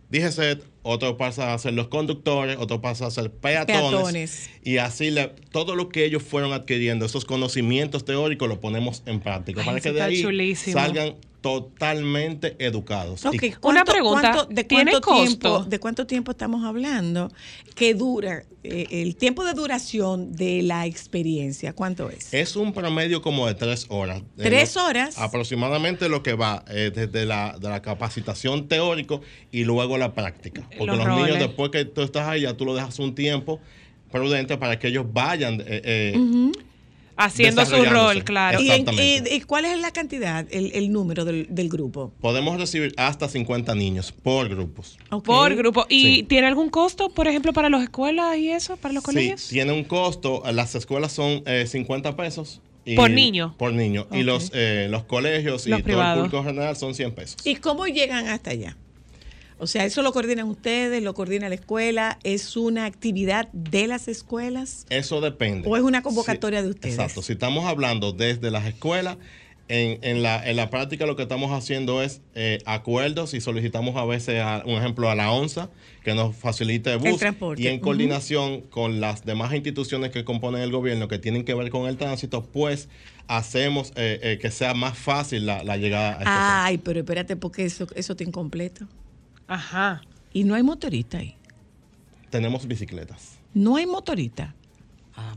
DGCET, 0.10 0.64
otro 0.84 1.18
pasa 1.18 1.54
a 1.54 1.58
ser 1.58 1.74
los 1.74 1.90
conductores, 1.90 2.56
otro 2.58 2.80
pasa 2.80 3.08
a 3.08 3.12
ser 3.12 3.30
peatones. 3.30 3.82
Peatones. 3.92 4.50
Y 4.64 4.78
así 4.78 5.12
le, 5.12 5.28
todo 5.52 5.76
lo 5.76 5.90
que 5.90 6.06
ellos 6.06 6.24
fueron 6.24 6.54
adquiriendo, 6.54 7.06
esos 7.06 7.26
conocimientos 7.26 8.06
teóricos, 8.06 8.48
los 8.48 8.60
ponemos 8.60 9.04
en 9.06 9.20
práctica 9.20 9.60
Ay, 9.62 9.66
para 9.68 9.80
que 9.82 9.90
de 9.92 9.96
está 9.96 10.06
ahí 10.06 10.22
chulísimo. 10.22 10.80
salgan 10.80 11.16
totalmente 11.48 12.56
educados. 12.60 13.26
Ok, 13.26 13.36
Y 13.42 13.52
¿cuánto- 13.54 13.92
pregunta, 13.92 14.32
cuánto- 14.34 14.54
¿de 14.54 14.64
¿tiene 14.66 14.92
cuánto 14.92 15.08
costo? 15.08 15.24
tiempo, 15.26 15.64
¿De 15.66 15.80
cuánto 15.80 16.06
tiempo 16.08 16.32
estamos 16.32 16.66
hablando? 16.66 17.32
¿Qué 17.76 17.94
dura? 17.94 18.44
eh, 18.70 18.86
el 19.04 19.16
tiempo 19.16 19.46
de 19.46 19.54
duración 19.54 20.34
de 20.34 20.62
la 20.62 20.86
experiencia, 20.86 21.72
¿cuánto 21.72 22.10
es? 22.10 22.34
es 22.34 22.58
un 22.58 22.74
promedio 22.74 23.22
como 23.22 23.48
de 23.48 23.54
tres 23.54 23.86
horas. 23.88 24.20
Eh, 24.38 24.44
¿Tres 24.44 24.76
horas? 24.76 25.18
Aproximadamente 25.18 26.10
lo 26.10 26.22
que 26.22 26.34
va 26.34 26.66
eh, 26.70 26.92
desde 26.94 27.26
la, 27.26 27.56
de 27.58 27.70
la 27.70 27.82
capacitación 27.82 28.68
teórico 28.68 29.22
y 29.54 29.64
luego 29.64 29.98
la 29.98 30.14
práctica. 30.14 30.68
Porque 30.78 30.98
Los 30.98 31.06
los, 31.06 31.08
niños 31.18 31.40
después 31.40 31.72
que 31.72 31.86
tú 31.86 32.02
estás 32.02 32.28
ahí 32.28 32.42
ya 32.42 32.58
tú 32.58 32.66
lo 32.66 32.76
dejas 32.76 33.00
un 33.00 33.16
tiempo 33.16 33.62
prudente 34.12 34.58
para 34.58 34.78
que 34.80 34.90
ellos 34.90 35.06
vayan 35.14 35.62
eh, 35.62 35.82
eh, 35.86 36.52
Haciendo 37.18 37.66
su 37.66 37.84
rol, 37.84 38.24
claro. 38.24 38.60
¿Y, 38.62 38.72
y- 38.72 39.24
y 39.36 39.42
cuál 39.42 39.66
es 39.66 39.80
la 39.80 39.92
cantidad, 39.92 40.46
el, 40.52 40.72
el 40.74 40.92
número 40.92 41.26
del, 41.26 41.48
del 41.50 41.68
grupo? 41.68 42.14
Podemos 42.22 42.60
recibir 42.60 42.94
hasta 42.98 43.28
50 43.28 43.74
niños 43.76 44.12
por 44.12 44.48
grupos. 44.50 44.98
Por 45.26 45.56
grupo. 45.56 45.86
¿Y 45.90 46.02
Sí. 46.18 46.24
tiene 46.24 46.48
algún 46.48 46.70
costo, 46.70 47.10
por 47.10 47.28
ejemplo, 47.28 47.54
para 47.54 47.70
las 47.70 47.82
escuelas 47.84 48.38
y 48.38 48.52
eso, 48.52 48.78
para 48.78 48.94
los 48.94 49.04
Sí, 49.04 49.06
colegios? 49.08 49.48
tiene 49.48 49.72
un 49.74 49.84
costo. 49.84 50.44
Las 50.52 50.76
escuelas 50.76 51.12
son 51.12 51.42
eh, 51.46 51.66
50 51.68 52.16
pesos. 52.16 52.62
y- 52.86 52.96
Por 52.96 53.10
niño. 53.10 53.54
Por 53.58 53.74
niño. 53.74 54.08
Y 54.14 54.24
los, 54.24 54.50
eh, 54.54 54.88
los 54.90 55.04
colegios 55.04 55.68
y 55.68 55.72
Los 55.72 55.80
todo 55.80 55.84
privados. 55.86 56.24
el 56.24 56.30
público 56.30 56.48
general 56.48 56.78
son 56.78 56.96
100 56.96 57.12
pesos. 57.14 57.36
¿Y 57.46 57.56
cómo 57.58 57.86
llegan 57.88 58.28
hasta 58.28 58.52
allá? 58.52 58.78
O 59.60 59.68
sea, 59.68 59.86
¿eso 59.86 60.02
lo 60.04 60.12
coordinan 60.14 60.48
ustedes? 60.48 61.02
¿Lo 61.02 61.14
coordina 61.14 61.50
la 61.50 61.56
escuela? 61.56 62.20
¿Es 62.24 62.56
una 62.56 62.86
actividad 62.86 63.50
de 63.54 63.88
las 63.88 64.08
escuelas? 64.08 64.86
Eso 64.90 65.20
depende. 65.20 65.68
¿O 65.68 65.76
es 65.76 65.84
una 65.84 66.04
convocatoria 66.04 66.62
de 66.62 66.70
ustedes? 66.70 66.96
Exacto. 66.96 67.22
Si 67.22 67.34
estamos 67.34 67.66
hablando 67.66 68.12
desde 68.12 68.52
las 68.52 68.66
escuelas, 68.68 69.18
en, 69.70 70.00
en 70.02 70.24
la, 70.24 70.48
en 70.50 70.56
la 70.56 70.70
práctica 70.70 71.06
lo 71.06 71.16
que 71.16 71.24
estamos 71.24 71.52
haciendo 71.52 72.02
es 72.02 72.22
eh, 72.36 72.60
acuerdos 72.66 73.34
y 73.34 73.42
solicitamos 73.42 73.96
a 73.98 74.06
veces, 74.06 74.42
a, 74.42 74.64
un 74.66 74.76
ejemplo, 74.76 75.10
a 75.10 75.16
la 75.16 75.32
ONSA 75.32 75.70
que 76.04 76.14
nos 76.14 76.36
facilite 76.36 76.94
el 76.94 77.00
bus. 77.00 77.20
transporte. 77.20 77.62
Y 77.62 77.68
en 77.68 77.80
coordinación 77.80 78.62
con 78.62 79.02
las 79.02 79.26
demás 79.26 79.54
instituciones 79.54 80.12
que 80.12 80.24
componen 80.24 80.62
el 80.62 80.72
gobierno 80.72 81.08
que 81.08 81.20
tienen 81.20 81.44
que 81.44 81.54
ver 81.54 81.70
con 81.70 81.88
el 81.88 81.98
tránsito, 81.98 82.44
pues 82.46 82.88
hacemos 83.28 83.92
eh, 83.96 84.20
eh, 84.22 84.40
que 84.42 84.52
sea 84.52 84.74
más 84.74 84.98
fácil 84.98 85.46
la, 85.46 85.64
la 85.64 85.76
llegada 85.78 86.10
a 86.10 86.12
este 86.12 86.24
centro. 86.24 86.42
Ay, 86.42 86.78
pero 86.78 87.00
espérate, 87.00 87.36
porque 87.36 87.66
eso, 87.66 87.88
eso 87.96 88.14
está 88.14 88.24
incompleto. 88.24 88.88
Ajá. 89.48 90.02
Y 90.34 90.44
no 90.44 90.56
hay 90.56 90.64
motorista 90.64 91.18
ahí. 91.20 91.36
Tenemos 92.30 92.68
bicicletas. 92.68 93.40
No 93.54 93.78
hay 93.78 93.86
motorista. 93.86 94.54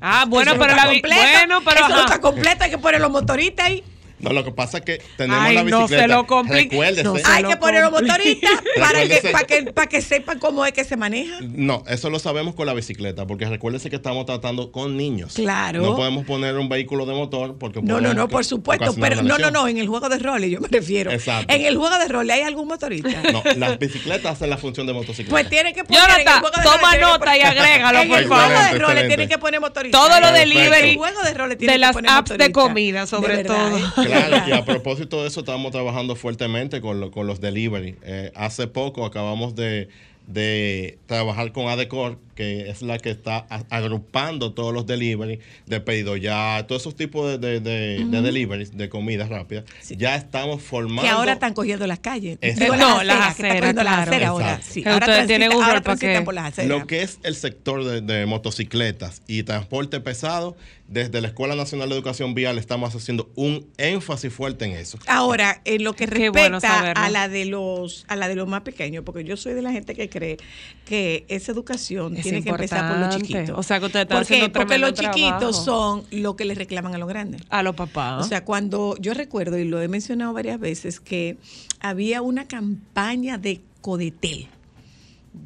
Ah, 0.00 0.26
bueno, 0.28 0.50
Eso 0.50 0.58
no 0.58 0.60
pero 0.60 0.72
está 0.76 0.86
la 0.86 0.92
completo. 0.92 1.22
Bueno, 1.22 1.60
pero 1.64 1.80
Eso 1.80 1.88
no 1.88 2.00
está 2.00 2.20
completo, 2.20 2.64
hay 2.64 2.70
que 2.70 2.78
poner 2.78 3.00
los 3.00 3.10
motoristas 3.10 3.66
ahí. 3.66 3.84
No, 4.20 4.32
lo 4.32 4.44
que 4.44 4.52
pasa 4.52 4.78
es 4.78 4.84
que 4.84 5.02
tenemos 5.16 5.42
Ay, 5.42 5.54
la 5.54 5.64
no 5.64 5.78
bicicleta. 5.78 6.02
se 6.02 6.08
lo 6.08 6.26
complique. 6.26 6.70
Recuérdese. 6.70 7.04
No 7.04 7.16
se 7.16 7.22
Hay 7.26 7.42
lo 7.42 7.48
que 7.50 7.56
poner 7.56 7.82
los 7.82 7.92
motoristas 7.92 8.50
para 8.78 9.02
que, 9.06 9.28
para, 9.32 9.44
que, 9.46 9.62
para 9.72 9.86
que 9.88 10.02
sepan 10.02 10.38
cómo 10.38 10.64
es 10.66 10.72
que 10.72 10.84
se 10.84 10.96
maneja. 10.96 11.38
No, 11.40 11.82
eso 11.88 12.10
lo 12.10 12.18
sabemos 12.18 12.54
con 12.54 12.66
la 12.66 12.74
bicicleta, 12.74 13.26
porque 13.26 13.46
recuérdese 13.46 13.90
que 13.90 13.96
estamos 13.96 14.26
tratando 14.26 14.72
con 14.72 14.96
niños. 14.96 15.34
Claro. 15.34 15.82
No 15.82 15.96
podemos 15.96 16.24
poner 16.24 16.56
un 16.56 16.68
vehículo 16.68 17.06
de 17.06 17.14
motor 17.14 17.56
porque 17.58 17.80
No, 17.82 18.00
no, 18.00 18.14
no, 18.14 18.28
por 18.28 18.44
ocasionar 18.44 19.10
Pero 19.10 19.22
no, 19.22 19.38
no, 19.38 19.50
no, 19.50 19.68
en 19.68 19.78
el 19.78 19.88
juego 19.88 20.08
de 20.08 20.18
roles 20.18 20.50
yo 20.50 20.60
me 20.60 20.68
refiero. 20.68 21.10
Exacto. 21.10 21.52
En 21.52 21.64
el 21.64 21.76
juego 21.76 21.98
de 21.98 22.08
roles 22.08 22.36
hay 22.36 22.42
algún 22.42 22.68
motorista. 22.68 23.10
No, 23.32 23.42
las 23.56 23.78
bicicletas 23.78 24.32
hacen 24.32 24.50
la 24.50 24.56
función 24.56 24.86
de 24.86 24.92
motocicleta. 24.92 25.30
Pues 25.30 25.48
tienen 25.48 25.74
que 25.74 25.84
poner. 25.84 26.02
en 26.02 26.10
el 26.10 26.24
Jonathan, 26.24 26.40
juego 26.40 26.56
de 26.56 26.62
toma 26.62 26.92
roles 26.92 27.00
nota 27.00 27.36
y 27.36 27.40
agrégalo, 27.40 27.98
En 28.00 28.08
por 28.08 28.18
el 28.18 28.26
juego 28.28 28.42
favor. 28.42 28.72
de 28.72 28.78
roles 28.78 29.08
tienen 29.08 29.28
que 29.28 29.38
poner 29.38 29.60
motorista. 29.60 29.98
Todo 29.98 30.20
lo 30.20 30.28
En 30.28 30.36
el 30.36 30.48
delivery 30.50 30.96
juego 30.96 31.22
de 31.22 31.34
roles 31.34 31.50
de 31.50 31.56
tienen 31.56 31.74
que 31.76 31.78
las 31.80 31.92
poner 31.92 32.10
apps 32.10 32.38
de 32.38 32.52
comida, 32.52 33.06
sobre 33.06 33.36
De 33.38 33.44
todo. 33.44 33.78
Claro, 34.10 34.48
y 34.48 34.52
a 34.52 34.64
propósito 34.64 35.22
de 35.22 35.28
eso, 35.28 35.40
estamos 35.40 35.72
trabajando 35.72 36.16
fuertemente 36.16 36.80
con, 36.80 37.00
lo- 37.00 37.10
con 37.10 37.26
los 37.26 37.40
delivery. 37.40 37.96
Eh, 38.02 38.32
hace 38.34 38.66
poco 38.66 39.04
acabamos 39.04 39.54
de, 39.54 39.88
de 40.26 40.98
trabajar 41.06 41.52
con 41.52 41.68
Adecor, 41.68 42.18
que 42.40 42.70
es 42.70 42.80
la 42.80 42.96
que 42.98 43.10
está 43.10 43.46
agrupando 43.68 44.54
todos 44.54 44.72
los 44.72 44.86
delivery 44.86 45.40
de 45.66 45.80
pedido 45.80 46.16
ya, 46.16 46.64
todos 46.66 46.80
esos 46.82 46.96
tipos 46.96 47.28
de, 47.30 47.36
de, 47.38 47.60
de- 47.60 48.04
de 48.06 48.22
deliveries 48.22 48.74
de 48.76 48.88
comida 48.88 49.26
rápida. 49.26 49.62
Ya 49.90 50.16
estamos 50.16 50.62
formando. 50.62 51.02
Que 51.02 51.08
ahora 51.08 51.34
están 51.34 51.52
cogiendo 51.52 51.86
las 51.86 51.98
calles. 51.98 52.38
Exacto. 52.40 52.64
Digo, 52.72 52.76
No, 52.76 53.02
las 53.02 53.32
aceras, 53.38 53.74
las 53.74 54.08
aceras 54.08 54.28
ahora. 54.30 54.60
Sí, 54.62 54.82
ahora 54.86 55.06
ustedes 55.06 55.26
tienen 55.26 55.52
un 55.54 55.62
ahora 55.62 55.80
rol 55.80 55.98
que- 55.98 56.22
por 56.22 56.32
las 56.32 56.46
aceras. 56.46 56.68
Lo 56.70 56.86
que 56.86 57.02
es 57.02 57.18
el 57.24 57.34
sector 57.34 57.84
de, 57.84 58.00
de 58.00 58.24
motocicletas 58.26 59.20
y 59.26 59.42
transporte 59.42 60.00
pesado, 60.00 60.56
desde 60.88 61.20
la 61.20 61.28
Escuela 61.28 61.54
Nacional 61.54 61.88
de 61.88 61.94
Educación 61.94 62.34
Vial 62.34 62.58
estamos 62.58 62.92
haciendo 62.96 63.30
un 63.36 63.64
énfasis 63.78 64.32
fuerte 64.32 64.64
en 64.64 64.72
eso. 64.72 64.98
Ahora, 65.06 65.60
en 65.64 65.84
lo 65.84 65.92
que 65.94 66.06
respecta 66.06 66.30
bueno 66.30 66.58
a 66.96 67.08
la 67.10 67.28
de 67.28 67.44
los 67.44 68.04
a 68.08 68.16
la 68.16 68.26
de 68.28 68.34
los 68.34 68.48
más 68.48 68.62
pequeños, 68.62 69.04
porque 69.04 69.22
yo 69.22 69.36
soy 69.36 69.52
de 69.54 69.62
la 69.62 69.70
gente 69.70 69.94
que 69.94 70.08
cree 70.08 70.36
que 70.84 71.24
esa 71.28 71.52
educación 71.52 72.16
Es 72.16 72.24
tiene 72.30 72.44
que 72.44 72.50
empezar 72.50 72.90
por 72.90 72.98
los 72.98 73.16
chiquitos. 73.16 73.58
O 73.58 73.62
sea, 73.62 73.80
que 73.80 73.86
ustedes 73.86 74.04
están 74.04 74.18
¿Por 74.18 74.26
qué? 74.26 74.34
haciendo 74.34 74.52
Porque 74.52 74.78
los 74.78 74.92
chiquitos 74.94 75.64
son 75.64 76.04
lo 76.10 76.36
que 76.36 76.44
le 76.44 76.54
reclaman 76.54 76.94
a 76.94 76.98
los 76.98 77.08
grandes. 77.08 77.42
A 77.50 77.62
los 77.62 77.74
papás. 77.74 78.24
O 78.24 78.28
sea, 78.28 78.44
cuando 78.44 78.96
yo 78.98 79.14
recuerdo, 79.14 79.58
y 79.58 79.64
lo 79.64 79.80
he 79.80 79.88
mencionado 79.88 80.32
varias 80.32 80.58
veces, 80.58 81.00
que 81.00 81.36
había 81.80 82.22
una 82.22 82.46
campaña 82.46 83.38
de 83.38 83.60
Codetel, 83.80 84.48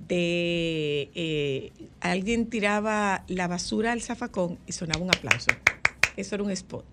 de 0.08 1.10
eh, 1.14 1.72
alguien 2.00 2.46
tiraba 2.46 3.24
la 3.28 3.48
basura 3.48 3.92
al 3.92 4.02
zafacón 4.02 4.58
y 4.66 4.72
sonaba 4.72 5.04
un 5.04 5.10
aplauso. 5.10 5.50
Eso 6.16 6.34
era 6.34 6.44
un 6.44 6.50
spot. 6.50 6.84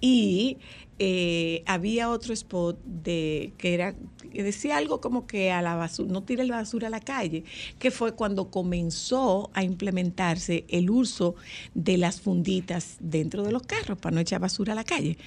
Y 0.00 0.58
eh, 0.98 1.62
había 1.66 2.10
otro 2.10 2.32
spot 2.32 2.78
de 2.84 3.52
que 3.58 3.74
era 3.74 3.94
que 4.32 4.42
decía 4.42 4.78
algo 4.78 5.00
como 5.00 5.26
que 5.26 5.52
a 5.52 5.62
la 5.62 5.74
basura, 5.74 6.10
no 6.10 6.22
tire 6.22 6.44
la 6.44 6.56
basura 6.56 6.88
a 6.88 6.90
la 6.90 7.00
calle, 7.00 7.44
que 7.78 7.90
fue 7.90 8.14
cuando 8.14 8.50
comenzó 8.50 9.50
a 9.52 9.62
implementarse 9.62 10.64
el 10.68 10.90
uso 10.90 11.34
de 11.74 11.98
las 11.98 12.20
funditas 12.20 12.96
dentro 13.00 13.42
de 13.42 13.52
los 13.52 13.62
carros 13.62 13.98
para 13.98 14.14
no 14.14 14.20
echar 14.20 14.40
basura 14.40 14.72
a 14.72 14.76
la 14.76 14.84
calle. 14.84 15.18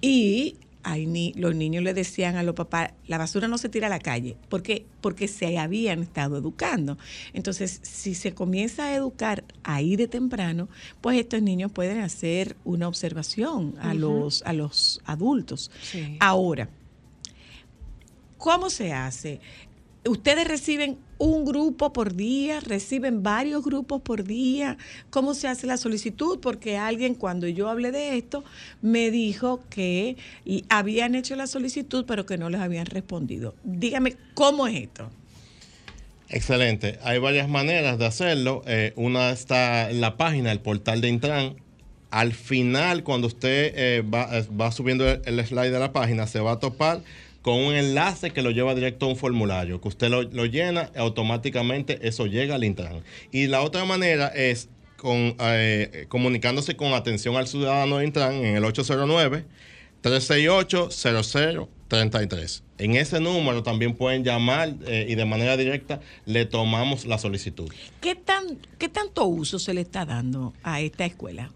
Y 0.00 0.56
hay 0.82 1.06
ni, 1.06 1.32
los 1.34 1.54
niños 1.54 1.82
le 1.82 1.94
decían 1.94 2.36
a 2.36 2.42
los 2.42 2.54
papás, 2.54 2.92
la 3.06 3.18
basura 3.18 3.48
no 3.48 3.58
se 3.58 3.68
tira 3.68 3.86
a 3.86 3.90
la 3.90 3.98
calle, 3.98 4.36
¿por 4.48 4.62
qué? 4.62 4.86
Porque 5.00 5.28
se 5.28 5.58
habían 5.58 6.02
estado 6.02 6.36
educando. 6.36 6.98
Entonces, 7.32 7.80
si 7.82 8.14
se 8.14 8.34
comienza 8.34 8.86
a 8.86 8.94
educar 8.94 9.44
ahí 9.62 9.96
de 9.96 10.08
temprano, 10.08 10.68
pues 11.00 11.18
estos 11.18 11.42
niños 11.42 11.70
pueden 11.72 12.00
hacer 12.00 12.56
una 12.64 12.88
observación 12.88 13.74
a, 13.80 13.94
los, 13.94 14.42
a 14.42 14.52
los 14.52 15.00
adultos. 15.04 15.70
Sí. 15.82 16.16
Ahora, 16.20 16.68
¿cómo 18.38 18.70
se 18.70 18.92
hace? 18.92 19.40
¿Ustedes 20.04 20.48
reciben 20.48 20.98
un 21.18 21.44
grupo 21.44 21.92
por 21.92 22.14
día? 22.14 22.58
¿Reciben 22.58 23.22
varios 23.22 23.64
grupos 23.64 24.02
por 24.02 24.24
día? 24.24 24.76
¿Cómo 25.10 25.32
se 25.34 25.46
hace 25.46 25.68
la 25.68 25.76
solicitud? 25.76 26.40
Porque 26.40 26.76
alguien 26.76 27.14
cuando 27.14 27.46
yo 27.46 27.68
hablé 27.68 27.92
de 27.92 28.16
esto 28.16 28.42
me 28.80 29.12
dijo 29.12 29.62
que 29.70 30.16
habían 30.68 31.14
hecho 31.14 31.36
la 31.36 31.46
solicitud 31.46 32.04
pero 32.06 32.26
que 32.26 32.36
no 32.36 32.50
les 32.50 32.60
habían 32.60 32.86
respondido. 32.86 33.54
Dígame, 33.62 34.16
¿cómo 34.34 34.66
es 34.66 34.82
esto? 34.82 35.08
Excelente. 36.28 36.98
Hay 37.04 37.20
varias 37.20 37.48
maneras 37.48 37.96
de 37.96 38.06
hacerlo. 38.06 38.62
Eh, 38.66 38.92
una 38.96 39.30
está 39.30 39.88
en 39.88 40.00
la 40.00 40.16
página, 40.16 40.50
el 40.50 40.60
portal 40.60 41.00
de 41.00 41.10
Intran. 41.10 41.56
Al 42.10 42.32
final, 42.32 43.04
cuando 43.04 43.28
usted 43.28 43.72
eh, 43.76 44.02
va, 44.02 44.28
va 44.60 44.72
subiendo 44.72 45.08
el 45.08 45.46
slide 45.46 45.70
de 45.70 45.78
la 45.78 45.92
página, 45.92 46.26
se 46.26 46.40
va 46.40 46.52
a 46.52 46.58
topar 46.58 47.02
con 47.42 47.54
un 47.54 47.74
enlace 47.74 48.30
que 48.30 48.42
lo 48.42 48.50
lleva 48.50 48.74
directo 48.74 49.06
a 49.06 49.10
un 49.10 49.16
formulario, 49.16 49.80
que 49.80 49.88
usted 49.88 50.08
lo, 50.08 50.22
lo 50.22 50.46
llena, 50.46 50.90
automáticamente 50.96 52.06
eso 52.06 52.26
llega 52.26 52.54
al 52.54 52.64
Intran. 52.64 53.02
Y 53.30 53.48
la 53.48 53.62
otra 53.62 53.84
manera 53.84 54.28
es 54.28 54.68
con, 54.96 55.36
eh, 55.40 56.06
comunicándose 56.08 56.76
con 56.76 56.94
atención 56.94 57.36
al 57.36 57.48
ciudadano 57.48 57.98
de 57.98 58.06
Intran 58.06 58.34
en 58.34 58.56
el 58.56 58.64
809 58.64 59.44
368-0033. 60.02 62.62
En 62.78 62.96
ese 62.96 63.20
número 63.20 63.62
también 63.62 63.94
pueden 63.94 64.24
llamar 64.24 64.74
eh, 64.86 65.06
y 65.08 65.14
de 65.14 65.24
manera 65.24 65.56
directa 65.56 66.00
le 66.26 66.44
tomamos 66.44 67.06
la 67.06 67.18
solicitud. 67.18 67.72
¿Qué, 68.00 68.16
tan, 68.16 68.58
¿Qué 68.78 68.88
tanto 68.88 69.24
uso 69.26 69.60
se 69.60 69.74
le 69.74 69.82
está 69.82 70.04
dando 70.04 70.52
a 70.64 70.80
esta 70.80 71.04
escuela? 71.04 71.52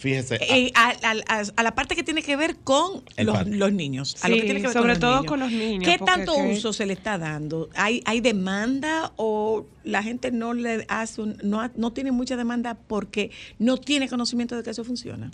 Fíjese, 0.00 0.36
Eh, 0.40 0.72
a, 0.74 0.94
a- 1.02 1.40
a- 1.40 1.42
a 1.56 1.62
la 1.62 1.74
parte 1.74 1.94
que 1.94 2.02
tiene 2.02 2.22
que 2.22 2.34
ver 2.34 2.56
con 2.56 3.02
los, 3.18 3.72
niños. 3.72 4.16
A 4.22 4.30
lo 4.30 4.34
que 4.36 4.40
Sí, 4.40 4.46
tiene 4.46 4.60
que 4.62 4.66
ver 4.68 4.72
sobre 4.74 4.92
con 4.94 5.00
todo 5.00 5.14
niños. 5.16 5.26
con 5.26 5.40
los 5.40 5.52
niños, 5.52 5.84
¿Qué 5.84 5.98
tanto 6.02 6.34
uso 6.36 6.72
se 6.72 6.86
le 6.86 6.94
está 6.94 7.18
dando? 7.18 7.68
¿Hay, 7.74 8.02
hay 8.06 8.20
demanda 8.22 9.12
o 9.16 9.66
la 9.84 10.02
gente 10.02 10.30
no 10.30 10.54
le 10.54 10.86
hace 10.88 11.20
un- 11.20 11.36
no, 11.42 11.60
ha- 11.60 11.70
no 11.76 11.92
tiene 11.92 12.12
mucha 12.12 12.36
demanda 12.38 12.78
porque 12.88 13.30
no 13.58 13.76
tiene 13.76 14.08
conocimiento 14.08 14.56
de 14.56 14.62
que 14.62 14.70
eso 14.70 14.84
funciona? 14.84 15.30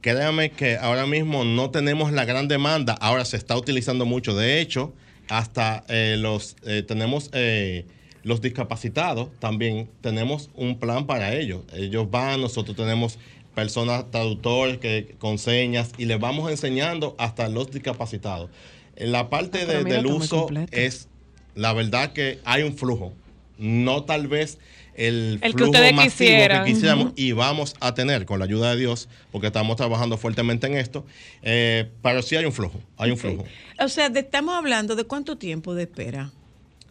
créame 0.00 0.50
que 0.50 0.76
ahora 0.78 1.06
mismo 1.06 1.44
no 1.44 1.70
tenemos 1.70 2.10
la 2.10 2.24
gran 2.24 2.48
demanda, 2.48 2.94
ahora 2.94 3.24
se 3.24 3.36
está 3.36 3.56
utilizando 3.56 4.04
mucho. 4.04 4.34
De 4.34 4.60
hecho, 4.60 4.92
hasta 5.28 5.84
eh, 5.88 6.16
los 6.18 6.56
eh, 6.66 6.82
tenemos 6.82 7.30
eh, 7.32 7.86
los 8.24 8.40
discapacitados 8.40 9.28
también 9.38 9.88
tenemos 10.00 10.50
un 10.54 10.78
plan 10.80 11.06
para 11.06 11.34
ellos. 11.34 11.62
Ellos 11.72 12.10
van, 12.10 12.40
nosotros 12.40 12.76
tenemos 12.76 13.18
personas 13.54 14.10
traductores 14.10 14.78
que 14.78 15.14
con 15.18 15.38
señas 15.38 15.90
y 15.98 16.06
les 16.06 16.18
vamos 16.18 16.50
enseñando 16.50 17.14
hasta 17.18 17.48
los 17.48 17.70
discapacitados. 17.70 18.50
En 18.96 19.12
la 19.12 19.28
parte 19.30 19.60
Ah, 19.62 19.66
de- 19.66 19.84
del 19.84 20.06
uso 20.06 20.48
es 20.70 21.08
la 21.54 21.72
verdad 21.72 22.12
que 22.12 22.38
hay 22.44 22.62
un 22.62 22.76
flujo, 22.76 23.12
no 23.58 24.04
tal 24.04 24.26
vez 24.28 24.58
el, 24.94 25.38
flujo 25.54 25.72
masivo 25.72 26.02
quisieran. 26.02 26.64
que 26.66 26.72
quisiéramos 26.72 27.12
y 27.16 27.32
vamos 27.32 27.74
a 27.80 27.94
tener 27.94 28.26
con 28.26 28.38
la 28.38 28.44
ayuda 28.44 28.72
de 28.72 28.76
Dios, 28.80 29.08
porque 29.30 29.46
estamos 29.46 29.76
trabajando 29.76 30.18
fuertemente 30.18 30.66
en 30.66 30.76
esto, 30.76 31.04
eh, 31.42 31.88
pero 32.02 32.20
sí 32.22 32.36
hay 32.36 32.44
un 32.44 32.52
flujo, 32.52 32.78
hay 32.98 33.10
un 33.10 33.16
flujo. 33.16 33.44
O 33.80 33.88
sea, 33.88 34.10
de- 34.10 34.20
estamos 34.20 34.54
hablando 34.54 34.94
de 34.96 35.04
cuánto 35.04 35.36
tiempo 35.38 35.74
de 35.74 35.82
espera. 35.84 36.30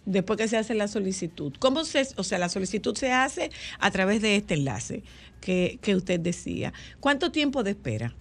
después 0.03 0.35
que 0.37 0.47
se 0.47 0.57
hace 0.57 0.73
la 0.73 0.87
solicitud. 0.87 1.53
¿Cómo 1.59 1.85
se, 1.85 2.07
o 2.17 2.23
sea, 2.23 2.39
la 2.39 2.49
solicitud 2.49 2.95
se 2.97 3.11
hace 3.11 3.51
a 3.79 3.91
través 3.91 4.19
de 4.23 4.35
este 4.35 4.55
enlace 4.55 5.03
que, 5.41 5.79
que 5.81 5.95
usted 5.95 6.19
decía. 6.19 6.71
¿Cuánto 7.01 7.31
tiempo 7.31 7.63
de 7.63 7.71
espera? 7.71 8.15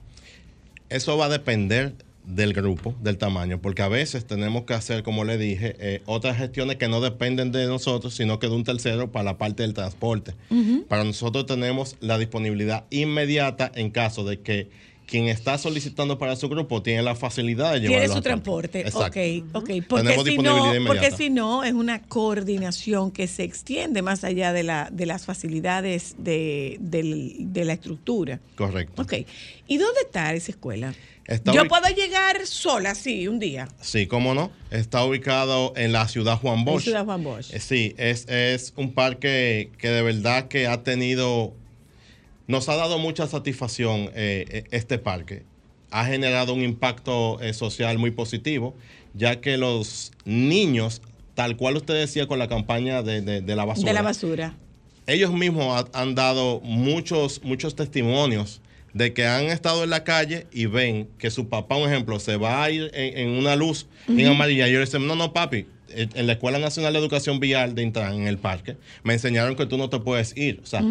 Eso 0.88 1.16
va 1.16 1.26
a 1.26 1.28
depender 1.28 1.94
del 2.24 2.52
grupo, 2.52 2.94
del 3.00 3.18
tamaño, 3.18 3.60
porque 3.60 3.82
a 3.82 3.88
veces 3.88 4.26
tenemos 4.26 4.64
que 4.64 4.74
hacer, 4.74 5.02
como 5.02 5.24
le 5.24 5.38
dije, 5.38 5.76
eh, 5.78 6.02
otras 6.06 6.36
gestiones 6.36 6.76
que 6.76 6.88
no 6.88 7.00
dependen 7.00 7.50
de 7.52 7.66
nosotros, 7.66 8.14
sino 8.14 8.38
que 8.38 8.48
de 8.48 8.54
un 8.54 8.64
tercero 8.64 9.10
para 9.10 9.24
la 9.24 9.38
parte 9.38 9.62
del 9.62 9.74
transporte. 9.74 10.34
Para 10.88 11.04
nosotros 11.04 11.46
tenemos 11.46 11.96
la 12.00 12.18
disponibilidad 12.18 12.84
inmediata 12.90 13.70
en 13.74 13.90
caso 13.90 14.24
de 14.24 14.40
que 14.40 14.68
quien 15.10 15.28
está 15.28 15.58
solicitando 15.58 16.18
para 16.18 16.36
su 16.36 16.48
grupo 16.48 16.82
tiene 16.82 17.02
la 17.02 17.16
facilidad 17.16 17.72
de 17.72 17.80
llevarlo 17.80 18.00
Tiene 18.00 18.14
su 18.14 18.22
transporte. 18.22 18.80
Exacto. 18.80 19.20
Ok, 19.20 19.62
ok. 19.62 19.70
Porque 19.88 20.04
Tenemos 20.04 20.24
si, 20.24 20.30
disponibilidad 20.30 20.80
no, 20.80 20.86
porque 20.86 21.10
si 21.10 21.30
no, 21.30 21.64
es 21.64 21.72
una 21.72 22.02
coordinación 22.02 23.10
que 23.10 23.26
se 23.26 23.42
extiende 23.42 24.02
más 24.02 24.22
allá 24.24 24.52
de, 24.52 24.62
la, 24.62 24.88
de 24.92 25.06
las 25.06 25.26
facilidades 25.26 26.14
de, 26.18 26.78
de 26.80 27.64
la 27.64 27.72
estructura. 27.72 28.40
Correcto. 28.54 29.02
Ok. 29.02 29.14
¿Y 29.66 29.78
dónde 29.78 30.00
está 30.02 30.32
esa 30.32 30.52
escuela? 30.52 30.94
Está 31.26 31.52
Yo 31.52 31.64
puedo 31.66 31.86
llegar 31.94 32.44
sola, 32.44 32.96
sí, 32.96 33.28
un 33.28 33.38
día. 33.38 33.68
Sí, 33.80 34.08
cómo 34.08 34.34
no. 34.34 34.50
Está 34.72 35.04
ubicado 35.04 35.72
en 35.76 35.92
la 35.92 36.08
ciudad 36.08 36.36
Juan 36.38 36.64
Bosch. 36.64 36.82
Ciudad 36.82 37.04
Juan 37.04 37.22
Bosch. 37.22 37.52
Eh, 37.54 37.60
Sí, 37.60 37.94
es, 37.98 38.26
es 38.28 38.72
un 38.76 38.94
parque 38.94 39.70
que 39.78 39.90
de 39.90 40.02
verdad 40.02 40.48
que 40.48 40.66
ha 40.66 40.82
tenido, 40.82 41.54
nos 42.50 42.68
ha 42.68 42.74
dado 42.76 42.98
mucha 42.98 43.26
satisfacción 43.26 44.10
eh, 44.14 44.44
eh, 44.50 44.64
este 44.72 44.98
parque. 44.98 45.44
Ha 45.92 46.04
generado 46.04 46.52
un 46.52 46.62
impacto 46.62 47.40
eh, 47.40 47.52
social 47.52 47.96
muy 47.98 48.10
positivo, 48.10 48.74
ya 49.14 49.40
que 49.40 49.56
los 49.56 50.12
niños, 50.24 51.00
tal 51.34 51.56
cual 51.56 51.76
usted 51.76 51.94
decía 51.94 52.26
con 52.26 52.38
la 52.38 52.48
campaña 52.48 53.02
de, 53.02 53.20
de- 53.22 53.40
de 53.40 53.56
la 53.56 53.64
basura, 53.64 53.88
De 53.88 53.94
la 53.94 54.02
basura. 54.02 54.54
ellos 55.06 55.32
mismos 55.32 55.66
ha- 55.92 56.00
han 56.00 56.14
dado 56.14 56.60
muchos, 56.62 57.40
muchos 57.44 57.74
testimonios 57.76 58.60
de 58.94 59.12
que 59.12 59.24
han 59.26 59.44
estado 59.44 59.84
en 59.84 59.90
la 59.90 60.02
calle 60.02 60.46
y 60.52 60.66
ven 60.66 61.08
que 61.18 61.30
su 61.30 61.48
papá, 61.48 61.76
un 61.76 61.88
ejemplo, 61.88 62.18
se 62.18 62.36
va 62.36 62.64
a 62.64 62.70
ir 62.70 62.90
en, 62.94 63.16
en 63.18 63.28
una 63.38 63.54
luz 63.54 63.86
en 64.08 64.26
amarilla. 64.26 64.66
Y 64.66 64.70
ellos 64.72 64.88
dicen, 64.88 65.06
no, 65.06 65.14
no, 65.14 65.32
papi, 65.32 65.66
en 65.90 66.10
en 66.14 66.26
la 66.26 66.34
Escuela 66.34 66.58
Nacional 66.58 66.92
de 66.92 66.98
Educación 66.98 67.40
Vial 67.40 67.74
de 67.74 67.82
Intran, 67.82 68.14
en 68.14 68.26
el 68.26 68.38
parque, 68.38 68.76
me 69.02 69.14
enseñaron 69.14 69.56
que 69.56 69.66
tú 69.66 69.76
no 69.76 69.88
te 69.90 69.98
puedes 70.00 70.36
ir. 70.36 70.60
O 70.62 70.66
sea, 70.66 70.82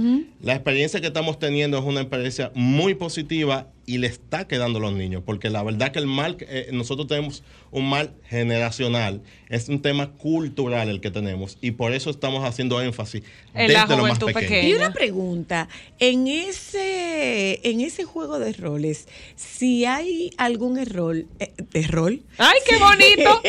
la 0.42 0.54
experiencia 0.54 1.02
que 1.02 1.08
estamos 1.08 1.40
teniendo 1.40 1.78
es 1.78 1.84
una 1.84 2.02
experiencia 2.02 2.52
muy 2.56 2.96
positiva 2.96 3.68
y 3.90 3.98
le 3.98 4.06
está 4.06 4.48
quedando 4.48 4.78
a 4.78 4.82
los 4.84 4.94
niños, 4.94 5.24
porque 5.26 5.50
la 5.50 5.64
verdad 5.64 5.92
que 5.92 5.98
el 5.98 6.06
mal, 6.06 6.38
que, 6.38 6.46
eh, 6.48 6.68
nosotros 6.72 7.08
tenemos 7.08 7.42
un 7.72 7.90
mal 7.90 8.14
generacional, 8.30 9.24
es 9.50 9.68
un 9.68 9.82
tema 9.82 10.12
cultural 10.12 10.90
el 10.90 11.02
que 11.02 11.10
tenemos 11.10 11.58
y 11.60 11.72
por 11.72 11.92
eso 11.94 12.12
estamos 12.12 12.46
haciendo 12.48 12.80
énfasis 12.84 13.24
En 13.56 13.74
la 13.74 13.82
desde 13.86 13.98
lo 13.98 14.04
más 14.04 14.20
pequeño. 14.20 14.40
pequeña. 14.42 14.68
Y 14.70 14.74
una 14.76 14.94
pregunta, 14.94 15.70
en 15.98 16.28
ese, 16.28 17.68
en 17.68 17.82
ese 17.82 18.04
juego 18.04 18.38
de 18.38 18.54
roles, 18.54 19.08
si 19.36 19.86
hay 19.86 20.30
algún 20.38 20.78
error, 20.78 21.26
eh, 21.40 21.52
error, 21.74 22.14
¡Ay, 22.38 22.60
qué 22.70 22.78
bonito! 22.78 23.42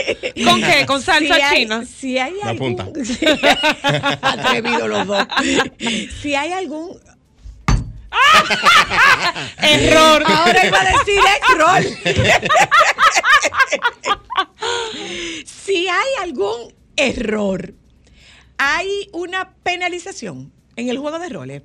¿Con 0.51 0.63
qué? 0.63 0.85
¿Con 0.87 1.03
salsa 1.03 1.35
si 1.35 1.41
hay, 1.43 1.57
china? 1.59 1.85
Si 1.85 2.17
hay 2.19 2.33
La 2.43 2.51
algún, 2.51 2.77
punta. 2.77 2.91
atrevido 4.23 4.89
los 4.89 5.07
dos. 5.07 5.27
Si 6.23 6.35
hay 6.35 6.53
algún 6.53 6.99
Error. 9.63 10.23
Ahora 10.27 10.67
iba 10.67 10.81
a 10.81 10.85
decir 10.85 11.21
error. 11.55 11.83
si 15.45 15.89
hay 15.89 16.09
algún 16.23 16.75
error, 16.97 17.75
hay 18.59 19.09
una 19.13 19.55
penalización 19.63 20.53
en 20.77 20.89
el 20.89 20.99
juego 20.99 21.19
de 21.19 21.29
roles. 21.29 21.63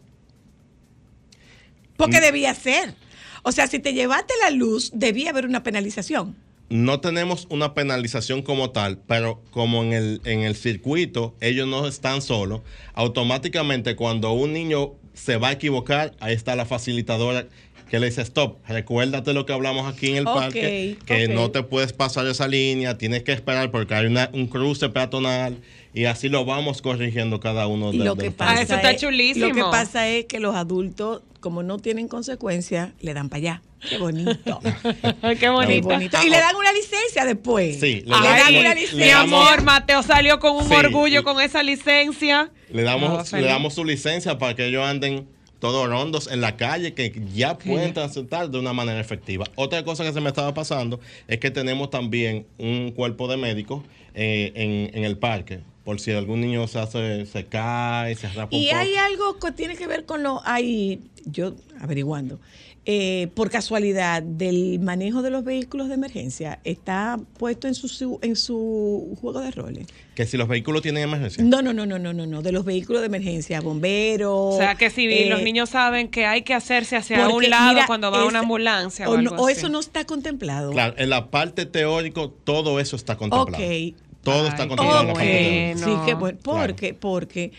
Porque 1.97 2.17
Mm. 2.17 2.21
debía 2.21 2.53
ser. 2.55 2.95
O 3.43 3.51
sea, 3.51 3.67
si 3.67 3.79
te 3.79 3.93
llevaste 3.93 4.33
la 4.41 4.49
luz, 4.49 4.91
debía 4.93 5.29
haber 5.29 5.45
una 5.45 5.63
penalización. 5.63 6.35
No 6.69 6.99
tenemos 6.99 7.45
una 7.51 7.75
penalización 7.75 8.41
como 8.41 8.71
tal, 8.71 8.97
pero 8.97 9.43
como 9.51 9.83
en 9.83 9.93
el, 9.93 10.21
en 10.25 10.41
el 10.41 10.55
circuito 10.55 11.35
ellos 11.39 11.67
no 11.67 11.87
están 11.87 12.23
solos, 12.23 12.61
automáticamente 12.95 13.95
cuando 13.95 14.31
un 14.31 14.51
niño 14.51 14.93
se 15.15 15.37
va 15.37 15.49
a 15.49 15.51
equivocar, 15.53 16.13
ahí 16.19 16.33
está 16.33 16.55
la 16.55 16.65
facilitadora 16.65 17.47
que 17.89 17.99
le 17.99 18.07
dice, 18.07 18.21
stop, 18.23 18.57
recuérdate 18.67 19.33
lo 19.33 19.45
que 19.45 19.53
hablamos 19.53 19.91
aquí 19.91 20.09
en 20.09 20.17
el 20.17 20.23
parque, 20.25 20.97
que 21.05 21.27
no 21.27 21.51
te 21.51 21.61
puedes 21.63 21.93
pasar 21.93 22.25
esa 22.27 22.47
línea, 22.47 22.97
tienes 22.97 23.21
que 23.23 23.31
esperar 23.31 23.69
porque 23.71 23.93
hay 23.93 24.07
una- 24.07 24.29
un 24.33 24.47
cruce 24.47 24.89
peatonal 24.89 25.57
y 25.93 26.05
así 26.05 26.27
lo 26.27 26.45
vamos 26.45 26.81
corrigiendo 26.81 27.39
cada 27.39 27.67
uno 27.67 27.91
de, 27.91 27.99
Lo 27.99 28.15
de 28.15 28.21
que, 28.23 28.25
los 28.27 28.35
pasa 28.35 28.59
Ah, 28.59 28.61
eso 28.63 28.75
está 28.75 28.91
es, 28.91 29.01
chulísimo. 29.01 29.47
lo 29.47 29.53
que 29.53 29.61
pasa 29.61 30.07
es 30.09 30.25
que 30.25 30.39
los 30.39 30.55
adultos, 30.55 31.21
como 31.45 31.61
no 31.61 31.77
tienen 31.77 32.07
consecuencias, 32.07 32.89
le 33.01 33.13
dan 33.13 33.29
para 33.29 33.37
allá. 33.37 33.61
Qué 33.87 33.99
bonito. 33.99 34.59
Ay, 34.63 34.73
qué 35.35 35.37
Qué 35.41 35.49
bonito. 35.49 35.87
bonito. 35.87 36.17
Y 36.25 36.29
le 36.31 36.37
dan 36.39 36.55
una 36.55 36.73
licencia 36.73 37.23
después. 37.23 37.79
Sí, 37.79 38.01
le, 38.03 38.19
le 38.19 38.27
dan 38.27 38.55
una 38.55 38.73
Mi 38.73 38.81
licencia. 38.81 39.15
damos- 39.17 39.47
amor, 39.47 39.63
Mateo 39.63 40.01
salió 40.01 40.39
con 40.39 40.55
un 40.55 40.67
Sí. 40.67 40.73
orgullo 40.73 41.23
con 41.23 41.39
esa 41.39 41.61
licencia. 41.61 42.49
Le 42.73 42.81
damos, 42.81 43.29
feliz. 43.29 43.45
le 43.45 43.51
damos 43.51 43.75
su 43.75 43.85
licencia 43.85 44.39
para 44.39 44.55
que 44.55 44.65
ellos 44.65 44.83
anden 44.83 45.27
todos 45.59 45.87
rondos 45.87 46.27
en 46.31 46.41
la 46.41 46.57
calle, 46.57 46.95
que 46.95 47.13
ya 47.35 47.59
pueden 47.59 47.93
transitar 47.93 48.49
de 48.49 48.57
una 48.57 48.73
manera 48.73 48.99
efectiva. 48.99 49.45
Otra 49.53 49.83
cosa 49.83 50.03
que 50.03 50.13
se 50.13 50.19
me 50.19 50.29
estaba 50.29 50.55
pasando 50.55 50.99
es 51.27 51.37
que 51.39 51.51
tenemos 51.51 51.91
también 51.91 52.47
un 52.57 52.89
cuerpo 52.91 53.27
de 53.27 53.37
médicos 53.37 53.83
eh, 54.15 54.51
en, 54.55 54.97
en 54.97 55.03
el 55.05 55.19
parque, 55.19 55.59
por 55.85 55.99
si 56.01 56.11
algún 56.11 56.41
niño 56.41 56.67
se 56.67 56.79
hace, 56.79 57.25
se 57.27 57.45
cae, 57.45 58.15
se 58.15 58.27
raspa 58.27 58.55
un 58.55 58.61
Y 58.61 58.65
poco. 58.67 58.77
hay 58.79 58.95
algo 58.95 59.39
que 59.39 59.51
tiene 59.53 59.75
que 59.77 59.87
ver 59.87 60.05
con 60.05 60.23
lo, 60.23 60.41
hay, 60.43 60.99
yo 61.25 61.53
averiguando, 61.79 62.39
eh, 62.87 63.29
por 63.33 63.49
casualidad, 63.49 64.21
del 64.21 64.79
manejo 64.79 65.21
de 65.23 65.31
los 65.31 65.43
vehículos 65.43 65.87
de 65.87 65.95
emergencia, 65.95 66.59
¿está 66.63 67.19
puesto 67.39 67.67
en 67.67 67.73
su, 67.73 67.87
su- 67.87 68.19
en 68.21 68.35
su 68.35 69.17
juego 69.21 69.39
de 69.41 69.49
roles? 69.51 69.87
Que 70.13 70.25
si 70.27 70.37
los 70.37 70.47
vehículos 70.47 70.81
tienen 70.83 71.03
emergencia. 71.03 71.43
No, 71.43 71.61
no, 71.63 71.73
no, 71.73 71.85
no, 71.87 71.97
no, 71.97 72.13
no, 72.13 72.25
no, 72.27 72.41
de 72.43 72.51
los 72.51 72.63
vehículos 72.63 73.01
de 73.01 73.07
emergencia, 73.07 73.59
bomberos. 73.59 74.53
O 74.55 74.57
sea 74.57 74.75
que 74.75 74.89
si 74.91 75.05
eh, 75.07 75.27
los 75.29 75.41
niños 75.41 75.69
saben 75.71 76.09
que 76.09 76.25
hay 76.27 76.43
que 76.43 76.53
hacerse 76.53 76.95
hacia 76.95 77.21
porque, 77.27 77.33
un 77.35 77.49
lado 77.49 77.73
mira, 77.73 77.87
cuando 77.87 78.11
va 78.11 78.21
es- 78.21 78.29
una 78.29 78.39
ambulancia 78.39 79.09
o, 79.09 79.13
o, 79.13 79.17
no- 79.21 79.31
algo 79.31 79.43
o 79.43 79.47
así. 79.47 79.57
eso 79.57 79.69
no 79.69 79.79
está 79.79 80.05
contemplado. 80.05 80.71
Claro, 80.71 80.93
en 80.97 81.09
la 81.09 81.31
parte 81.31 81.65
teórico 81.65 82.29
todo 82.29 82.79
eso 82.79 82.95
está 82.95 83.17
contemplado. 83.17 83.63
Ok. 83.63 83.95
Todo 84.25 84.41
Ay, 84.43 84.47
está 84.49 84.67
contemplado 84.67 85.01
en 85.21 85.79
la 85.79 85.85
sí, 85.85 85.91
que 86.05 86.13
bueno. 86.15 86.37
Claro. 86.41 86.59
Porque, 86.67 86.93
porque 86.93 87.51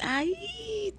ahí 0.00 0.34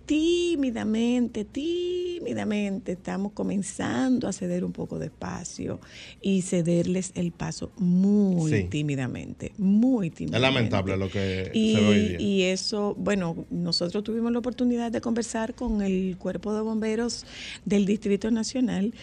tímidamente, 0.06 1.46
tímidamente 1.46 2.94
estamos 2.94 3.32
comenzando 3.34 4.28
a 4.28 4.34
ceder 4.34 4.64
un 4.66 4.72
poco 4.72 5.00
de 5.00 5.06
espacio 5.06 5.80
y 6.22 6.42
cederles 6.42 7.12
el 7.16 7.32
paso 7.32 7.72
muy 7.78 8.52
Sí. 8.52 8.64
tímidamente, 8.70 9.54
muy 9.58 10.10
tímidamente. 10.10 10.36
Es 10.48 10.54
lamentable 10.54 10.98
lo 10.98 11.10
que 11.10 11.52
Y, 11.54 11.74
se 11.76 11.82
ve 11.82 11.88
hoy 11.88 12.00
día. 12.10 12.20
y 12.22 12.42
eso, 12.44 12.96
bueno, 12.98 13.46
nosotros 13.50 14.04
tuvimos 14.04 14.32
la 14.32 14.40
oportunidad 14.40 14.92
de 14.92 15.02
conversar 15.02 15.54
con 15.56 15.82
el 15.82 16.18
Cuerpo 16.18 16.54
de 16.54 16.62
Bomberos 16.62 17.26
del 17.66 17.86
Distrito 17.86 18.30
Nacional 18.32 18.94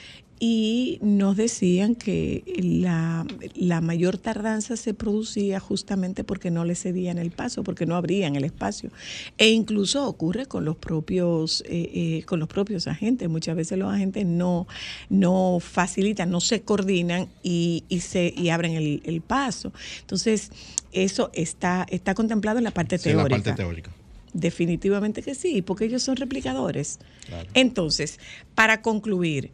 y 0.42 0.98
nos 1.02 1.36
decían 1.36 1.94
que 1.94 2.42
la, 2.62 3.26
la 3.54 3.82
mayor 3.82 4.16
tardanza 4.16 4.74
se 4.78 4.94
producía 4.94 5.60
justamente 5.60 6.24
porque 6.24 6.50
no 6.50 6.64
le 6.64 6.74
cedían 6.74 7.18
el 7.18 7.30
paso, 7.30 7.62
porque 7.62 7.84
no 7.84 7.94
abrían 7.94 8.36
el 8.36 8.44
espacio. 8.44 8.90
E 9.36 9.50
incluso 9.50 10.06
ocurre 10.08 10.46
con 10.46 10.64
los 10.64 10.76
propios, 10.76 11.62
eh, 11.68 11.90
eh, 11.92 12.22
con 12.24 12.40
los 12.40 12.48
propios 12.48 12.86
agentes. 12.86 13.28
Muchas 13.28 13.54
veces 13.54 13.78
los 13.78 13.92
agentes 13.92 14.24
no, 14.24 14.66
no 15.10 15.58
facilitan, 15.60 16.30
no 16.30 16.40
se 16.40 16.62
coordinan 16.62 17.28
y, 17.42 17.84
y 17.90 18.00
se, 18.00 18.32
y 18.34 18.48
abren 18.48 18.72
el, 18.72 19.02
el 19.04 19.20
paso. 19.20 19.74
Entonces, 20.00 20.50
eso 20.92 21.30
está, 21.34 21.86
está 21.90 22.14
contemplado 22.14 22.56
en 22.56 22.64
la 22.64 22.70
parte 22.70 22.96
Sí, 22.96 23.10
en 23.10 23.18
la 23.18 23.24
teórica. 23.24 23.44
parte 23.50 23.62
teórica. 23.62 23.90
Definitivamente 24.32 25.22
que 25.22 25.34
sí, 25.34 25.60
porque 25.60 25.84
ellos 25.84 26.02
son 26.02 26.16
replicadores. 26.16 26.98
Claro. 27.26 27.48
Entonces, 27.52 28.18
para 28.54 28.80
concluir, 28.80 29.50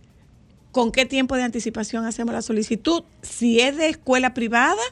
¿con 0.76 0.92
qué 0.92 1.06
tiempo 1.06 1.36
de 1.36 1.42
anticipación 1.42 2.04
hacemos 2.04 2.34
la 2.34 2.42
solicitud? 2.42 3.02
Si 3.22 3.60
es 3.60 3.78
de 3.78 3.88
escuela 3.88 4.34
privada 4.34 4.82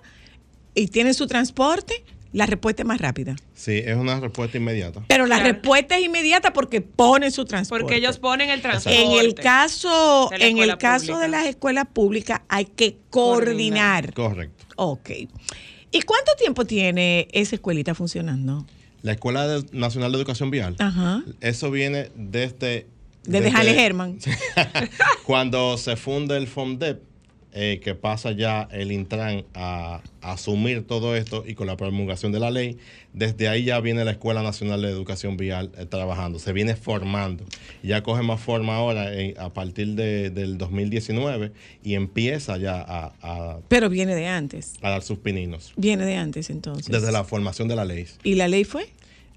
y 0.74 0.87
tienen 0.87 1.12
su 1.12 1.26
transporte, 1.26 2.03
la 2.32 2.47
respuesta 2.47 2.80
es 2.85 2.87
más 2.89 3.03
rápida. 3.03 3.37
Sí, 3.55 3.82
es 3.85 3.95
una 3.95 4.18
respuesta 4.18 4.57
inmediata. 4.57 5.05
Pero 5.09 5.26
la 5.26 5.37
Claro. 5.37 5.53
respuesta 5.53 5.99
es 5.99 6.05
inmediata 6.07 6.55
porque 6.55 6.80
ponen 6.80 7.30
su 7.32 7.45
transporte. 7.45 7.82
Porque 7.82 7.97
ellos 7.97 8.18
ponen 8.18 8.49
el 8.49 8.62
transporte. 8.62 8.99
en 9.03 9.12
el 9.12 9.35
caso, 9.35 10.28
de 10.32 10.39
la 10.39 10.47
en 10.47 10.57
el 10.57 10.70
escuela 10.70 10.78
caso 10.78 11.07
pública. 11.09 11.20
de 11.22 11.28
las 11.28 11.45
escuelas 11.47 11.87
públicas 11.93 12.41
hay 12.49 12.64
que 12.64 12.97
coordinar. 13.11 14.14
Correcto. 14.14 14.64
Ok. 14.76 15.11
¿Y 15.91 16.01
cuánto 16.01 16.32
tiempo 16.39 16.64
tiene 16.64 17.28
esa 17.32 17.57
escuelita 17.57 17.95
funcionando? 17.95 18.64
La 19.03 19.12
Escuela 19.12 19.61
Nacional 19.72 20.12
de 20.12 20.16
Educación 20.16 20.51
Vial, 20.51 20.76
Ajá. 20.78 21.22
eso 21.43 21.70
viene 21.70 22.11
desde... 22.16 22.87
Desde 23.26 23.50
Jale 23.50 23.84
Herman. 23.84 24.18
cuando 25.26 25.76
se 25.78 25.96
funda 25.96 26.36
el 26.36 26.46
FOMDEP 26.46 27.00
eh, 27.56 27.80
que 27.84 27.94
pasa 27.94 28.32
ya 28.32 28.68
el 28.72 28.90
Intran 28.90 29.44
a, 29.54 30.00
a 30.22 30.32
asumir 30.32 30.84
todo 30.88 31.14
esto 31.14 31.44
y 31.46 31.54
con 31.54 31.68
la 31.68 31.76
promulgación 31.76 32.32
de 32.32 32.40
la 32.40 32.50
ley, 32.50 32.78
desde 33.12 33.46
ahí 33.46 33.62
ya 33.62 33.78
viene 33.78 34.04
la 34.04 34.10
Escuela 34.10 34.42
Nacional 34.42 34.82
de 34.82 34.88
Educación 34.90 35.36
Vial 35.36 35.70
eh, 35.78 35.86
trabajando, 35.86 36.40
se 36.40 36.52
viene 36.52 36.74
formando. 36.74 37.44
Ya 37.84 38.02
coge 38.02 38.22
más 38.22 38.40
forma 38.40 38.74
ahora 38.74 39.14
eh, 39.14 39.34
a 39.38 39.50
partir 39.54 39.90
de- 39.94 40.30
del 40.30 40.58
2019 40.58 41.52
y 41.84 41.94
empieza 41.94 42.56
ya 42.56 42.80
a, 42.80 43.12
a- 43.22 43.58
Pero 43.68 43.88
viene 43.88 44.16
de 44.16 44.26
antes. 44.26 44.72
a 44.82 44.90
dar 44.90 45.02
sus 45.04 45.18
pininos. 45.18 45.72
Viene 45.76 46.04
de 46.06 46.16
antes 46.16 46.50
entonces. 46.50 46.88
Desde 46.88 47.12
la 47.12 47.22
formación 47.22 47.68
de 47.68 47.76
la 47.76 47.84
ley 47.84 48.04
¿Y 48.24 48.34
la 48.34 48.48
ley 48.48 48.64
fue? 48.64 48.88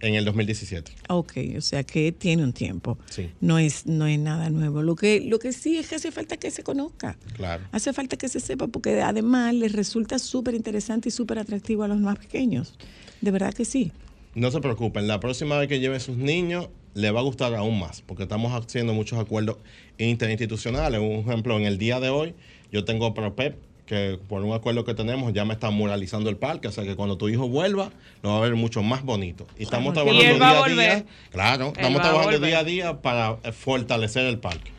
En 0.02 0.16
el 0.16 0.26
2017. 0.26 0.92
Ok, 1.10 1.34
o 1.58 1.62
sea 1.62 1.84
que 1.84 2.12
tiene 2.12 2.44
un 2.44 2.54
tiempo. 2.54 2.98
Sí. 3.10 3.30
No 3.42 3.60
es, 3.60 3.86
no 3.86 4.08
es 4.08 4.20
nada 4.20 4.50
nuevo. 4.50 4.82
Lo 4.82 4.96
que, 4.96 5.22
lo 5.22 5.40
que 5.40 5.54
sí 5.54 5.78
es 5.78 5.88
que 5.88 5.96
hace 5.96 6.12
falta 6.12 6.38
que 6.38 6.52
se 6.52 6.64
conozca. 6.64 7.18
Claro. 7.36 7.64
Hace 7.72 7.94
falta 7.94 8.18
que 8.18 8.30
se 8.30 8.40
sepa 8.40 8.68
porque 8.68 9.02
además 9.02 9.54
les 9.54 9.72
resulta 9.72 10.20
súper 10.20 10.54
interesante 10.54 11.10
y 11.10 11.12
súper 11.12 11.40
atractivo 11.40 11.84
a 11.84 11.88
los 11.88 12.00
más 12.00 12.18
pequeños. 12.20 12.76
De 13.22 13.32
verdad 13.32 13.54
que 13.54 13.66
sí. 13.66 13.92
No 14.36 14.52
se 14.52 14.62
preocupen, 14.62 15.08
la 15.08 15.20
próxima 15.20 15.58
vez 15.58 15.68
que 15.68 15.80
lleven 15.80 16.00
sus 16.00 16.16
niños 16.16 16.70
le 16.94 17.12
va 17.12 17.22
a 17.22 17.24
gustar 17.24 17.54
aún 17.56 17.80
más, 17.80 18.02
porque 18.02 18.24
estamos 18.24 18.54
haciendo 18.54 18.94
muchos 18.94 19.20
acuerdos 19.20 19.58
interinstitucionales. 19.98 21.00
Un 21.00 21.28
ejemplo, 21.28 21.58
en 21.58 21.66
el 21.66 21.78
día 21.78 22.00
de 22.00 22.10
hoy 22.10 22.36
yo 22.72 22.86
tengo 22.86 23.14
PROPEP, 23.14 23.56
que 23.88 24.20
por 24.28 24.44
un 24.44 24.54
acuerdo 24.54 24.84
que 24.86 24.94
tenemos 24.94 25.34
ya 25.34 25.46
me 25.46 25.54
está 25.54 25.72
muralizando 25.72 26.30
el 26.30 26.38
parque, 26.38 26.68
o 26.68 26.72
sea 26.72 26.84
que 26.84 26.96
cuando 26.96 27.18
tu 27.18 27.30
hijo 27.30 27.48
vuelva 27.50 27.90
lo 28.22 28.32
va 28.32 28.38
a 28.38 28.42
ver 28.42 28.56
mucho 28.56 28.84
más 28.84 29.02
bonito. 29.04 29.48
Y 29.58 29.64
estamos 29.64 29.94
trabajando 29.94 30.24
él 30.24 30.40
va 30.42 30.50
a 30.50 30.52
día 30.52 30.58
a 30.60 30.62
volver. 30.62 30.96
día. 30.96 31.06
Claro, 31.32 31.68
Él 31.68 31.74
estamos 31.78 32.02
trabajando 32.02 32.40
día 32.46 32.60
a 32.60 32.64
día 32.64 33.02
para 33.02 33.38
eh, 33.44 33.52
fortalecer 33.52 34.26
el 34.26 34.38
parque 34.40 34.72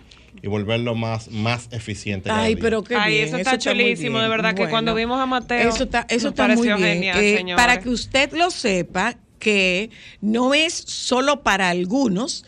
y 0.43 0.47
volverlo 0.47 0.95
más, 0.95 1.31
más 1.31 1.69
eficiente. 1.73 2.31
Ay, 2.31 2.55
pero 2.55 2.85
qué 2.85 2.95
Ay, 2.95 3.15
bien. 3.15 3.25
eso 3.29 3.37
está 3.39 3.51
muy 3.53 3.59
chulísimo, 3.59 4.21
de 4.21 4.29
verdad, 4.29 4.55
que 4.55 4.69
cuando 4.69 4.95
vimos 4.95 5.19
a 5.21 5.27
Mateo, 5.27 5.69
Eso 5.69 5.85
está, 5.85 6.07
eso 6.09 6.27
nos 6.31 6.33
está 6.33 6.49
muy 6.49 6.57
pareció 6.69 6.77
bien. 6.77 7.13
genial, 7.13 7.19
Eh, 7.21 7.57
para 7.57 7.81
que 7.81 7.89
usted 7.89 8.33
lo 8.35 8.51
sepa, 8.51 9.17
que 9.41 9.91
no 10.21 10.53
es 10.55 10.75
solo 10.75 11.43
para 11.43 11.71
algunos, 11.71 12.45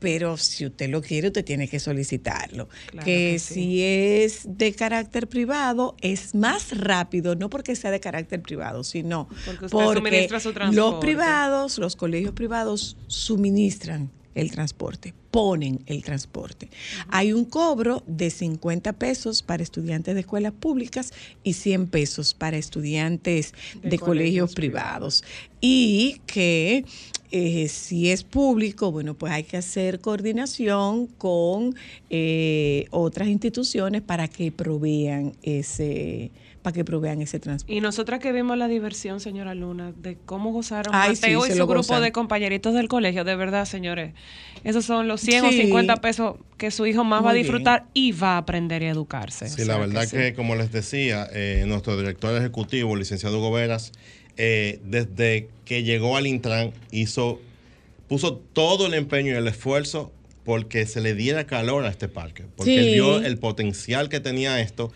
pero 0.00 0.36
si 0.36 0.66
usted 0.66 0.90
lo 0.90 1.02
quiere, 1.02 1.28
usted 1.28 1.44
tiene 1.44 1.68
que 1.68 1.78
solicitarlo. 1.78 2.68
Claro 2.90 3.04
que 3.04 3.20
que 3.20 3.38
sí. 3.38 3.54
si 3.54 3.82
es 3.82 4.42
de 4.46 4.72
carácter 4.72 5.28
privado, 5.28 5.94
es 6.00 6.34
más 6.34 6.76
rápido, 6.76 7.36
no 7.36 7.50
porque 7.50 7.76
sea 7.76 7.90
de 7.90 8.00
carácter 8.00 8.42
privado, 8.42 8.82
sino 8.82 9.28
Porque 9.46 9.66
usted 9.66 9.78
suministra 9.78 10.40
su 10.40 10.52
los 10.72 10.94
privados, 10.96 11.78
los 11.78 11.96
colegios 11.96 12.32
privados 12.32 12.96
suministran 13.06 14.10
el 14.34 14.50
transporte, 14.50 15.14
ponen 15.30 15.80
el 15.86 16.02
transporte. 16.02 16.68
Hay 17.08 17.32
un 17.32 17.44
cobro 17.44 18.02
de 18.06 18.30
50 18.30 18.92
pesos 18.94 19.42
para 19.42 19.62
estudiantes 19.62 20.14
de 20.14 20.20
escuelas 20.20 20.52
públicas 20.52 21.12
y 21.42 21.54
100 21.54 21.88
pesos 21.88 22.34
para 22.34 22.56
estudiantes 22.56 23.52
de, 23.82 23.90
De 23.90 23.98
colegios, 23.98 24.06
colegios 24.06 24.54
privados. 24.54 25.24
Y 25.60 26.20
que 26.26 26.84
eh, 27.32 27.68
si 27.68 28.10
es 28.10 28.24
público, 28.24 28.90
bueno, 28.90 29.14
pues 29.14 29.32
hay 29.32 29.44
que 29.44 29.56
hacer 29.56 30.00
coordinación 30.00 31.06
con 31.06 31.76
eh, 32.08 32.86
otras 32.90 33.28
instituciones 33.28 34.02
para 34.02 34.26
que 34.26 34.50
provean 34.50 35.34
ese 35.42 36.32
para 36.62 36.74
que 36.74 36.84
provean 36.84 37.22
ese 37.22 37.40
transporte. 37.40 37.72
Y 37.74 37.80
nosotras 37.80 38.20
que 38.20 38.32
vimos 38.32 38.56
la 38.58 38.68
diversión, 38.68 39.18
señora 39.20 39.54
Luna, 39.54 39.92
de 39.96 40.18
cómo 40.26 40.52
gozaron 40.52 40.94
Ay, 40.94 41.14
Mateo 41.14 41.42
sí, 41.44 41.52
y 41.52 41.56
su 41.56 41.58
grupo 41.66 41.74
gozan. 41.76 42.02
de 42.02 42.12
compañeritos 42.12 42.74
del 42.74 42.88
colegio, 42.88 43.24
de 43.24 43.34
verdad, 43.36 43.64
señores. 43.64 44.12
Esos 44.62 44.84
son 44.84 45.08
los 45.08 45.20
100 45.22 45.44
o 45.46 45.50
Sí. 45.50 45.62
50 45.62 45.96
pesos 45.96 46.36
que 46.58 46.70
su 46.70 46.84
hijo 46.86 47.02
más 47.02 47.24
va 47.24 47.30
a 47.30 47.32
bien. 47.32 47.44
disfrutar 47.44 47.86
y 47.94 48.12
va 48.12 48.34
a 48.34 48.38
aprender 48.38 48.82
y 48.82 48.86
a 48.86 48.90
educarse. 48.90 49.48
Sí, 49.48 49.62
O 49.62 49.64
la 49.64 49.78
verdad 49.78 50.06
que, 50.08 50.28
sí. 50.28 50.34
como 50.34 50.54
les 50.54 50.70
decía, 50.70 51.26
eh, 51.32 51.64
nuestro 51.66 51.96
director 51.96 52.36
ejecutivo, 52.36 52.94
licenciado 52.94 53.38
Hugo 53.38 53.52
Veras, 53.52 53.92
eh, 54.36 54.80
desde 54.84 55.48
que 55.64 55.82
llegó 55.82 56.16
al 56.18 56.26
Intran, 56.26 56.72
hizo, 56.90 57.40
puso 58.08 58.34
todo 58.36 58.86
el 58.86 58.94
empeño 58.94 59.32
y 59.32 59.36
el 59.36 59.46
esfuerzo 59.48 60.12
porque 60.44 60.86
se 60.86 61.00
le 61.00 61.14
diera 61.14 61.46
calor 61.46 61.84
a 61.84 61.88
este 61.90 62.08
parque, 62.08 62.44
porque 62.56 62.72
Sí. 62.72 62.78
él 62.78 62.94
vio 62.94 63.20
el 63.20 63.38
potencial 63.38 64.08
que 64.08 64.20
tenía 64.20 64.60
esto. 64.60 64.90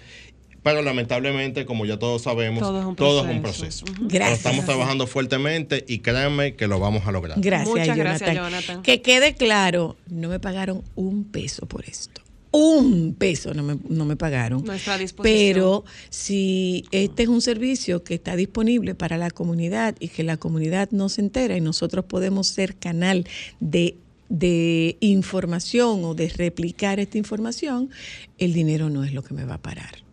Pero 0.64 0.80
lamentablemente, 0.82 1.66
como 1.66 1.84
ya 1.84 1.98
todos 1.98 2.22
sabemos, 2.22 2.60
Todo 2.60 2.80
es 2.80 2.86
un 2.86 2.96
todo 2.96 3.24
es 3.24 3.30
un 3.30 3.42
proceso. 3.42 3.84
Ujú. 3.84 3.94
Pero 3.94 4.08
Gracias. 4.08 4.38
estamos 4.38 4.64
trabajando 4.64 5.06
fuertemente 5.06 5.84
y 5.86 5.98
créanme 5.98 6.56
que 6.56 6.66
lo 6.66 6.80
vamos 6.80 7.06
a 7.06 7.12
lograr. 7.12 7.38
Gracias, 7.38 7.68
Muchas 7.68 7.86
Jonathan. 7.88 8.18
gracias, 8.18 8.34
Jonathan. 8.34 8.82
Que 8.82 9.02
quede 9.02 9.34
claro, 9.34 9.96
no 10.08 10.30
me 10.30 10.40
pagaron 10.40 10.82
un 10.94 11.24
peso 11.24 11.66
por 11.66 11.84
esto. 11.84 12.22
Un 12.50 13.14
peso 13.18 13.52
no 13.52 13.62
me, 13.62 13.76
no 13.88 14.04
me 14.06 14.16
pagaron. 14.16 14.64
Nuestra 14.64 14.96
disposición. 14.96 15.36
Pero 15.36 15.84
si 16.08 16.84
este 16.92 17.24
es 17.24 17.28
un 17.28 17.42
servicio 17.42 18.02
que 18.02 18.14
está 18.14 18.34
disponible 18.34 18.94
para 18.94 19.18
la 19.18 19.30
comunidad 19.30 19.96
y 20.00 20.08
que 20.08 20.22
la 20.22 20.38
comunidad 20.38 20.88
no 20.92 21.08
se 21.10 21.20
entera 21.20 21.56
y 21.56 21.60
nosotros 21.60 22.06
podemos 22.06 22.46
ser 22.46 22.76
canal 22.76 23.26
de 23.60 23.96
de 24.30 24.96
información 25.00 26.02
o 26.04 26.14
de 26.14 26.28
replicar 26.28 26.98
esta 26.98 27.18
información, 27.18 27.90
el 28.38 28.54
dinero 28.54 28.88
no 28.88 29.04
es 29.04 29.12
lo 29.12 29.22
que 29.22 29.34
me 29.34 29.44
va 29.44 29.54
a 29.54 29.62
parar. 29.62 30.03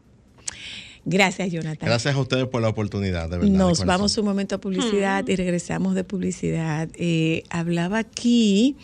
Gracias, 1.04 1.52
Jonathan. 1.52 1.88
Gracias 1.88 2.16
a 2.16 2.20
ustedes 2.20 2.48
por 2.48 2.62
la 2.62 2.70
oportunidad, 2.70 3.30
de 3.30 3.38
verdad. 3.40 3.52
Nos 3.52 3.86
vamos 3.86 4.18
un 4.18 4.26
momento 4.26 4.56
a 4.56 4.58
publicidad 4.60 5.28
y 5.28 5.36
regresamos 5.36 5.96
de 5.96 6.04
publicidad. 6.04 6.90
Eh, 6.96 7.44
hablaba 7.50 8.00
aquí 8.00 8.76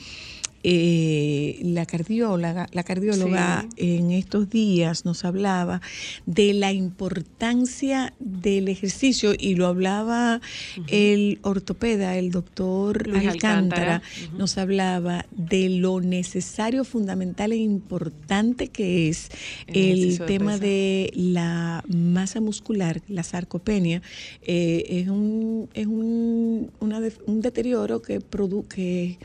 eh, 0.69 1.59
la 1.63 1.85
cardióloga, 1.85 2.67
la 2.73 2.83
cardióloga 2.83 3.65
en 3.77 4.11
estos 4.11 4.49
días 4.49 5.05
nos 5.05 5.23
hablaba 5.23 5.79
de 6.25 6.53
la 6.53 6.73
importancia 6.73 8.13
del 8.19 8.67
ejercicio 8.67 9.31
y 9.37 9.55
lo 9.55 9.67
hablaba 9.67 10.41
el 10.89 11.39
ortopeda, 11.43 12.17
el 12.17 12.31
doctor 12.31 13.07
Luis 13.07 13.23
Alcántara, 13.29 14.01
nos 14.37 14.57
hablaba 14.57 15.25
de 15.31 15.69
lo 15.69 16.01
necesario, 16.01 16.83
fundamental 16.83 17.53
e 17.53 17.57
importante 17.57 18.67
que 18.67 19.07
es 19.07 19.29
El 19.67 19.75
el 19.77 19.83
ejercicio 19.99 20.25
de 20.25 20.27
tema 20.37 20.57
de 20.57 21.11
la 21.15 21.83
masa 21.87 22.41
muscular, 22.41 23.01
la 23.07 23.23
sarcopenia, 23.23 24.01
eh, 24.41 24.83
es, 24.89 25.07
un, 25.07 25.69
es 25.73 25.87
un, 25.87 26.71
una 26.81 26.99
de- 26.99 27.13
un 27.25 27.39
deterioro 27.41 28.01
que, 28.01 28.19
produ- 28.19 28.67
que, 28.67 29.17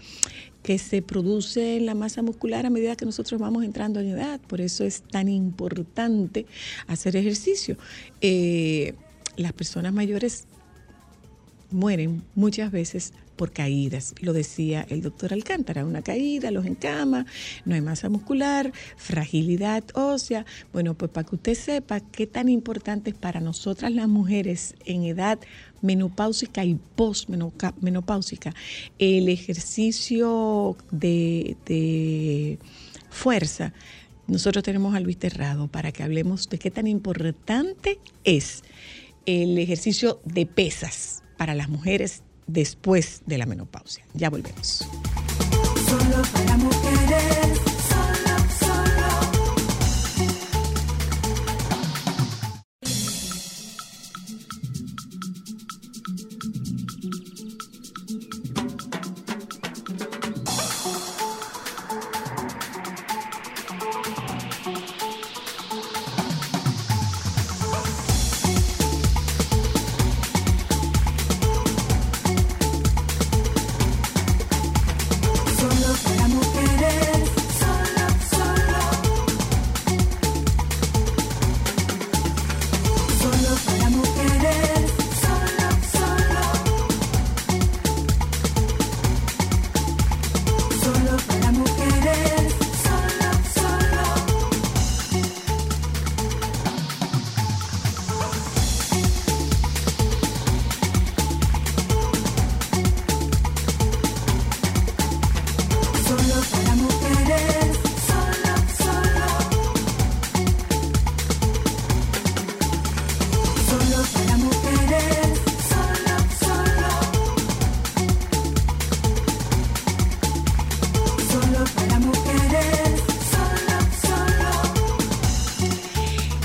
que 0.63 0.79
se 0.79 1.03
produce 1.03 1.77
en 1.77 1.87
la 1.87 1.95
masa 1.95 2.23
muscular 2.23 2.67
a 2.67 2.71
medida 2.71 2.97
que 2.97 3.05
nosotros 3.05 3.41
vamos 3.41 3.65
entrando 3.65 4.01
en 4.01 4.09
edad. 4.09 4.41
Por 4.41 4.61
eso 4.61 4.85
es 4.85 5.03
tan 5.03 5.29
importante 5.29 6.47
hacer 6.87 7.17
ejercicio. 7.17 7.77
Eh, 8.21 8.95
las 9.37 9.53
personas 9.53 9.93
mayores 9.93 10.45
mueren 11.73 12.23
muchas 12.35 12.71
veces 12.71 13.13
por 13.37 13.53
caídas. 13.53 14.15
Lo 14.21 14.33
decía 14.33 14.87
el 14.89 15.03
doctor 15.03 15.33
Alcántara, 15.33 15.85
una 15.85 16.03
caída, 16.03 16.51
los 16.51 16.67
encama, 16.67 17.27
no 17.65 17.75
hay 17.75 17.81
masa 17.81 18.09
muscular, 18.09 18.73
fragilidad 18.97 19.85
ósea. 19.95 20.45
Bueno, 20.73 20.95
pues 20.95 21.11
para 21.11 21.27
que 21.29 21.37
usted 21.37 21.55
sepa 21.55 22.01
qué 22.01 22.27
tan 22.27 22.49
importante 22.49 23.11
es 23.11 23.17
para 23.17 23.41
nosotras 23.41 23.93
las 23.93 24.09
mujeres 24.09 24.75
en 24.85 25.05
edad 25.05 25.39
menopáusica 25.81 26.65
y 26.65 26.79
postmenopáusica 26.95 28.55
el 28.99 29.29
ejercicio 29.29 30.77
de, 30.91 31.57
de 31.67 32.59
fuerza. 33.11 33.73
Nosotros 34.29 34.63
tenemos 34.63 34.95
a 34.95 35.01
Luis 35.01 35.17
Terrado 35.19 35.67
para 35.67 35.91
que 35.91 36.03
hablemos 36.03 36.49
de 36.49 36.59
qué 36.59 36.71
tan 36.71 36.87
importante 36.87 37.99
es 38.25 38.63
el 39.27 39.59
ejercicio 39.59 40.21
de 40.25 40.47
pesas 40.47 41.22
para 41.43 41.57
las 41.57 41.69
mujeres 41.69 42.23
después 42.47 43.23
de 43.27 43.37
la 43.37 43.47
menopausia. 43.47 44.05
Ya 44.15 44.31
volvemos. 44.31 44.87
Solo 45.89 46.23
para 46.33 46.57
mujeres, 46.57 47.61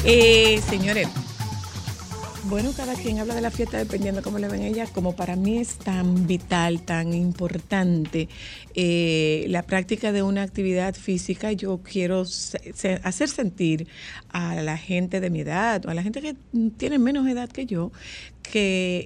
Eh, 0.10 0.62
señores, 0.70 1.10
bueno, 2.46 2.72
cada 2.78 2.96
quien 2.96 3.20
habla 3.20 3.36
de 3.36 3.42
la 3.42 3.52
fiesta 3.52 3.78
dependiendo 3.78 4.22
cómo 4.22 4.40
le 4.40 4.48
ven 4.48 4.62
ella. 4.62 4.88
Como 4.88 5.18
para 5.18 5.36
mí 5.36 5.58
es 5.58 5.78
tan 5.80 6.26
vital, 6.26 6.82
tan 6.84 7.14
importante 7.14 8.30
eh, 8.74 9.46
la 9.50 9.64
práctica 9.64 10.14
de 10.14 10.24
una 10.24 10.44
actividad 10.44 10.96
física, 10.96 11.52
yo 11.52 11.82
quiero 11.84 12.22
hacer 12.22 13.28
sentir 13.28 13.90
a 14.30 14.56
la 14.56 14.78
gente 14.78 15.20
de 15.20 15.30
mi 15.30 15.42
edad 15.42 15.86
o 15.86 15.90
a 15.90 15.94
la 15.94 16.04
gente 16.04 16.22
que 16.22 16.38
tiene 16.78 17.00
menos 17.00 17.28
edad 17.28 17.50
que 17.50 17.66
yo 17.66 17.92
que 18.52 19.06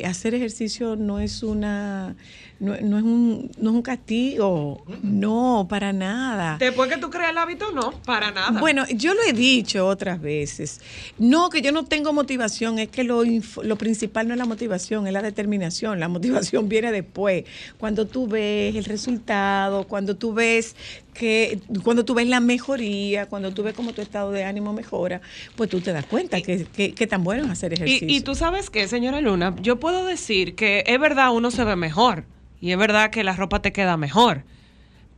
eh, 0.00 0.06
hacer 0.06 0.34
ejercicio 0.34 0.96
no 0.96 1.20
es 1.20 1.42
una 1.42 2.16
no, 2.60 2.76
no 2.80 2.98
es 2.98 3.04
un 3.04 3.50
no 3.58 3.70
es 3.70 3.76
un 3.76 3.82
castigo, 3.82 4.82
no 5.02 5.66
para 5.68 5.92
nada. 5.92 6.56
Después 6.58 6.90
que 6.90 6.98
tú 6.98 7.08
creas 7.08 7.30
el 7.30 7.38
hábito, 7.38 7.70
no, 7.72 7.92
para 8.04 8.32
nada. 8.32 8.58
Bueno, 8.58 8.84
yo 8.88 9.14
lo 9.14 9.22
he 9.22 9.32
dicho 9.32 9.86
otras 9.86 10.20
veces. 10.20 10.80
No, 11.18 11.50
que 11.50 11.62
yo 11.62 11.70
no 11.70 11.84
tengo 11.84 12.12
motivación, 12.12 12.78
es 12.80 12.88
que 12.88 13.04
lo, 13.04 13.22
lo 13.62 13.76
principal 13.76 14.26
no 14.26 14.34
es 14.34 14.38
la 14.38 14.46
motivación, 14.46 15.06
es 15.06 15.12
la 15.12 15.22
determinación. 15.22 16.00
La 16.00 16.08
motivación 16.08 16.68
viene 16.68 16.90
después. 16.90 17.44
Cuando 17.78 18.06
tú 18.06 18.26
ves 18.26 18.74
el 18.74 18.84
resultado, 18.84 19.84
cuando 19.84 20.16
tú 20.16 20.32
ves 20.34 20.74
que, 21.18 21.60
cuando 21.82 22.04
tú 22.04 22.14
ves 22.14 22.28
la 22.28 22.40
mejoría, 22.40 23.26
cuando 23.26 23.52
tú 23.52 23.62
ves 23.62 23.74
cómo 23.74 23.92
tu 23.92 24.00
estado 24.00 24.30
de 24.30 24.44
ánimo 24.44 24.72
mejora, 24.72 25.20
pues 25.56 25.68
tú 25.68 25.80
te 25.80 25.92
das 25.92 26.06
cuenta 26.06 26.40
que, 26.40 26.64
que, 26.64 26.94
que 26.94 27.06
tan 27.06 27.24
bueno 27.24 27.44
es 27.44 27.50
hacer 27.50 27.74
ejercicio. 27.74 28.06
Y, 28.08 28.16
y 28.16 28.20
tú 28.20 28.34
sabes 28.34 28.70
qué, 28.70 28.86
señora 28.88 29.20
Luna, 29.20 29.54
yo 29.60 29.80
puedo 29.80 30.06
decir 30.06 30.54
que 30.54 30.84
es 30.86 31.00
verdad 31.00 31.34
uno 31.34 31.50
se 31.50 31.64
ve 31.64 31.76
mejor 31.76 32.24
y 32.60 32.70
es 32.70 32.78
verdad 32.78 33.10
que 33.10 33.24
la 33.24 33.34
ropa 33.34 33.60
te 33.60 33.72
queda 33.72 33.96
mejor, 33.96 34.44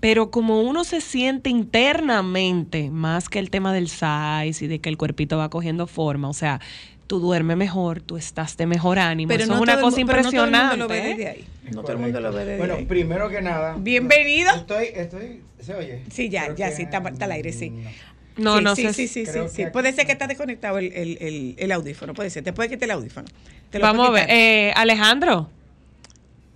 pero 0.01 0.30
como 0.30 0.62
uno 0.62 0.84
se 0.84 1.03
siente 1.03 1.51
internamente, 1.51 2.90
más 2.90 3.28
que 3.28 3.38
el 3.38 3.51
tema 3.51 3.72
del 3.74 3.88
size 3.88 4.64
y 4.64 4.68
de 4.68 4.80
que 4.80 4.88
el 4.88 4.96
cuerpito 4.96 5.36
va 5.36 5.51
cogiendo 5.51 5.86
forma, 5.86 6.28
o 6.28 6.32
sea, 6.32 6.61
tú 7.11 7.19
duermes 7.19 7.57
mejor, 7.57 8.01
tú 8.01 8.17
estás 8.17 8.57
de 8.57 8.67
mejor 8.67 9.01
ánimo, 9.01 9.33
eso 9.33 9.43
es 9.43 9.49
no 9.49 9.61
una 9.61 9.73
todo 9.73 9.89
el 9.89 9.95
cosa 9.95 10.07
pero 10.07 10.23
no 10.23 10.31
todo 10.31 10.45
el 10.45 10.51
mundo 10.53 10.57
impresionante. 10.71 10.77
lo 10.77 10.87
ve 10.87 11.01
desde 11.03 11.29
ahí. 11.29 11.45
No 11.73 11.81
todo 11.83 11.93
el 11.95 11.99
mundo 11.99 12.21
lo 12.21 12.33
ve 12.33 12.45
desde 12.45 12.59
Bueno, 12.59 12.75
ahí. 12.75 12.85
primero 12.85 13.29
que 13.29 13.43
nada. 13.43 13.75
Bienvenido. 13.81 14.49
Estoy, 14.55 14.85
estoy, 14.95 15.41
¿se 15.61 15.75
oye? 15.75 16.03
Sí, 16.09 16.29
ya, 16.29 16.45
Creo 16.45 16.57
ya, 16.57 16.69
que- 16.71 16.77
sí, 16.77 16.83
está, 16.83 16.99
está 16.99 17.25
al 17.25 17.33
aire, 17.33 17.53
sí. 17.53 17.73
No, 18.37 18.59
sí, 18.59 18.63
no 18.65 18.77
sí, 18.77 18.83
sé 18.85 18.93
Sí, 18.93 19.09
sí, 19.09 19.27
sí, 19.27 19.39
sí. 19.53 19.67
Puede 19.73 19.93
ser 19.93 20.07
que 20.07 20.13
está 20.13 20.29
desconectado 20.29 20.79
el, 20.79 20.93
el, 20.93 21.19
el, 21.21 21.55
el 21.59 21.73
audífono, 21.73 22.15
puede 22.15 22.31
ser. 22.31 22.45
Te 22.45 22.53
puede 22.53 22.69
quitar 22.69 22.85
el 22.85 22.93
audífono. 22.93 23.27
Te 23.71 23.81
lo 23.81 23.87
Vamos 23.87 24.07
a 24.09 24.13
ver, 24.13 24.27
eh, 24.31 24.73
Alejandro, 24.77 25.51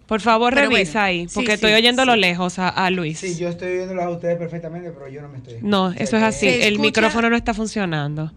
por 0.07 0.21
favor 0.21 0.55
Pero 0.55 0.71
revisa 0.71 1.01
bueno, 1.01 1.07
ahí, 1.07 1.27
porque 1.35 1.49
sí, 1.49 1.55
estoy 1.55 1.73
oyéndolo 1.73 2.15
sí. 2.15 2.21
lejos 2.21 2.61
a, 2.61 2.69
a 2.69 2.91
Luis. 2.91 3.19
Sí, 3.19 3.37
yo 3.37 3.49
estoy 3.49 3.73
viéndolos 3.75 4.05
a 4.05 4.11
ustedes 4.11 4.39
perfectamente, 4.39 4.93
pero 4.93 5.09
yo 5.09 5.21
no 5.21 5.29
me 5.31 5.39
estoy. 5.39 5.57
No, 5.63 5.87
O 5.87 5.93
sea 5.93 6.03
eso 6.05 6.17
es 6.17 6.23
así, 6.23 6.47
el 6.47 6.75
escucha- 6.75 6.81
micrófono 6.81 7.29
no 7.29 7.35
está 7.37 7.55
funcionando. 7.55 8.31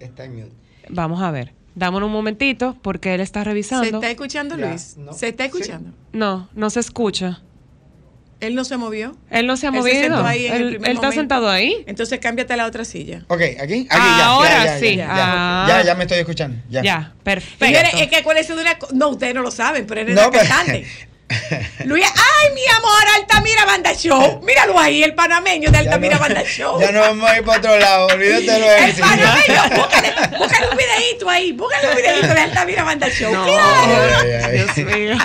Está 0.00 0.26
en 0.26 0.34
mute. 0.36 0.52
Vamos 0.90 1.22
a 1.22 1.30
ver. 1.30 1.54
Dámonos 1.74 2.06
un 2.08 2.12
momentito 2.12 2.76
porque 2.82 3.14
él 3.14 3.20
está 3.20 3.44
revisando. 3.44 3.84
¿Se 3.84 3.94
está 3.94 4.10
escuchando, 4.10 4.56
Ya, 4.58 4.66
Luis? 4.68 4.96
no. 4.98 5.12
¿Se 5.14 5.28
está 5.28 5.44
Sí. 5.44 5.48
escuchando? 5.48 5.90
No, 6.12 6.48
no 6.54 6.68
se 6.70 6.80
escucha. 6.80 7.40
¿Él 8.40 8.56
no 8.56 8.64
se 8.64 8.76
movió? 8.76 9.16
Él 9.30 9.46
no 9.46 9.56
se 9.56 9.66
ha 9.66 9.70
Él 9.70 9.74
se 9.76 9.80
movido. 9.80 10.00
sentó 10.02 10.26
ahí 10.26 10.46
en 10.46 10.52
el 10.54 10.60
él 10.62 10.66
él 10.68 10.74
está 10.74 10.92
momento. 10.94 11.12
sentado 11.12 11.48
ahí. 11.48 11.84
Entonces 11.86 12.18
cámbiate 12.18 12.52
a 12.52 12.56
la 12.56 12.66
otra 12.66 12.84
silla. 12.84 13.24
Ok, 13.28 13.40
aquí, 13.40 13.86
aquí 13.88 13.88
Ahora 13.90 14.48
ya, 14.50 14.56
ya, 14.56 14.64
ya, 14.64 14.78
sí. 14.80 14.96
Ya, 14.96 15.06
ya, 15.06 15.14
Ah. 15.16 15.66
ya, 15.68 15.82
ya 15.84 15.94
me 15.94 16.02
estoy 16.02 16.18
escuchando. 16.18 16.60
Ya. 16.68 16.82
Ya, 16.82 17.12
perfecto. 17.22 17.64
Señores, 17.64 17.92
es 17.94 18.08
que 18.08 18.16
acuérdense 18.16 18.54
de 18.56 18.62
una 18.62 18.76
No, 18.94 19.10
ustedes 19.10 19.32
no 19.34 19.42
lo 19.42 19.52
saben, 19.52 19.86
pero 19.86 20.00
él 20.00 20.08
es 20.08 20.14
No, 20.16 20.30
pero- 20.30 20.42
cantante. 20.44 20.84
Luis, 21.84 22.04
ay, 22.04 22.54
mi 22.54 22.66
amor, 22.76 23.02
Altamira 23.16 23.64
Banda 23.64 23.94
Show. 23.94 24.40
Míralo 24.44 24.78
ahí, 24.78 25.02
el 25.02 25.14
panameño 25.14 25.70
de 25.70 25.78
Altamira 25.78 26.14
no- 26.16 26.20
Banda 26.20 26.42
Show. 26.44 26.80
Ya 26.80 26.92
no 26.92 27.00
vamos 27.00 27.28
a 27.30 27.36
ir 27.38 27.44
para 27.44 27.58
otro 27.58 27.78
lado, 27.78 28.06
olvídate 28.06 28.42
de 28.50 28.58
lo 28.58 28.66
de 28.66 28.76
El 28.78 28.82
ejercicio. 28.84 29.04
panameño, 29.04 29.62
búscale, 29.82 30.12
búscale 30.38 30.68
un 30.70 30.76
videito 30.76 31.30
ahí, 31.30 31.52
búscale 31.52 31.88
un 31.90 31.96
videito 31.96 32.34
de 32.34 32.40
Altamira 32.40 32.84
Banda 32.84 33.08
Show. 33.10 33.32
No. 33.32 33.44
Ay, 33.44 34.30
ay, 34.32 34.42
ay. 34.44 34.52
Dios 34.52 34.76
mío. 34.76 35.16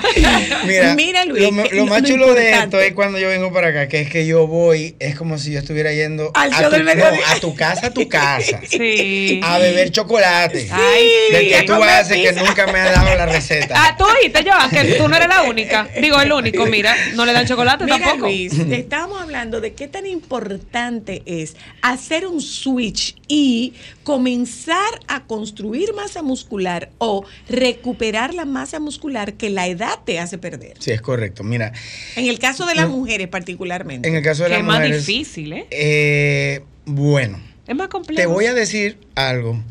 Mira, 0.66 0.93
Mira, 0.95 1.26
Luis, 1.26 1.43
lo, 1.43 1.51
más 1.86 2.01
lo 2.01 2.08
chulo 2.08 2.34
de 2.34 2.51
esto 2.51 2.80
es 2.80 2.93
cuando 2.93 3.20
yo 3.20 3.30
vengo 3.30 3.51
para 3.53 3.70
acá, 3.70 3.88
que 3.88 4.01
es 4.01 4.10
que 4.10 4.26
yo 4.26 4.47
voy, 4.47 4.95
es 4.99 5.16
como 5.16 5.38
si 5.38 5.51
yo 5.51 5.60
estuviera 5.60 5.91
yendo 5.93 6.32
Al 6.34 6.53
a 6.53 6.62
show 6.62 6.70
tu, 6.70 6.76
del 6.78 6.86
no, 6.97 7.05
a 7.05 7.36
tu 7.39 7.55
casa, 7.55 7.88
a 7.88 7.91
tu 7.91 8.08
casa, 8.10 8.60
Sí. 8.70 9.41
a 9.43 9.58
beber 9.58 9.91
chocolate. 9.91 10.68
Ay, 10.72 11.10
del 11.32 11.49
que 11.49 11.64
tú 11.64 11.74
haces 11.84 12.18
que 12.18 12.32
nunca 12.34 12.68
me 12.68 12.80
has 12.80 12.93
dado 12.93 13.16
la 13.16 13.26
receta. 13.26 13.76
Ah, 13.78 13.95
tú 13.97 14.05
oíste, 14.05 14.43
Joan, 14.49 14.70
que 14.70 14.84
tú 14.95 15.08
no 15.08 15.16
eres 15.16 15.28
la 15.28 15.41
única. 15.43 15.88
Digo, 16.02 16.20
el 16.22 16.32
único, 16.32 16.66
mira, 16.66 16.95
no 17.16 17.26
le 17.26 17.34
dan 17.34 17.45
chocolate 17.48 17.84
Mira, 17.86 17.98
tampoco. 18.00 18.26
Luis, 18.28 18.54
estábamos 18.54 19.22
hablando 19.22 19.62
de 19.62 19.74
qué 19.74 19.88
tan 19.88 20.06
importante 20.06 21.24
es 21.26 21.56
hacer 21.82 22.28
un 22.28 22.41
switch 22.41 23.16
y 23.28 23.74
comenzar 24.04 24.78
a 25.08 25.26
construir 25.26 25.93
masa 25.93 26.22
muscular 26.22 26.89
o 26.98 27.26
recuperar 27.50 28.34
la 28.34 28.45
masa 28.45 28.80
muscular 28.80 29.34
que 29.34 29.50
la 29.50 29.68
edad 29.68 30.00
te 30.06 30.20
hace 30.20 30.38
perder. 30.38 30.74
Sí, 30.80 30.91
es 30.91 31.02
correcto. 31.02 31.43
Mira, 31.43 31.74
En 32.16 32.26
el 32.26 32.39
caso 32.39 32.66
de 32.66 32.76
las 32.76 32.88
mujeres 32.89 33.28
particularmente. 33.28 34.08
en 34.08 34.16
el 34.16 34.24
caso 34.24 34.43
de 34.43 34.50
Que 34.50 34.54
las 34.56 34.60
es 34.62 34.66
más 34.66 34.80
mujeres, 34.80 35.06
difícil, 35.06 35.54
¿eh? 35.54 35.68
eh, 35.72 36.62
bueno, 36.86 37.39
Es 37.68 37.76
más 37.76 37.88
complejo. 37.89 38.22
te 38.22 38.28
voy 38.28 38.45
a 38.45 38.54
decir 38.54 38.98
algo. 39.16 39.62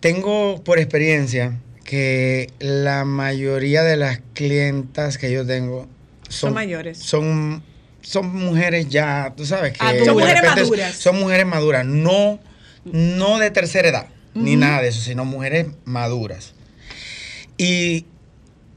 Tengo 0.00 0.62
por 0.64 0.78
experiencia 0.78 1.58
que 1.90 2.50
la 2.60 3.04
mayoría 3.04 3.82
de 3.82 3.96
las 3.96 4.20
clientas 4.32 5.18
que 5.18 5.32
yo 5.32 5.44
tengo 5.44 5.88
son, 6.28 6.50
Son 6.50 6.54
mayores. 6.54 6.98
Son, 6.98 7.64
son 8.00 8.28
mujeres 8.32 8.88
ya, 8.88 9.34
tú 9.36 9.44
sabes 9.44 9.72
que 9.72 9.84
Adultas. 9.84 10.06
Son 10.06 10.14
mujeres 10.16 10.42
maduras. 10.54 10.94
Son 10.94 11.18
mujeres 11.18 11.46
maduras, 11.46 11.84
no, 11.86 12.38
no 12.84 13.38
de 13.40 13.50
tercera 13.50 13.88
edad, 13.88 14.06
ni 14.34 14.54
nada 14.54 14.82
de 14.82 14.88
eso, 14.90 15.00
sino 15.00 15.24
mujeres 15.24 15.66
maduras. 15.84 16.54
Y 17.58 18.06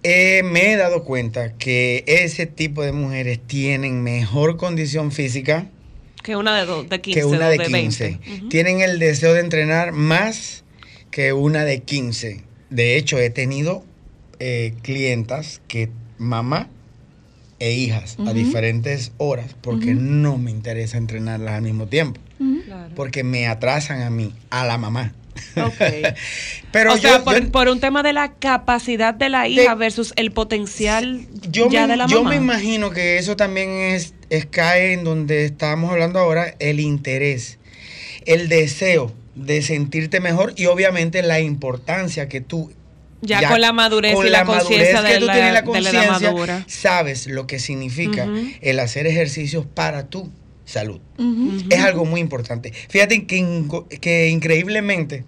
eh, 0.01 0.41
me 0.43 0.73
he 0.73 0.75
dado 0.75 1.03
cuenta 1.03 1.53
que 1.53 2.03
ese 2.07 2.47
tipo 2.47 2.81
de 2.81 2.93
mujeres 2.93 3.39
tienen 3.45 4.01
mejor 4.01 4.57
condición 4.57 5.11
física 5.11 5.67
Que 6.23 6.35
una 6.35 6.57
de, 6.59 6.65
do- 6.65 6.83
de 6.83 6.99
15 6.99 7.19
que 7.19 7.25
una 7.27 7.47
de 7.49 7.59
de 7.59 7.65
15. 7.65 8.03
20. 8.05 8.31
Ujú. 8.37 8.49
Tienen 8.49 8.81
el 8.81 8.97
deseo 8.97 9.35
de 9.35 9.41
entrenar 9.41 9.91
más 9.91 10.63
que 11.11 11.31
una 11.33 11.63
de 11.63 11.83
15. 11.83 12.41
De 12.73 12.97
hecho, 12.97 13.17
he 13.19 13.29
tenido 13.29 13.83
eh, 14.39 14.73
clientas 14.81 15.61
que 15.67 15.89
mamá 16.17 16.69
e 17.59 17.71
hijas 17.73 18.17
a 18.27 18.33
diferentes 18.33 19.11
horas 19.17 19.55
porque 19.61 19.93
no 19.95 20.37
me 20.37 20.51
interesa 20.51 20.97
entrenarlas 20.97 21.53
al 21.53 21.61
mismo 21.61 21.85
tiempo. 21.87 22.19
Claro. 22.65 22.93
Porque 22.95 23.23
me 23.23 23.47
atrasan 23.47 24.01
a 24.01 24.09
mí, 24.09 24.33
a 24.49 24.65
la 24.65 24.77
mamá. 24.77 25.13
Ok. 25.55 25.79
Pero 26.71 26.93
o 26.93 26.97
sea, 26.97 27.17
yo, 27.19 27.23
por, 27.23 27.41
yo- 27.41 27.51
por 27.51 27.67
un 27.69 27.79
tema 27.79 28.03
de 28.03 28.11
la 28.13 28.33
capacidad 28.33 29.13
de 29.13 29.29
la 29.29 29.47
hija 29.47 29.75
versus 29.75 30.13
el 30.15 30.31
potencial 30.31 31.25
yo 31.49 31.69
ya 31.69 31.83
me, 31.83 31.87
de 31.93 31.97
la 31.97 32.07
yo 32.07 32.17
mamá. 32.23 32.29
me 32.31 32.35
imagino 32.37 32.89
que 32.89 33.17
eso 33.17 33.35
también 33.35 33.69
es, 33.69 34.13
es 34.29 34.45
cae 34.45 34.93
en 34.93 35.03
donde 35.03 35.45
estamos 35.45 35.91
hablando 35.91 36.19
ahora, 36.19 36.55
el 36.59 36.79
interés, 36.79 37.59
el 38.25 38.49
deseo 38.49 39.11
de 39.35 39.61
sentirte 39.61 40.19
mejor 40.19 40.53
y 40.55 40.65
obviamente 40.67 41.21
la 41.23 41.39
importancia 41.39 42.27
que 42.29 42.41
tú 42.41 42.71
Ya 43.21 43.47
con 43.49 43.61
la 43.61 43.71
madurez 43.73 44.13
con 44.13 44.27
y 44.27 44.29
la 44.29 44.45
conciencia 44.45 45.01
que 45.01 45.13
de 45.13 45.19
tú 45.19 45.25
la- 45.25 45.33
tienes 45.33 45.49
de 45.51 45.53
la 45.53 45.63
conciencia, 45.63 46.21
madura. 46.31 46.63
sabes 46.67 47.27
lo 47.27 47.47
que 47.47 47.57
significa 47.59 48.27
el 48.61 48.79
hacer 48.79 49.07
ejercicios 49.07 49.65
para 49.65 50.07
tu 50.07 50.29
salud. 50.65 50.99
Es 51.69 51.79
algo 51.79 52.05
muy 52.05 52.21
importante. 52.21 52.71
Fíjate 52.89 53.25
que, 53.25 53.63
que 54.01 54.29
increíblemente 54.29 55.23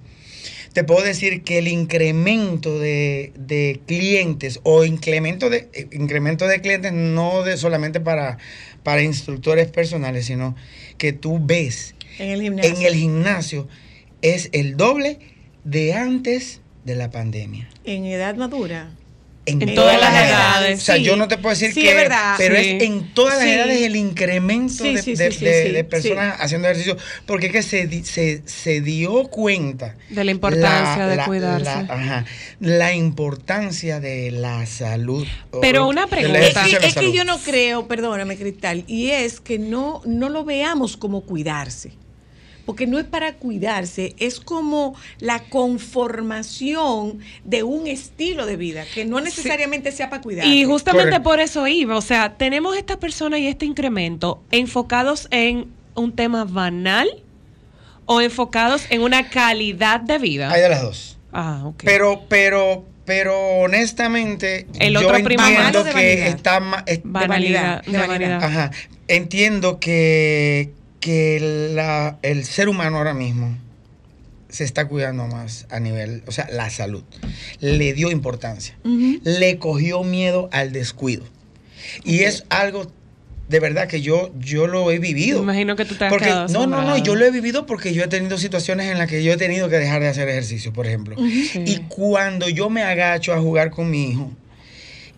te 0.74 0.84
puedo 0.84 1.04
decir 1.06 1.44
que 1.44 1.58
el 1.60 1.68
incremento 1.70 2.78
de, 2.80 3.32
de 3.38 3.80
clientes 3.88 4.60
o 4.64 4.84
incremento 4.84 5.50
de, 5.50 5.70
eh, 5.74 5.88
incremento 5.94 6.48
de 6.48 6.60
clientes 6.62 6.92
no 6.92 7.44
de 7.44 7.56
solamente 7.58 8.02
para, 8.02 8.38
para 8.84 9.02
instructores 9.02 9.68
personales, 9.68 10.26
sino 10.26 10.54
que 10.98 11.14
tú 11.14 11.40
ves 11.42 11.96
En 12.20 12.30
el 12.30 12.42
gimnasio. 12.42 12.76
en 12.76 12.82
el 12.84 12.94
gimnasio 12.96 13.68
es 14.34 14.50
el 14.54 14.78
doble 14.78 15.20
de 15.64 15.94
antes 15.94 16.62
de 16.84 16.96
la 16.96 17.10
pandemia. 17.12 17.70
En 17.84 18.06
edad 18.06 18.36
madura. 18.36 18.92
En 19.48 19.76
todas 19.76 20.00
las 20.00 20.12
edades, 20.28 20.80
O 20.80 20.84
sea, 20.84 20.96
sí. 20.96 21.04
yo 21.04 21.16
no 21.16 21.28
te 21.28 21.38
puedo 21.38 21.52
decir 21.54 21.72
Sí, 21.72 21.84
que, 21.84 21.90
es 21.90 21.96
verdad. 21.96 22.34
pero 22.36 22.56
Sí. 22.56 22.62
es 22.62 22.84
en 22.84 23.14
todas 23.14 23.38
las 23.38 23.46
edades 23.46 23.80
el 23.84 23.96
incremento 23.96 24.84
de, 24.84 25.86
personas 25.88 26.38
haciendo 26.40 26.68
ejercicio, 26.68 26.98
porque 27.28 27.46
es 27.48 27.52
que 27.52 27.62
se, 27.62 28.04
se, 28.06 28.42
se 28.46 28.82
dio 28.82 29.26
cuenta 29.28 29.98
De 30.10 30.24
la 30.24 30.32
importancia 30.32 31.06
de 31.06 31.24
cuidarse. 31.26 31.64
La, 31.66 31.80
ajá, 31.82 32.26
la 32.60 32.94
importancia 32.96 34.00
de 34.00 34.32
la 34.32 34.66
salud. 34.66 35.28
Pero 35.62 35.88
una 35.88 36.08
pregunta. 36.08 36.40
Es 36.40 36.80
que, 36.80 36.88
es 36.88 36.96
que 36.96 37.12
yo 37.12 37.24
no 37.24 37.38
creo, 37.38 37.88
perdóname, 37.88 38.38
Cristal, 38.38 38.84
y 38.88 39.12
es 39.12 39.42
que 39.42 39.60
no, 39.60 40.02
no 40.06 40.30
lo 40.30 40.44
veamos 40.44 40.98
como 40.98 41.22
cuidarse. 41.22 41.92
Porque 42.66 42.88
no 42.88 42.98
es 43.00 43.06
para 43.06 43.36
cuidarse, 43.36 44.16
es 44.18 44.40
como 44.40 44.96
la 45.20 45.40
conformación 45.40 47.20
de 47.44 47.64
un 47.64 47.88
estilo 47.88 48.46
de 48.46 48.58
vida, 48.58 48.86
que 48.94 49.06
no 49.06 49.22
necesariamente 49.22 49.92
sea 49.92 50.10
para 50.10 50.22
cuidarse. 50.22 50.50
Y 50.50 50.66
justamente 50.66 51.10
Correcto. 51.10 51.24
por 51.30 51.40
eso 51.40 51.68
iba, 51.68 51.96
o 51.96 52.02
sea, 52.02 52.38
tenemos 52.38 52.76
esta 52.76 53.00
persona 53.00 53.38
y 53.38 53.48
este 53.48 53.66
incremento 53.66 54.42
enfocados 54.52 55.28
en 55.32 55.72
un 55.96 56.14
tema 56.14 56.46
banal 56.46 57.08
o 58.06 58.22
enfocados 58.22 58.86
en 58.90 59.02
una 59.02 59.30
calidad 59.30 60.00
de 60.00 60.18
vida? 60.18 60.52
Hay 60.52 60.62
de 60.62 60.70
las 60.70 60.82
dos. 60.82 61.18
Ah, 61.32 61.64
ok. 61.66 61.84
Pero, 61.84 62.24
pero, 62.30 62.86
pero 63.06 63.36
honestamente, 63.60 64.68
El 64.80 64.94
yo 64.94 65.08
otro 65.08 65.24
primario 65.24 65.58
entiendo 65.58 65.84
de 65.84 65.92
que 65.94 66.28
está 66.28 66.60
Banalidad, 67.04 67.84
de 67.84 67.98
vanidad. 67.98 68.08
vanidad. 68.08 68.44
Ajá. 68.44 68.72
Entiendo 69.08 69.80
que, 69.80 70.72
que 71.06 71.70
la- 71.76 72.18
el 72.24 72.44
ser 72.46 72.68
humano 72.68 72.98
ahora 72.98 73.14
mismo 73.14 73.56
se 74.50 74.64
está 74.64 74.88
cuidando 74.88 75.28
más 75.28 75.68
a 75.70 75.80
nivel, 75.80 76.24
o 76.26 76.32
sea, 76.32 76.48
la 76.52 76.72
salud. 76.72 77.04
Le 77.60 77.94
dio 77.94 78.10
importancia. 78.10 78.76
Le 79.24 79.60
cogió 79.60 80.04
miedo 80.04 80.50
al 80.52 80.72
descuido. 80.72 81.24
Y 82.04 82.22
es 82.22 82.46
algo 82.50 82.92
de 83.50 83.60
verdad 83.60 83.88
que 83.88 84.02
yo, 84.02 84.32
yo 84.40 84.66
lo 84.66 84.90
he 84.90 84.98
vivido. 84.98 85.38
Me 85.38 85.44
imagino 85.44 85.76
que 85.76 85.86
tú 85.86 85.94
te 85.94 86.06
has 86.06 86.10
Porque, 86.10 86.26
quedado 86.26 86.48
no, 86.52 86.66
no, 86.66 86.82
no, 86.82 86.98
yo 86.98 87.14
lo 87.14 87.24
he 87.24 87.30
vivido 87.30 87.68
porque 87.68 87.94
yo 87.94 88.04
he 88.04 88.08
tenido 88.08 88.40
situaciones 88.40 88.88
en 88.92 88.98
las 88.98 89.08
que 89.08 89.24
yo 89.24 89.32
he 89.34 89.38
tenido 89.38 89.70
que 89.70 89.76
dejar 89.78 90.02
de 90.02 90.08
hacer 90.08 90.28
ejercicio, 90.28 90.74
por 90.74 90.88
ejemplo. 90.88 91.16
Sí. 91.18 91.62
Y 91.68 91.78
cuando 91.88 92.50
yo 92.50 92.72
me 92.72 92.82
agacho 92.82 93.32
a 93.34 93.40
jugar 93.40 93.70
con 93.70 93.92
mi 93.92 94.10
hijo 94.10 94.32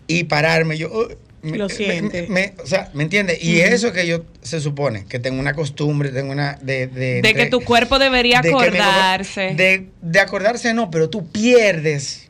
y 0.06 0.24
pararme, 0.24 0.76
yo... 0.76 1.08
me- 1.42 1.56
Lo 1.58 1.68
me- 1.68 1.74
siente. 1.74 2.26
me- 2.28 2.54
o 2.62 2.66
sea, 2.66 2.90
¿me 2.94 3.02
entiendes? 3.04 3.42
Y 3.42 3.60
eso 3.60 3.92
que 3.92 4.06
yo 4.06 4.24
se 4.42 4.60
supone 4.60 5.04
que 5.06 5.18
tengo 5.18 5.38
una 5.40 5.54
costumbre, 5.54 6.10
tengo 6.10 6.32
una... 6.32 6.58
De, 6.62 6.86
de, 6.86 7.22
De 7.22 7.34
que 7.34 7.46
tu 7.46 7.60
cuerpo 7.60 7.98
debería 7.98 8.40
acordarse. 8.40 9.54
De, 9.54 9.86
de 10.02 10.20
acordarse 10.20 10.74
no, 10.74 10.90
pero 10.90 11.08
tú 11.10 11.28
pierdes 11.30 12.24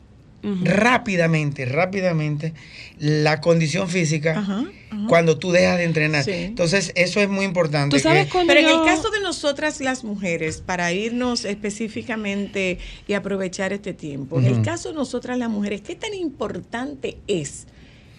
rápidamente, 0.63 1.65
rápidamente 1.65 2.53
la 2.97 3.39
condición 3.41 3.89
física 3.89 4.37
Ajá, 4.39 4.65
ajá. 4.89 5.05
cuando 5.07 5.37
tú 5.37 5.51
dejas 5.51 5.77
de 5.77 5.83
entrenar. 5.85 6.23
Sí. 6.23 6.31
Entonces, 6.31 6.91
eso 6.95 7.21
es 7.21 7.29
muy 7.29 7.45
importante. 7.45 7.95
¿Tú 7.97 8.01
sabes 8.01 8.25
que- 8.25 8.31
cuando 8.31 8.53
Pero 8.53 8.67
en 8.67 8.73
el 8.79 8.85
caso 8.85 9.09
de 9.09 9.19
nosotras 9.21 9.79
las 9.81 10.03
mujeres, 10.03 10.61
para 10.65 10.91
irnos 10.91 11.45
específicamente 11.45 12.77
y 13.07 13.13
aprovechar 13.13 13.73
este 13.73 13.93
tiempo, 13.93 14.39
en 14.39 14.45
el 14.45 14.61
caso 14.61 14.89
de 14.89 14.95
nosotras 14.95 15.37
las 15.37 15.49
mujeres, 15.49 15.81
¿qué 15.81 15.95
tan 15.95 16.13
importante 16.13 17.17
es 17.27 17.67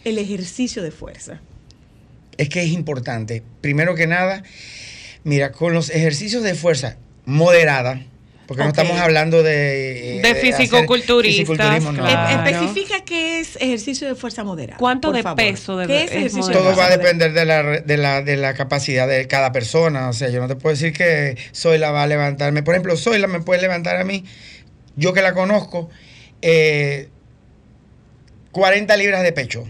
el 0.05 0.19
ejercicio 0.19 0.83
de 0.83 0.91
fuerza? 0.91 1.41
es 2.39 2.49
que 2.49 2.63
es 2.63 2.69
importante. 2.71 3.43
Primero 3.61 3.95
que 3.95 4.07
nada, 4.07 4.43
mira, 5.25 5.53
con 5.53 5.75
los 5.75 5.91
ejercicios 5.91 6.43
de 6.43 6.55
fuerza 6.55 6.97
moderada, 7.27 8.03
porque 8.47 8.63
no 8.63 8.71
estamos 8.71 8.99
hablando 8.99 9.43
de... 9.43 10.21
De 10.23 10.29
hacer 10.31 10.55
fisicoculturistas, 10.55 11.83
no. 11.85 11.91
E- 11.91 12.11
Claro. 12.11 12.49
Especifica 12.51 13.05
qué 13.05 13.41
es 13.41 13.57
ejercicio 13.57 14.09
de 14.09 14.15
fuerza 14.15 14.43
moderada. 14.43 14.79
¿Cuánto 14.79 15.09
por 15.09 15.17
de 15.17 15.23
favor. 15.23 15.37
peso 15.37 15.77
debe- 15.77 15.87
¿Qué 16.09 16.25
es 16.25 16.35
de? 16.35 16.41
Todo 16.41 16.53
fuerza 16.63 16.81
va 16.81 16.87
a 16.87 16.91
depender 16.91 17.35
de 17.35 17.45
la, 17.45 17.63
re- 17.63 17.81
de, 17.83 17.97
la, 17.99 18.23
de 18.23 18.37
la 18.37 18.55
capacidad 18.55 19.07
de 19.07 19.27
cada 19.29 19.53
persona. 19.53 20.09
O 20.09 20.15
sea, 20.15 20.31
yo 20.31 20.41
no 20.41 20.49
te 20.49 20.57
puedo 20.57 20.75
decir 20.75 20.95
que 20.95 21.37
Zoila 21.55 21.91
va 21.91 22.05
a 22.05 22.07
levantarme. 22.07 22.63
Por 22.63 22.75
ejemplo, 22.75 22.97
Zoila 22.97 23.27
me 23.27 23.41
puede 23.41 23.61
levantar 23.61 23.97
a 23.99 24.05
mí, 24.05 24.25
yo 24.97 25.13
que 25.13 25.21
la 25.21 25.35
conozco, 25.35 25.91
eh, 26.41 27.09
40 28.53 28.97
libras 28.97 29.23
de 29.23 29.33
pecho, 29.33 29.69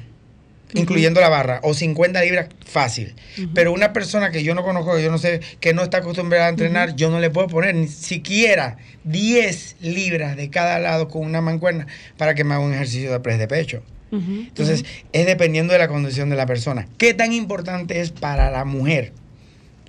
incluyendo 0.74 1.20
la 1.20 1.28
barra, 1.28 1.60
o 1.62 1.74
50 1.74 2.22
libras 2.22 2.48
fácil. 2.64 3.14
Pero 3.54 3.72
una 3.72 3.92
persona 3.92 4.30
que 4.30 4.42
yo 4.42 4.54
no 4.54 4.62
conozco, 4.62 4.96
que 4.96 5.02
yo 5.02 5.10
no 5.10 5.18
sé, 5.18 5.40
que 5.60 5.74
no 5.74 5.82
está 5.82 5.98
acostumbrada 5.98 6.46
a 6.46 6.48
entrenar, 6.50 6.96
yo 6.96 7.10
no 7.10 7.20
le 7.20 7.30
puedo 7.30 7.48
poner 7.48 7.74
ni 7.74 7.88
siquiera 7.88 8.76
10 9.04 9.76
libras 9.80 10.36
de 10.36 10.50
cada 10.50 10.78
lado 10.78 11.08
con 11.08 11.24
una 11.24 11.40
mancuerna 11.40 11.86
para 12.16 12.34
que 12.34 12.44
me 12.44 12.54
haga 12.54 12.64
un 12.64 12.74
ejercicio 12.74 13.12
de 13.12 13.20
press 13.20 13.38
de 13.38 13.48
pecho. 13.48 13.82
Entonces, 14.12 14.84
es 15.12 15.26
dependiendo 15.26 15.72
de 15.72 15.78
la 15.78 15.86
condición 15.86 16.30
de 16.30 16.36
la 16.36 16.46
persona. 16.46 16.88
¿Qué 16.98 17.14
tan 17.14 17.32
importante 17.32 18.00
es 18.00 18.10
para 18.10 18.50
la 18.50 18.64
mujer? 18.64 19.12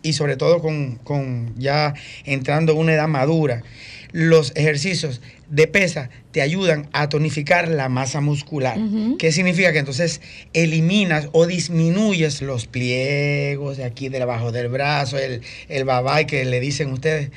Y 0.04 0.14
sobre 0.14 0.38
todo 0.38 0.62
con, 0.62 0.98
con 0.98 1.56
ya 1.58 1.96
entrando 2.26 2.74
a 2.74 2.76
una 2.76 2.94
edad 2.94 3.08
madura, 3.08 3.64
los 4.12 4.52
ejercicios 4.56 5.22
de 5.52 5.68
pesa 5.68 6.10
te 6.32 6.41
ayudan 6.41 6.89
a 6.93 7.10
tonificar 7.10 7.68
la 7.68 7.89
masa 7.89 8.22
muscular. 8.22 8.80
¿Qué 9.20 9.32
significa? 9.32 9.74
Que 9.74 9.80
entonces 9.80 10.22
eliminas 10.54 11.28
o 11.34 11.45
disminuyes 11.45 12.41
los 12.41 12.68
pliegos 12.68 13.78
de 13.78 13.84
aquí 13.84 14.10
debajo 14.10 14.52
del 14.52 14.70
brazo, 14.70 15.18
el, 15.20 15.41
el 15.68 15.84
babay 15.84 16.26
que 16.26 16.45
le 16.45 16.60
dicen 16.62 16.91
ustedes. 16.93 17.32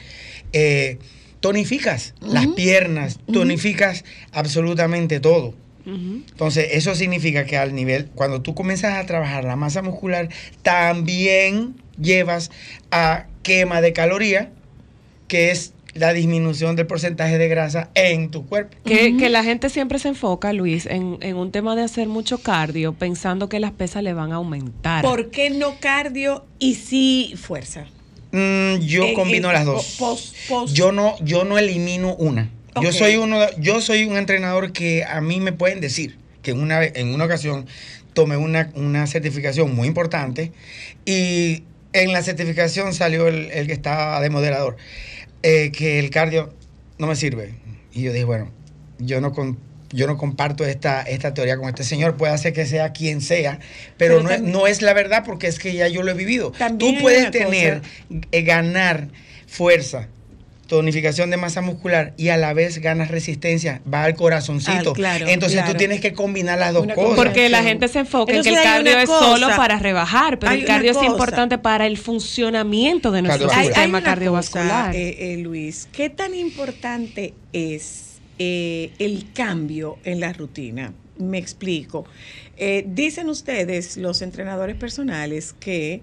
Eh, 0.53 0.99
tonificas 1.41 2.15
las 2.21 2.47
piernas, 2.47 3.19
tonificas 3.31 4.05
absolutamente 4.33 5.21
todo. 5.21 5.55
Entonces, 5.87 6.69
eso 6.71 6.95
significa 6.95 7.45
que 7.45 7.59
al 7.59 7.75
nivel, 7.75 8.07
cuando 8.15 8.41
tú 8.41 8.55
comienzas 8.55 8.95
a 8.95 9.05
trabajar 9.05 9.45
la 9.45 9.55
masa 9.55 9.83
muscular, 9.83 10.31
también 10.63 11.75
llevas 12.01 12.51
a 12.91 13.27
quema 13.43 13.83
de 13.83 13.93
caloría, 13.93 14.51
que 15.29 15.51
es 15.51 15.75
la 15.95 16.13
disminución 16.13 16.77
del 16.77 16.87
porcentaje 16.87 17.39
de 17.39 17.49
grasa 17.49 17.91
en 17.95 18.31
tu 18.31 18.47
cuerpo. 18.47 18.77
Que, 18.85 19.17
que 19.17 19.29
la 19.29 19.45
gente 19.45 19.71
siempre 19.71 19.99
se 19.99 20.09
enfoca, 20.09 20.53
Luis, 20.53 20.87
en, 20.87 21.19
en 21.21 21.37
un 21.37 21.53
tema 21.53 21.77
de 21.77 21.83
hacer 21.83 22.09
mucho 22.09 22.39
cardio, 22.39 22.93
pensando 22.95 23.49
que 23.49 23.61
las 23.61 23.71
pesas 23.73 24.03
le 24.03 24.13
van 24.13 24.33
a 24.33 24.37
aumentar. 24.37 25.05
¿Por 25.05 25.31
qué 25.31 25.51
no 25.51 25.77
cardio 25.81 26.45
y 26.59 26.75
sí 26.75 27.35
fuerza? 27.37 27.87
Mm, 28.33 28.79
yo 28.81 29.05
En- 29.05 29.15
combino 29.15 29.49
en- 29.49 29.55
las 29.55 29.65
dos. 29.65 29.99
Yo 30.73 30.91
no, 30.93 31.15
yo 31.21 31.45
no 31.45 31.59
elimino 31.59 32.15
una. 32.17 32.51
Yo 32.83 32.93
soy 32.93 33.15
uno, 33.17 33.39
yo 33.61 33.81
soy 33.81 34.05
un 34.05 34.17
entrenador 34.17 34.73
que 34.73 35.05
a 35.05 35.21
mí 35.21 35.39
me 35.39 35.53
pueden 35.53 35.81
decir 35.81 36.19
que 36.43 36.51
en 36.51 36.61
una, 36.61 36.83
en 36.85 37.15
una 37.15 37.25
ocasión 37.27 37.67
tomé 38.15 38.37
una, 38.37 38.71
una 38.75 39.07
certificación 39.07 39.73
muy 39.77 39.87
importante 39.87 40.51
y 41.05 41.63
en 41.93 42.13
la 42.13 42.23
certificación 42.25 42.93
salió 42.93 43.29
el, 43.29 43.49
el 43.53 43.69
que 43.69 43.73
estaba 43.73 44.21
de 44.21 44.29
moderador, 44.29 44.77
eh, 45.45 45.71
que 45.71 45.99
el 45.99 46.09
cardio 46.11 46.53
no 46.99 47.07
me 47.07 47.17
sirve. 47.17 47.55
Y 47.93 48.03
yo 48.03 48.13
dije, 48.13 48.25
bueno, 48.25 48.51
yo 48.99 49.21
no 49.21 49.33
con- 49.33 49.59
yo 49.91 50.07
no 50.09 50.17
comparto 50.17 50.65
esta, 50.65 51.03
esta 51.03 51.35
teoría 51.35 51.57
con 51.57 51.69
este 51.69 51.85
señor, 51.85 52.17
puede 52.17 52.37
ser 52.39 52.53
que 52.53 52.67
sea 52.67 52.93
quien 52.93 53.21
sea, 53.21 53.61
pero, 53.97 54.17
Pero 54.17 54.23
no, 54.23 54.31
es, 54.31 54.41
no 54.43 54.67
es 54.67 54.83
la 54.83 54.93
verdad 54.95 55.23
porque 55.25 55.47
es 55.47 55.59
que 55.61 55.73
ya 55.75 55.87
yo 55.87 56.03
lo 56.03 56.11
he 56.11 56.15
vivido. 56.15 56.53
Tú 56.79 56.87
puedes 57.01 57.31
tener, 57.31 57.83
eh, 58.33 58.43
ganar 58.43 59.09
fuerza, 59.47 60.09
tonificación 60.67 61.31
de 61.31 61.37
masa 61.37 61.61
muscular 61.61 62.15
y 62.17 62.29
a 62.29 62.37
la 62.37 62.53
vez 62.55 62.79
ganas 62.79 63.09
resistencia, 63.11 63.81
va 63.93 64.05
al 64.05 64.15
corazoncito. 64.15 64.91
Ah, 64.91 64.95
claro, 64.95 65.27
Entonces 65.29 65.59
claro. 65.59 65.73
tú 65.73 65.79
tienes 65.79 66.01
que 66.01 66.13
combinar 66.15 66.59
las 66.59 66.73
dos 66.73 66.85
Una 66.85 66.95
cosas. 66.95 67.17
Porque 67.17 67.49
la 67.49 67.63
gente 67.63 67.89
se 67.89 68.01
enfoca 68.01 68.33
en 68.35 68.43
que 68.43 68.49
el 68.49 68.55
cardio 68.63 68.99
es 68.99 69.07
cosa- 69.07 69.25
solo 69.37 69.49
para 69.57 69.79
rebajar, 69.79 70.39
pero 70.39 70.53
hay 70.53 70.61
el 70.61 70.67
cardio 70.67 70.91
es 70.93 71.03
importante 71.03 71.59
para 71.59 71.87
el 71.87 71.99
funcionamiento 71.99 73.11
de 73.11 73.23
nuestro 73.23 73.49
Cardiovascular. 73.49 73.75
sistema 73.75 73.99
una 73.99 74.05
cardiovascular. 74.05 74.87
cosa, 74.89 74.99
eh, 74.99 75.33
eh, 75.35 75.37
Luis, 75.39 75.89
¿qué 75.93 76.11
tan 76.11 76.35
importante 76.35 77.35
es 77.53 78.21
eh, 78.39 78.91
el 78.99 79.27
cambio 79.33 79.99
en 80.05 80.21
la 80.21 80.33
rutina? 80.33 80.93
Me 81.19 81.39
explico. 81.39 82.05
Eh, 82.57 82.85
dicen 82.89 83.29
ustedes, 83.29 83.97
los 83.97 84.23
entrenadores 84.23 84.75
personales, 84.77 85.55
que 85.61 86.03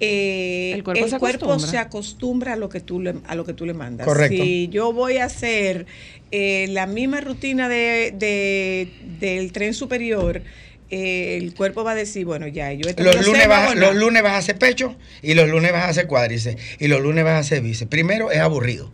eh, 0.00 0.72
El 0.74 0.84
cuerpo 0.84 1.08
se 1.08 1.16
acostumbra. 1.16 1.58
se 1.70 1.78
acostumbra 1.78 2.52
a 2.52 2.56
lo 2.56 2.68
que 2.68 2.80
tú 2.80 3.00
le, 3.00 3.14
a 3.26 3.34
lo 3.34 3.44
que 3.44 3.52
tú 3.52 3.66
le 3.66 3.74
mandas. 3.74 4.06
Correcto. 4.06 4.42
Si 4.42 4.68
yo 4.68 4.92
voy 4.92 5.16
a 5.18 5.24
hacer 5.24 5.86
eh, 6.30 6.66
la 6.70 6.86
misma 6.86 7.20
rutina 7.20 7.68
de, 7.68 8.12
de- 8.16 8.88
del 9.20 9.50
tren 9.52 9.74
superior, 9.74 10.42
eh, 10.90 11.36
el 11.40 11.54
cuerpo 11.54 11.84
va 11.84 11.92
a 11.92 11.94
decir, 11.94 12.24
bueno, 12.24 12.46
ya, 12.48 12.72
yo 12.72 12.88
Los 12.96 13.26
lunes, 13.26 13.48
vas, 13.48 13.74
los 13.76 13.94
lunes 13.96 14.22
vas 14.22 14.32
a 14.32 14.36
hacer 14.38 14.56
pecho 14.58 14.96
y 15.22 15.34
los 15.34 15.48
lunes 15.48 15.72
vas 15.72 15.84
a 15.84 15.88
hacer 15.88 16.06
cuádriceps 16.06 16.62
y 16.78 16.88
los 16.88 17.00
lunes 17.00 17.24
vas 17.24 17.34
a 17.34 17.38
hacer 17.38 17.60
bíceps. 17.62 17.90
Primero, 17.90 18.30
es 18.30 18.38
aburrido 18.38 18.90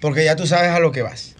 porque 0.00 0.24
ya 0.24 0.34
tú 0.36 0.46
sabes 0.46 0.70
a 0.70 0.80
lo 0.80 0.92
que 0.92 1.02
vas. 1.02 1.34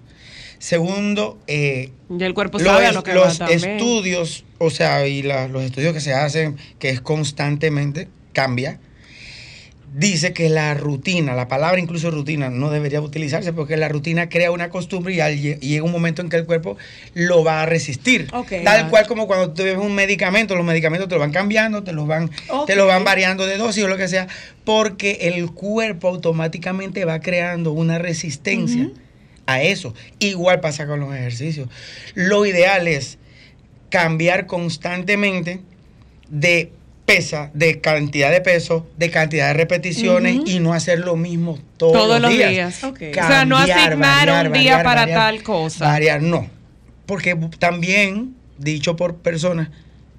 Segundo, 0.59 1.39
eh, 1.47 1.93
Ya 2.09 2.26
el 2.26 2.35
cuerpo 2.35 2.59
los, 2.59 2.66
sabe 2.66 2.86
a 2.86 2.93
lo 2.93 3.02
que 3.05 3.14
los 3.14 3.40
estudios, 3.40 4.44
o 4.59 4.70
sea, 4.70 5.06
y 5.06 5.22
la- 5.22 5.47
los 5.48 5.62
estudios 5.62 5.94
que 5.94 6.01
se 6.01 6.12
hacen, 6.12 6.56
que 6.80 6.89
es 6.90 7.01
constantemente, 7.01 8.09
cambia, 8.32 8.80
dice 9.94 10.32
que 10.32 10.48
la 10.48 10.74
rutina, 10.74 11.35
la 11.35 11.48
palabra 11.48 11.81
incluso 11.81 12.10
rutina, 12.10 12.51
no 12.51 12.70
debería 12.70 13.01
utilizarse 13.01 13.52
porque 13.52 13.77
la 13.77 13.89
rutina 13.89 14.28
crea 14.28 14.51
una 14.51 14.69
costumbre 14.69 15.15
y 15.15 15.20
al 15.20 15.36
lle- 15.36 15.59
y 15.60 15.69
llega 15.69 15.85
un 15.85 15.90
momento 15.93 16.23
en 16.23 16.28
que 16.28 16.36
el 16.36 16.44
cuerpo 16.44 16.77
lo 17.15 17.43
va 17.43 17.62
a 17.62 17.66
resistir. 17.66 18.28
Tal 18.65 18.90
cual 18.90 19.06
como 19.06 19.27
cuando 19.27 19.51
tú 19.52 19.62
bebes 19.62 19.85
un 19.85 19.94
medicamento, 19.94 20.55
los 20.55 20.65
medicamentos 20.65 21.09
te 21.09 21.15
lo 21.15 21.20
van 21.20 21.32
cambiando, 21.32 21.82
te 21.85 21.93
los 21.93 22.06
van, 22.06 22.31
te 22.66 22.77
lo 22.77 22.86
van 22.86 23.02
variando 23.05 23.47
de 23.47 23.56
dosis 23.56 23.85
o 23.85 23.89
lo 23.89 23.97
que 23.97 24.09
sea, 24.09 24.28
porque 24.65 25.19
el 25.23 25.51
cuerpo 25.51 26.09
automáticamente 26.09 27.05
va 27.05 27.20
creando 27.20 27.73
una 27.73 27.98
resistencia 27.98 28.90
a 29.47 29.62
eso. 29.62 29.94
Igual 30.19 30.60
pasa 30.60 30.86
con 30.86 31.01
los 31.01 31.15
ejercicios. 31.15 31.69
Lo 32.15 32.44
ideal 32.44 32.86
es 32.86 33.19
cambiar 33.89 34.47
constantemente 34.47 35.60
de 36.28 36.70
pesa, 37.09 37.51
de 37.55 37.80
cantidad 37.80 38.30
de 38.30 38.43
peso, 38.43 38.86
de 38.98 39.10
cantidad 39.10 39.48
de 39.48 39.55
repeticiones 39.55 40.40
y 40.44 40.60
no 40.60 40.74
hacer 40.74 40.98
lo 40.98 41.16
mismo 41.16 41.59
todos, 41.78 41.94
Todos 41.94 42.20
los 42.20 42.30
días. 42.30 42.51
días. 42.51 42.85
Ok. 42.85 43.01
O 43.10 43.14
sea, 43.14 43.47
no 43.47 43.56
Cambiar, 43.56 43.78
asignar 43.78 43.98
variar, 43.98 44.47
un 44.47 44.52
día 44.52 44.76
variar, 44.76 44.85
para 44.85 45.01
variar, 45.01 45.18
tal 45.18 45.43
cosa. 45.43 45.86
Variar, 45.86 46.20
no. 46.20 46.51
Porque 47.06 47.35
también, 47.59 48.35
dicho 48.59 48.94
por 48.94 49.16
personas, 49.16 49.70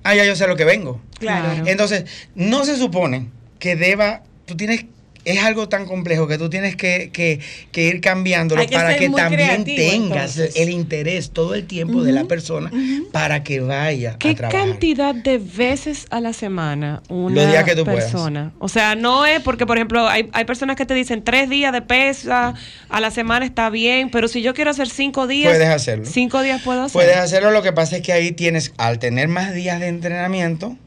ah, 0.03 0.15
ya 0.15 0.25
yo 0.25 0.35
sé 0.35 0.47
lo 0.47 0.55
que 0.55 0.65
vengo. 0.65 0.99
Claro. 1.19 1.63
Entonces, 1.67 2.05
no 2.33 2.65
se 2.65 2.75
supone 2.75 3.27
que 3.59 3.75
deba, 3.75 4.23
tú 4.47 4.57
tienes 4.57 4.85
es 5.25 5.43
algo 5.43 5.67
tan 5.69 5.85
complejo 5.85 6.27
que 6.27 6.37
tú 6.37 6.49
tienes 6.49 6.75
que, 6.75 7.09
que- 7.11 7.39
que 7.71 7.87
ir 7.87 8.01
cambiándolo 8.01 8.65
que 8.65 8.73
para 8.75 8.95
que 8.97 9.09
también 9.09 9.63
creativo, 9.63 9.77
tengas 9.77 10.37
entonces. 10.37 10.55
el 10.55 10.69
interés 10.69 11.31
todo 11.31 11.55
el 11.55 11.65
tiempo 11.65 12.03
de 12.03 12.11
la 12.13 12.25
persona 12.25 12.71
para 13.11 13.43
que 13.43 13.59
vaya 13.59 14.15
¿Qué 14.17 14.29
a 14.29 14.35
trabajar. 14.35 14.67
cantidad 14.69 15.13
de 15.13 15.37
veces 15.37 16.07
a 16.09 16.21
la 16.21 16.33
semana 16.33 17.01
una 17.09 17.35
Los 17.35 17.47
días 17.51 17.63
que 17.63 17.75
tú 17.75 17.83
puedas. 17.85 18.05
persona? 18.05 18.53
O 18.59 18.69
sea, 18.69 18.95
no 18.95 19.25
es 19.25 19.41
porque, 19.41 19.65
por 19.65 19.77
ejemplo, 19.77 20.07
hay, 20.07 20.29
hay 20.33 20.45
personas 20.45 20.75
que 20.75 20.85
te 20.85 20.93
dicen 20.93 21.23
tres 21.23 21.49
días 21.49 21.73
de 21.73 21.81
pesa 21.81 22.53
a 22.89 22.99
la 22.99 23.11
semana 23.11 23.45
está 23.45 23.69
bien, 23.69 24.09
pero 24.09 24.27
si 24.27 24.41
yo 24.41 24.53
quiero 24.53 24.71
hacer 24.71 24.89
cinco 24.89 25.27
días, 25.27 25.51
Puedes 25.51 25.69
hacerlo. 25.69 26.05
Cinco 26.05 26.41
días 26.41 26.61
puedo 26.63 26.83
hacer. 26.83 26.93
Puedes 26.93 27.17
hacerlo, 27.17 27.51
lo 27.51 27.61
que 27.61 27.73
pasa 27.73 27.97
es 27.97 28.01
que 28.01 28.13
ahí 28.13 28.31
tienes, 28.31 28.73
al 28.77 28.99
tener 28.99 29.27
más 29.27 29.53
días 29.53 29.79
de 29.79 29.87
entrenamiento, 29.87 30.77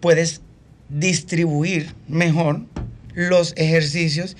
puedes 0.00 0.40
distribuir 0.88 1.94
mejor 2.08 2.60
los 3.14 3.54
ejercicios 3.56 4.36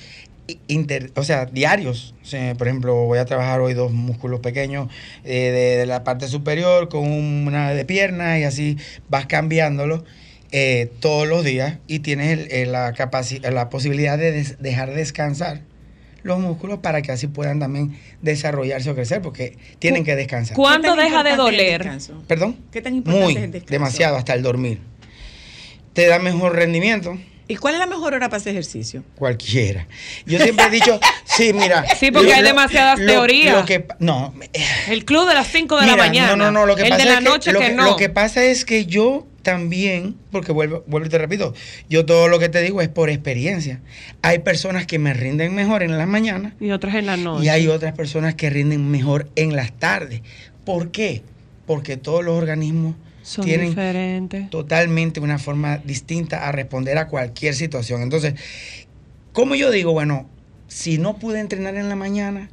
inter- 0.69 1.11
o 1.17 1.23
sea, 1.25 1.47
diarios. 1.47 2.15
O 2.23 2.27
sea, 2.27 2.55
por 2.55 2.69
ejemplo, 2.69 2.95
voy 3.07 3.19
a 3.19 3.25
trabajar 3.25 3.61
hoy 3.61 3.73
dos 3.75 3.93
músculos 3.93 4.41
pequeños 4.41 4.89
eh, 5.25 5.51
de, 5.51 5.77
de 5.79 5.87
la 5.87 6.05
parte 6.05 6.29
superior 6.29 6.89
con 6.89 7.09
una 7.11 7.71
de 7.73 7.85
pierna 7.85 8.39
y 8.39 8.45
así 8.45 8.77
vas 9.09 9.27
cambiándolo 9.27 10.05
eh, 10.53 10.91
todos 11.01 11.27
los 11.27 11.45
días 11.45 11.79
y 11.87 12.01
tienes 12.01 12.39
el- 12.39 12.53
el- 12.53 12.73
la, 12.73 12.93
capaci- 12.95 13.41
la 13.49 13.71
posibilidad 13.71 14.19
de 14.19 14.33
des- 14.33 14.61
dejar 14.61 14.93
descansar 14.95 15.63
los 16.23 16.39
músculos 16.39 16.79
para 16.79 17.03
que 17.03 17.13
así 17.13 17.27
puedan 17.27 17.59
también 17.61 17.99
desarrollarse 18.23 18.89
o 18.91 18.95
crecer 18.95 19.21
porque 19.23 19.57
tienen 19.79 20.05
que 20.05 20.15
descansar. 20.17 20.57
¿Cuándo 20.57 20.95
¿Qué 20.95 20.97
tan 20.97 21.05
deja 21.05 21.23
de 21.23 21.31
importante 21.31 21.57
es 21.57 21.61
el 21.61 21.67
doler? 21.67 21.83
descanso? 21.83 22.25
¿Perdón? 22.29 22.57
¿Qué 22.71 22.81
tan 22.83 22.95
importante 22.95 23.25
Muy, 23.25 23.37
es 23.37 23.43
el 23.45 23.51
descanso? 23.51 23.73
demasiado, 23.73 24.17
hasta 24.17 24.35
el 24.35 24.43
dormir. 24.43 24.81
Te 25.93 26.07
da 26.07 26.19
mejor 26.19 26.55
rendimiento. 26.57 27.19
¿Y 27.47 27.57
cuál 27.57 27.75
es 27.75 27.81
la 27.81 27.87
mejor 27.87 28.15
hora 28.15 28.29
para 28.29 28.39
hacer 28.39 28.53
ejercicio? 28.53 29.03
Cualquiera. 29.17 29.87
Yo 30.25 30.39
siempre 30.39 30.67
he 30.67 30.71
dicho, 30.71 30.99
sí, 31.25 31.53
mira. 31.53 31.85
Sí, 31.99 32.11
porque 32.11 32.33
hay 32.33 32.43
demasiadas 32.43 32.99
lo- 32.99 33.07
teorías. 33.07 33.55
Lo 33.57 33.65
que, 33.67 33.87
no, 33.99 34.33
El 34.89 35.05
club 35.05 35.29
de 35.29 35.35
las 35.35 35.49
cinco 35.49 35.79
de 35.79 35.87
la 35.87 35.97
mañana. 35.97 36.37
No, 36.37 36.45
no, 36.47 36.51
no, 36.51 36.67
lo 36.67 36.75
que 36.75 36.83
el 36.85 36.89
pasa 36.91 37.03
de 37.03 37.09
la 37.11 37.13
es 37.15 37.19
que, 37.19 37.25
noche 37.25 37.53
lo 37.53 37.61
que, 37.61 37.67
que, 37.67 37.73
no. 37.75 37.85
lo 37.85 37.97
que 37.97 38.09
pasa 38.09 38.43
es 38.45 38.65
que 38.65 38.87
yo 38.87 39.27
también, 39.43 40.17
porque 40.31 40.53
vuelvo, 40.53 40.85
vuelvo 40.87 41.07
y 41.07 41.11
te 41.11 41.19
repito, 41.19 41.53
yo 41.91 42.07
todo 42.07 42.29
lo 42.29 42.39
que 42.39 42.49
te 42.49 42.63
digo 42.63 42.81
es 42.81 42.89
por 42.89 43.11
experiencia. 43.11 43.81
Hay 44.23 44.39
personas 44.39 44.87
que 44.87 44.99
me 44.99 45.13
rinden 45.13 45.55
mejor 45.55 45.83
en 45.83 45.99
las 45.99 46.09
mañanas 46.09 46.55
Y 46.61 46.71
otras 46.71 46.95
en 46.95 47.05
la 47.05 47.19
noche. 47.19 47.45
y 47.45 47.49
hay 47.51 47.69
otras 47.69 47.93
personas 47.93 48.35
que 48.35 48.49
rinden 48.49 48.91
mejor 48.91 49.29
en 49.37 49.55
las 49.55 49.71
tardes. 49.73 50.23
¿Por 50.65 50.91
qué? 50.93 51.23
Porque 51.67 51.99
todos 51.99 52.25
los 52.25 52.39
organismos 52.39 52.95
Son 53.25 53.45
tienen 53.45 53.71
diferentes. 53.71 54.51
totalmente 54.51 55.19
una 55.19 55.39
forma 55.39 55.79
distinta 55.79 56.47
a 56.47 56.53
responder 56.53 56.99
a 56.99 57.09
cualquier 57.09 57.55
situación. 57.55 58.03
Entonces, 58.03 58.35
como 59.33 59.55
yo 59.57 59.71
digo, 59.71 59.93
bueno, 59.93 60.29
si 60.69 60.99
no 60.99 61.17
pude 61.19 61.41
entrenar 61.41 61.75
en 61.77 61.89
la 61.89 61.97
mañana, 61.97 62.51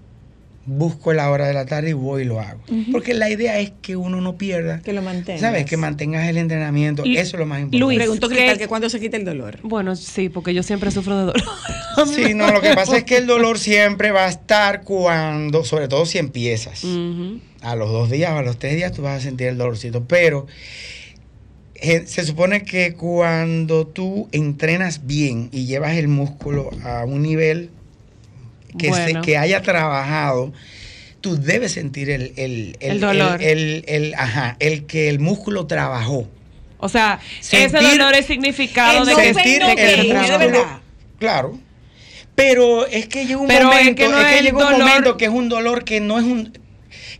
busco 0.65 1.11
la 1.11 1.29
hora 1.31 1.47
de 1.47 1.53
la 1.53 1.65
tarde 1.65 1.89
y 1.89 1.93
voy 1.93 2.21
y 2.21 2.25
lo 2.25 2.39
hago. 2.39 2.61
Porque 2.91 3.13
la 3.13 3.29
idea 3.29 3.59
es 3.59 3.73
que 3.81 3.95
uno 3.95 4.21
no 4.21 4.37
pierda, 4.37 4.79
Que 4.81 4.93
lo 4.93 5.01
mantengas. 5.01 5.41
¿sabes? 5.41 5.65
Que 5.65 5.75
mantengas 5.75 6.27
el 6.29 6.37
entrenamiento. 6.37 7.03
Y- 7.05 7.17
Eso 7.17 7.35
es 7.35 7.39
lo 7.39 7.45
más 7.47 7.59
importante. 7.61 7.77
Luis, 7.85 7.97
Preguntó 7.97 8.29
¿qué- 8.29 8.35
Cristal 8.35 8.57
que 8.57 8.67
cuándo 8.67 8.89
se 8.89 8.99
quita 8.99 9.17
el 9.17 9.25
dolor. 9.25 9.59
Bueno, 9.63 9.95
sí, 9.95 10.29
porque 10.29 10.53
yo 10.53 10.63
siempre 10.63 10.89
sufro 10.91 11.17
de 11.17 11.25
dolor. 11.25 11.43
Sí, 12.15 12.33
no, 12.33 12.49
lo 12.51 12.61
que 12.61 12.73
pasa 12.73 12.95
es 12.97 13.03
que 13.03 13.17
el 13.17 13.27
dolor 13.27 13.59
siempre 13.59 14.11
va 14.11 14.25
a 14.25 14.29
estar 14.29 14.83
cuando, 14.83 15.65
sobre 15.65 15.89
todo 15.89 16.05
si 16.05 16.19
empiezas. 16.19 16.83
Ujú. 16.85 17.39
A 17.61 17.75
los 17.75 17.91
dos 17.91 18.09
días 18.09 18.31
o 18.31 18.37
a 18.37 18.41
los 18.41 18.57
tres 18.57 18.75
días 18.75 18.91
tú 18.91 19.01
vas 19.03 19.17
a 19.17 19.21
sentir 19.21 19.47
el 19.47 19.57
dolorcito. 19.57 20.03
Pero 20.05 20.47
eh, 21.75 22.03
se 22.05 22.23
supone 22.25 22.63
que 22.63 22.93
cuando 22.93 23.87
tú 23.87 24.27
entrenas 24.31 25.05
bien 25.07 25.49
y 25.51 25.65
llevas 25.65 25.95
el 25.97 26.07
músculo 26.07 26.69
a 26.83 27.05
un 27.05 27.21
nivel 27.23 27.69
que, 28.77 28.93
se- 28.93 29.19
que 29.21 29.37
haya 29.37 29.61
trabajado, 29.61 30.53
tú 31.21 31.37
debes 31.41 31.71
sentir 31.73 32.09
el, 32.09 32.33
el, 32.35 32.77
El 32.79 32.99
dolor. 32.99 33.41
El, 33.41 33.83
el- 33.87 34.13
ajá, 34.15 34.57
el 34.59 34.85
que 34.85 35.09
el 35.09 35.19
músculo 35.19 35.65
trabajó. 35.67 36.27
O 36.77 36.89
sea, 36.89 37.19
Sentir- 37.41 37.75
ese 37.77 37.87
dolor 37.89 38.15
es 38.15 38.25
significado 38.25 38.99
el 39.01 39.05
de 39.07 39.15
que, 39.15 39.33
sentir 39.33 39.63
de 39.65 39.75
que 39.75 39.93
el 39.93 40.13
músculo. 40.13 40.37
verdad. 40.39 40.79
Claro. 41.19 41.59
Pero 42.33 42.87
es 42.87 43.07
que 43.07 43.25
llega 43.27 43.39
un 43.39 43.47
Pero 43.47 43.71
es 43.71 43.77
momento, 43.77 43.95
que 44.03 44.09
no 44.09 44.17
es 44.19 44.25
que 44.25 44.31
es 44.33 44.39
el 44.39 44.45
llega 44.45 44.57
un 44.57 44.63
dolor- 44.63 44.87
momento 44.87 45.17
que 45.17 45.25
es 45.25 45.31
un 45.31 45.49
dolor 45.49 45.83
que 45.83 45.99
no 45.99 46.17
es 46.17 46.25
un 46.25 46.53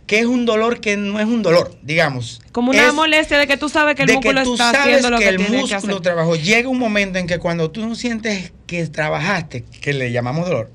que 0.06 0.18
es 0.18 0.26
un 0.26 0.44
dolor 0.44 0.80
que 0.80 0.96
no 0.96 1.18
es 1.20 1.26
un 1.26 1.42
dolor, 1.42 1.74
digamos. 1.82 2.40
como 2.52 2.70
una 2.70 2.88
Es- 2.88 2.94
molestia 2.94 3.38
de 3.38 3.46
que 3.46 3.56
tú 3.56 3.68
sabes 3.68 3.94
que 3.94 4.02
el 4.02 4.12
músculo 4.12 4.40
que 4.40 4.44
tú 4.44 4.52
está 4.54 4.72
sabes 4.72 4.80
haciendo 4.96 5.10
lo 5.10 5.18
que 5.18 5.24
que, 5.24 5.30
el 5.30 5.36
tiene 5.36 5.50
que 5.52 5.58
músculo 5.60 5.92
hacer. 5.94 6.02
trabajó. 6.02 6.36
Llega 6.36 6.68
un 6.68 6.78
momento 6.78 7.18
en 7.18 7.26
que 7.26 7.38
cuando 7.38 7.70
tú 7.70 7.86
no 7.86 7.94
sientes 7.94 8.52
que 8.66 8.86
trabajaste, 8.88 9.64
que 9.80 9.92
le 9.92 10.12
llamamos 10.12 10.46
dolor, 10.48 10.70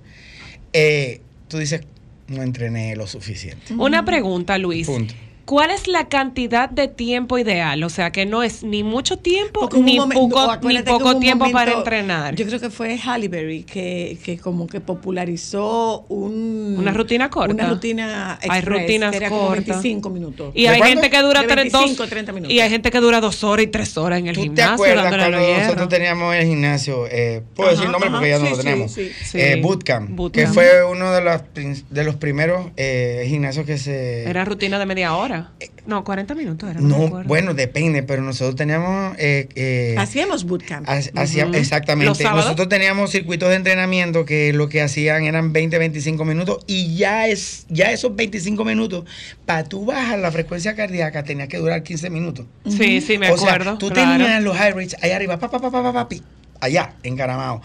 eh, 0.73 1.21
tú 1.47 1.57
dices, 1.59 1.81
no 2.27 2.41
entrené 2.41 2.95
lo 2.95 3.05
suficiente. 3.07 3.73
Una 3.73 4.03
pregunta, 4.05 4.57
Luis. 4.57 4.87
Punto. 4.87 5.13
¿Cuál 5.47 5.71
es 5.71 5.87
la 5.87 6.09
cantidad 6.09 6.69
de 6.69 6.89
tiempo 6.89 7.37
ideal? 7.37 7.81
O 7.85 7.89
sea, 7.89 8.11
que 8.11 8.25
no 8.25 8.43
es 8.43 8.63
ni 8.63 8.83
mucho 8.83 9.15
tiempo 9.17 9.69
ni 9.81 9.97
momento- 9.97 10.19
poco, 10.29 11.13
ni 11.13 11.19
tiempo 11.21 11.49
para 11.51 11.71
entrenar. 11.71 12.35
Yo 12.35 12.45
creo 12.45 12.59
que 12.59 12.69
fue 12.69 12.97
Halle 12.97 13.29
Berry 13.29 13.63
que, 13.63 14.17
que 14.25 14.37
como 14.37 14.67
que 14.67 14.81
popularizó 14.81 16.05
un, 16.09 16.75
Una 16.77 16.91
rutina 16.91 17.29
corta. 17.29 17.53
Una 17.53 17.69
rutina 17.69 18.33
express, 18.41 18.51
Hay 18.53 18.61
rutinas 18.61 19.11
que 19.11 19.17
era 19.17 19.29
como 19.29 19.47
cortas. 19.47 19.65
25 19.81 20.09
minutos. 20.09 20.51
y 20.53 20.63
¿De 20.63 20.67
hay 20.69 20.81
gente 20.81 21.09
que 21.09 21.21
dura 21.21 21.41
De 21.41 21.47
tres, 21.47 21.71
25, 21.71 21.95
dos, 21.95 22.09
30 22.09 22.31
minutos. 22.33 22.53
y 22.53 22.59
hay 22.59 22.69
gente 22.69 22.91
que 22.91 22.99
dura 22.99 23.21
dos 23.21 23.41
horas 23.45 23.63
y 23.63 23.67
tres 23.67 23.97
horas 23.97 24.19
en 24.19 24.27
el 24.27 24.35
¿Tú 24.35 24.41
te 24.41 24.47
gimnasio 24.47 24.73
acuerdas 24.73 25.03
dándole 25.11 25.37
cuando 25.37 25.57
nosotros 25.63 25.87
teníamos 25.89 26.35
el 26.35 26.45
gimnasio? 26.45 27.07
Eh, 27.09 27.41
Puedo 27.55 27.69
decir 27.69 27.83
Ajá, 27.85 27.91
nombre 27.93 28.09
porque 28.11 28.29
ya 28.29 28.39
no 28.39 28.45
sí, 28.47 28.51
lo 28.51 28.57
tenemos. 28.57 28.91
sí. 28.91 29.11
Sí. 29.23 29.39
Eh, 29.39 29.59
Bootcamp, 29.61 30.09
Bootcamp. 30.11 30.45
que 30.47 30.53
fue 30.53 30.83
uno 30.83 31.11
de 31.13 31.21
los, 31.21 31.41
prin- 31.53 31.85
de 31.89 32.03
los 32.03 32.15
primeros 32.15 32.67
eh, 32.75 33.25
gimnasios 33.29 33.65
que 33.65 33.77
se... 33.77 34.23
Era 34.29 34.43
rutina 34.43 34.77
de 34.77 34.85
media 34.85 35.15
hora. 35.15 35.36
No, 35.85 36.03
40 36.03 36.35
minutos 36.35 36.69
era. 36.69 36.81
No, 36.81 36.97
no, 36.97 37.05
acuerdo. 37.07 37.27
bueno, 37.27 37.53
depende, 37.53 38.03
pero 38.03 38.21
nosotros 38.21 38.55
teníamos... 38.55 39.15
eh, 39.17 39.47
eh, 39.55 39.95
Hacíamos 39.97 40.43
bootcamp. 40.43 40.87
Hacía-. 40.87 41.49
Exactamente. 41.53 42.23
Nosotros 42.23 42.67
teníamos 42.67 43.11
circuitos 43.11 43.49
de 43.49 43.55
entrenamiento 43.55 44.25
que 44.25 44.51
lo 44.53 44.67
que 44.67 44.81
hacían 44.81 45.23
eran 45.23 45.53
20, 45.53 45.77
25 45.77 46.25
minutos 46.25 46.63
y 46.67 46.95
ya 46.97 47.27
es 47.27 47.65
ya 47.69 47.91
esos 47.91 48.15
25 48.15 48.65
minutos, 48.65 49.05
para 49.45 49.63
tú 49.63 49.85
bajar 49.85 50.19
la 50.19 50.31
frecuencia 50.31 50.75
cardíaca, 50.75 51.23
tenía 51.23 51.47
que 51.47 51.57
durar 51.57 51.83
15 51.83 52.09
minutos. 52.09 52.45
Sí, 52.67 52.99
sí, 53.01 53.17
me 53.17 53.31
o 53.31 53.37
sea, 53.37 53.53
acuerdo. 53.53 53.77
tú 53.77 53.89
claro. 53.89 54.11
tenías 54.23 54.43
los 54.43 54.57
high 54.57 54.71
rates 54.73 54.95
allá 55.01 55.15
arriba, 55.15 55.39
pa, 55.39 55.49
pa, 55.49 55.59
pa, 55.59 55.71
pa, 55.71 55.81
pa, 55.83 55.93
pa, 55.93 56.09
pi, 56.09 56.21
allá, 56.59 56.95
encaramado. 57.03 57.61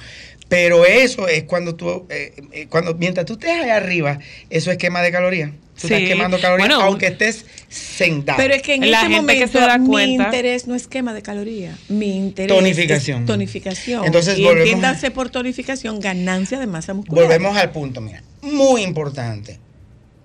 Pero 0.52 0.84
eso 0.84 1.28
es 1.28 1.44
cuando 1.44 1.76
tú, 1.76 2.04
eh, 2.10 2.34
eh, 2.52 2.66
cuando 2.68 2.94
mientras 2.94 3.24
tú 3.24 3.32
estés 3.32 3.52
allá 3.62 3.76
arriba, 3.76 4.18
eso 4.50 4.70
es 4.70 4.76
quema 4.76 5.00
de 5.00 5.10
calorías. 5.10 5.50
Tú 5.80 5.88
Sí. 5.88 5.94
estás 5.94 6.08
quemando 6.10 6.38
calorías 6.38 6.68
Bueno, 6.68 6.84
aunque 6.84 7.06
estés 7.06 7.46
sentado. 7.70 8.36
Pero 8.36 8.52
es 8.52 8.60
que 8.60 8.74
en 8.74 8.82
La 8.90 8.98
ese 8.98 9.08
gente 9.08 9.14
que 9.14 9.20
momento 9.46 9.58
se 9.58 9.58
da 9.64 9.78
mi 9.78 9.88
cuenta- 9.88 10.24
interés 10.26 10.66
no 10.66 10.74
es 10.74 10.88
quema 10.88 11.14
de 11.14 11.22
calorías. 11.22 11.78
Mi 11.88 12.14
interés 12.18 12.54
Tonificación. 12.54 13.20
es 13.22 13.26
tonificación. 13.26 14.04
Entonces, 14.04 14.38
y 14.38 14.42
volvemos- 14.42 14.60
entiéndase 14.64 15.10
por 15.10 15.30
tonificación 15.30 16.00
ganancia 16.00 16.60
de 16.60 16.66
masa 16.66 16.92
muscular. 16.92 17.24
Volvemos 17.24 17.56
al 17.56 17.70
punto, 17.70 18.02
mira, 18.02 18.22
muy 18.42 18.82
importante. 18.82 19.58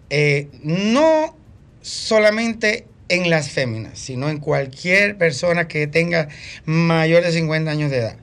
Eh, 0.10 0.50
no 0.62 1.38
solamente 1.82 2.86
en 3.08 3.30
las 3.30 3.50
féminas, 3.50 3.98
sino 3.98 4.28
en 4.30 4.40
cualquier 4.40 5.18
persona 5.18 5.70
que 5.70 5.88
tenga 5.88 6.28
mayor 6.66 7.24
de 7.24 7.32
50 7.32 7.72
años 7.72 7.90
de 7.92 8.00
edad. 8.00 8.18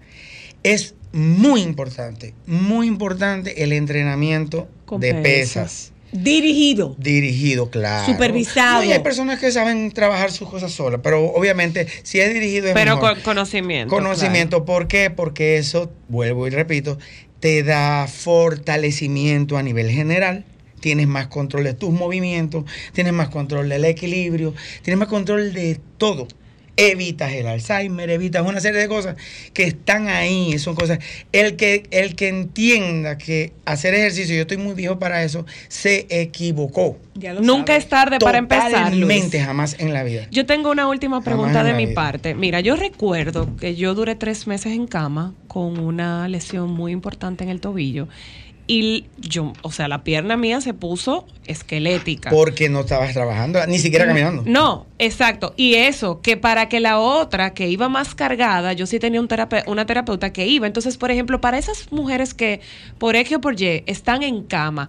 Es 0.62 0.94
muy 1.14 1.62
importante, 1.62 2.34
muy 2.46 2.88
importante 2.88 3.62
el 3.62 3.72
entrenamiento 3.72 4.68
Con 4.84 5.00
de 5.00 5.14
pesas. 5.14 5.22
pesas. 5.22 5.92
Dirigido. 6.10 6.94
Dirigido, 6.98 7.70
claro. 7.70 8.06
Supervisado. 8.06 8.82
No, 8.82 8.88
y 8.88 8.92
hay 8.92 9.00
personas 9.00 9.38
que 9.40 9.50
saben 9.50 9.90
trabajar 9.92 10.30
sus 10.30 10.48
cosas 10.48 10.72
solas, 10.72 11.00
pero 11.02 11.24
obviamente 11.32 11.86
si 12.02 12.20
es 12.20 12.32
dirigido 12.32 12.68
es 12.68 12.74
Pero 12.74 12.96
mejor. 12.96 13.14
con 13.14 13.22
conocimiento. 13.22 13.94
Conocimiento, 13.94 14.64
¿por 14.64 14.86
qué? 14.86 15.10
Porque 15.10 15.56
eso, 15.56 15.90
vuelvo 16.08 16.46
y 16.46 16.50
repito, 16.50 16.98
te 17.40 17.62
da 17.62 18.06
fortalecimiento 18.08 19.56
a 19.56 19.62
nivel 19.62 19.90
general. 19.90 20.44
Tienes 20.80 21.06
más 21.08 21.28
control 21.28 21.64
de 21.64 21.74
tus 21.74 21.90
movimientos, 21.90 22.64
tienes 22.92 23.12
más 23.12 23.28
control 23.28 23.68
del 23.68 23.84
equilibrio, 23.84 24.52
tienes 24.82 24.98
más 24.98 25.08
control 25.08 25.52
de 25.52 25.80
todo. 25.98 26.28
Evitas 26.76 27.32
el 27.32 27.46
Alzheimer, 27.46 28.10
evitas 28.10 28.44
una 28.46 28.60
serie 28.60 28.80
de 28.80 28.88
cosas 28.88 29.16
que 29.52 29.64
están 29.64 30.08
ahí, 30.08 30.58
son 30.58 30.74
cosas. 30.74 30.98
El 31.32 31.56
que, 31.56 31.84
el 31.90 32.16
que 32.16 32.28
entienda 32.28 33.16
que 33.16 33.52
hacer 33.64 33.94
ejercicio, 33.94 34.34
yo 34.34 34.42
estoy 34.42 34.56
muy 34.56 34.74
viejo 34.74 34.98
para 34.98 35.22
eso, 35.22 35.46
se 35.68 36.06
equivocó. 36.10 36.98
Ya 37.14 37.32
lo 37.32 37.42
Nunca 37.42 37.74
sabes. 37.74 37.84
es 37.84 37.90
tarde 37.90 38.18
para 38.18 38.38
empezar. 38.38 38.70
Totalmente 38.70 39.36
Luis. 39.36 39.46
jamás 39.46 39.76
en 39.78 39.92
la 39.92 40.02
vida. 40.02 40.26
Yo 40.30 40.46
tengo 40.46 40.70
una 40.70 40.88
última 40.88 41.22
pregunta 41.22 41.62
de 41.62 41.74
mi 41.74 41.86
vida. 41.86 41.94
parte. 41.94 42.34
Mira, 42.34 42.60
yo 42.60 42.74
recuerdo 42.74 43.54
que 43.56 43.76
yo 43.76 43.94
duré 43.94 44.16
tres 44.16 44.46
meses 44.46 44.72
en 44.72 44.86
cama 44.86 45.34
con 45.46 45.78
una 45.78 46.26
lesión 46.28 46.70
muy 46.72 46.90
importante 46.92 47.44
en 47.44 47.50
el 47.50 47.60
tobillo 47.60 48.08
y 48.66 49.06
yo, 49.18 49.52
o 49.62 49.70
sea, 49.70 49.88
la 49.88 50.04
pierna 50.04 50.36
mía 50.36 50.60
se 50.60 50.72
puso 50.72 51.26
esquelética. 51.46 52.30
Porque 52.30 52.68
no 52.68 52.80
estabas 52.80 53.12
trabajando, 53.12 53.64
ni 53.66 53.78
siquiera 53.78 54.06
caminando. 54.06 54.42
No, 54.46 54.86
exacto. 54.98 55.52
Y 55.56 55.74
eso, 55.74 56.20
que 56.22 56.36
para 56.36 56.68
que 56.68 56.80
la 56.80 56.98
otra, 56.98 57.52
que 57.52 57.68
iba 57.68 57.88
más 57.88 58.14
cargada, 58.14 58.72
yo 58.72 58.86
sí 58.86 58.98
tenía 58.98 59.20
un 59.20 59.28
terape- 59.28 59.64
una 59.66 59.84
terapeuta 59.84 60.32
que 60.32 60.46
iba. 60.46 60.66
Entonces, 60.66 60.96
por 60.96 61.10
ejemplo, 61.10 61.40
para 61.40 61.58
esas 61.58 61.92
mujeres 61.92 62.32
que 62.32 62.60
por 62.98 63.16
X 63.16 63.36
o 63.36 63.40
por 63.40 63.60
Y 63.60 63.82
están 63.86 64.22
en 64.22 64.42
cama, 64.44 64.88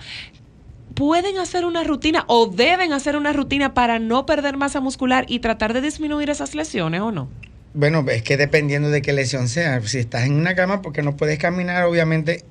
pueden 0.94 1.38
hacer 1.40 1.66
una 1.66 1.84
rutina 1.84 2.24
o 2.28 2.48
deben 2.48 2.94
hacer 2.94 3.18
una 3.18 3.34
rutina 3.34 3.74
para 3.74 4.00
no 4.00 4.26
perder 4.26 4.56
masa 4.56 4.80
muscular 4.80 5.26
y 5.28 5.40
tratar 5.40 5.74
de 5.74 5.82
disminuir 5.82 6.30
esas 6.30 6.56
lesiones 6.56 7.02
o 7.02 7.12
no. 7.12 7.28
Bueno, 7.74 8.06
es 8.10 8.24
que 8.24 8.38
dependiendo 8.38 8.90
de 8.90 9.02
qué 9.02 9.12
lesión 9.12 9.50
sea, 9.50 9.82
si 9.82 9.98
estás 9.98 10.24
en 10.24 10.36
una 10.36 10.56
cama 10.56 10.82
porque 10.82 11.02
no 11.02 11.18
puedes 11.18 11.38
caminar, 11.38 11.84
obviamente 11.84 12.46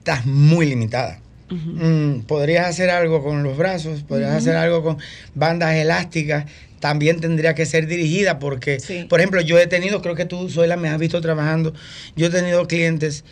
estás 0.00 0.26
muy 0.26 0.66
limitada. 0.66 1.20
Mm, 1.50 2.20
podrías 2.22 2.66
hacer 2.68 2.90
algo 2.90 3.22
con 3.22 3.42
los 3.42 3.56
brazos, 3.56 4.02
podrías 4.04 4.32
hacer 4.34 4.56
algo 4.56 4.82
con 4.82 4.98
bandas 5.34 5.74
elásticas. 5.74 6.46
También 6.78 7.20
tendría 7.20 7.54
que 7.54 7.66
ser 7.66 7.86
dirigida 7.86 8.38
porque, 8.38 8.80
Sí. 8.80 9.04
por 9.08 9.20
ejemplo, 9.20 9.40
yo 9.42 9.58
he 9.58 9.66
tenido, 9.66 10.00
creo 10.00 10.14
que 10.14 10.24
tú, 10.24 10.48
Zoila, 10.48 10.76
me 10.76 10.88
has 10.88 10.98
visto 10.98 11.20
trabajando, 11.20 11.74
yo 12.16 12.26
he 12.26 12.30
tenido 12.30 12.66
clientes 12.66 13.24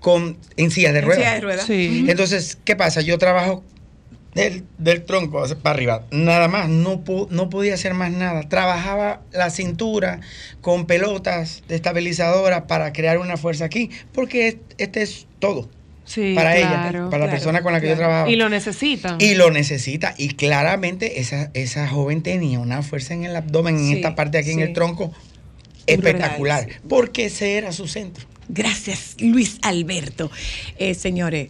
con, 0.00 0.38
en 0.56 0.70
sillas 0.70 0.92
de 0.94 1.00
En 1.00 1.04
ruedas. 1.04 1.22
silla 1.22 1.34
de 1.34 1.40
ruedas. 1.40 1.66
Sí. 1.66 2.06
Entonces, 2.08 2.58
¿qué 2.64 2.76
pasa? 2.76 3.02
Yo 3.02 3.18
trabajo 3.18 3.62
del, 4.34 4.64
del 4.78 5.04
tronco 5.04 5.42
para 5.62 5.74
arriba, 5.74 6.04
nada 6.10 6.48
más, 6.48 6.68
no, 6.68 7.04
po- 7.04 7.28
no 7.30 7.48
podía 7.50 7.74
hacer 7.74 7.94
más 7.94 8.10
nada. 8.10 8.48
Trabajaba 8.48 9.20
la 9.32 9.50
cintura 9.50 10.20
con 10.62 10.86
pelotas 10.86 11.62
estabilizadoras 11.68 12.62
para 12.62 12.92
crear 12.92 13.18
una 13.18 13.36
fuerza 13.36 13.66
aquí, 13.66 13.90
porque 14.12 14.48
es- 14.48 14.56
este 14.78 15.02
es 15.02 15.26
todo 15.38 15.68
Sí, 16.06 16.34
para 16.34 16.56
ella, 16.56 16.88
claro. 16.88 17.10
para 17.10 17.26
la 17.26 17.30
persona 17.32 17.62
con 17.62 17.72
la 17.72 17.80
que 17.80 17.88
yo 17.88 17.96
trabajaba. 17.96 18.30
Y 18.30 18.36
lo 18.36 18.48
necesitan. 18.48 19.20
Y 19.20 19.34
lo 19.34 19.50
necesita. 19.50 20.14
Y 20.16 20.28
claramente 20.28 21.20
esa, 21.20 21.50
esa 21.52 21.88
joven 21.88 22.22
tenía 22.22 22.60
una 22.60 22.82
fuerza 22.82 23.12
en 23.12 23.24
el 23.24 23.34
abdomen, 23.34 23.76
en 23.76 23.96
esta 23.96 24.14
parte 24.14 24.38
aquí 24.38 24.52
en 24.52 24.60
el 24.60 24.72
tronco, 24.72 25.12
espectacular, 25.86 26.68
porque 26.88 27.26
ese 27.26 27.58
era 27.58 27.72
su 27.72 27.88
centro. 27.88 28.24
Gracias, 28.48 29.16
Luis 29.18 29.58
Alberto. 29.62 30.30
Eh, 30.78 30.94
señores, 30.94 31.48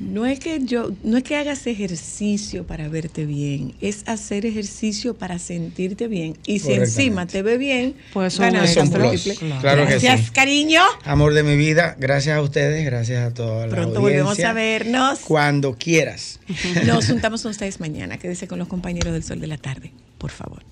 no 0.00 0.26
es 0.26 0.38
que 0.38 0.60
yo, 0.64 0.92
no 1.02 1.16
es 1.16 1.24
que 1.24 1.36
hagas 1.36 1.66
ejercicio 1.66 2.66
para 2.66 2.88
verte 2.88 3.26
bien, 3.26 3.74
es 3.80 4.02
hacer 4.06 4.46
ejercicio 4.46 5.16
para 5.16 5.38
sentirte 5.38 6.08
bien. 6.08 6.36
Y 6.46 6.60
si 6.60 6.72
encima 6.72 7.26
te 7.26 7.42
ve 7.42 7.58
bien, 7.58 7.94
Pues 8.12 8.38
Es 8.38 8.76
un 8.76 8.90
plus. 8.90 9.38
Claro 9.60 9.82
que 9.86 9.92
Gracias, 9.92 10.20
sí. 10.26 10.30
cariño. 10.32 10.80
Amor 11.04 11.34
de 11.34 11.42
mi 11.42 11.56
vida, 11.56 11.96
gracias 11.98 12.36
a 12.36 12.42
ustedes, 12.42 12.84
gracias 12.84 13.24
a 13.26 13.34
toda 13.34 13.66
la 13.66 13.74
Pronto 13.74 13.98
audiencia. 13.98 14.24
volvemos 14.24 14.38
a 14.44 14.52
vernos. 14.52 15.18
Cuando 15.20 15.76
quieras. 15.76 16.40
Nos 16.86 17.06
juntamos 17.06 17.42
con 17.42 17.50
ustedes 17.50 17.80
mañana. 17.80 18.18
Quédese 18.18 18.46
con 18.46 18.58
los 18.58 18.68
compañeros 18.68 19.12
del 19.12 19.24
Sol 19.24 19.40
de 19.40 19.46
la 19.48 19.58
Tarde, 19.58 19.92
por 20.18 20.30
favor. 20.30 20.62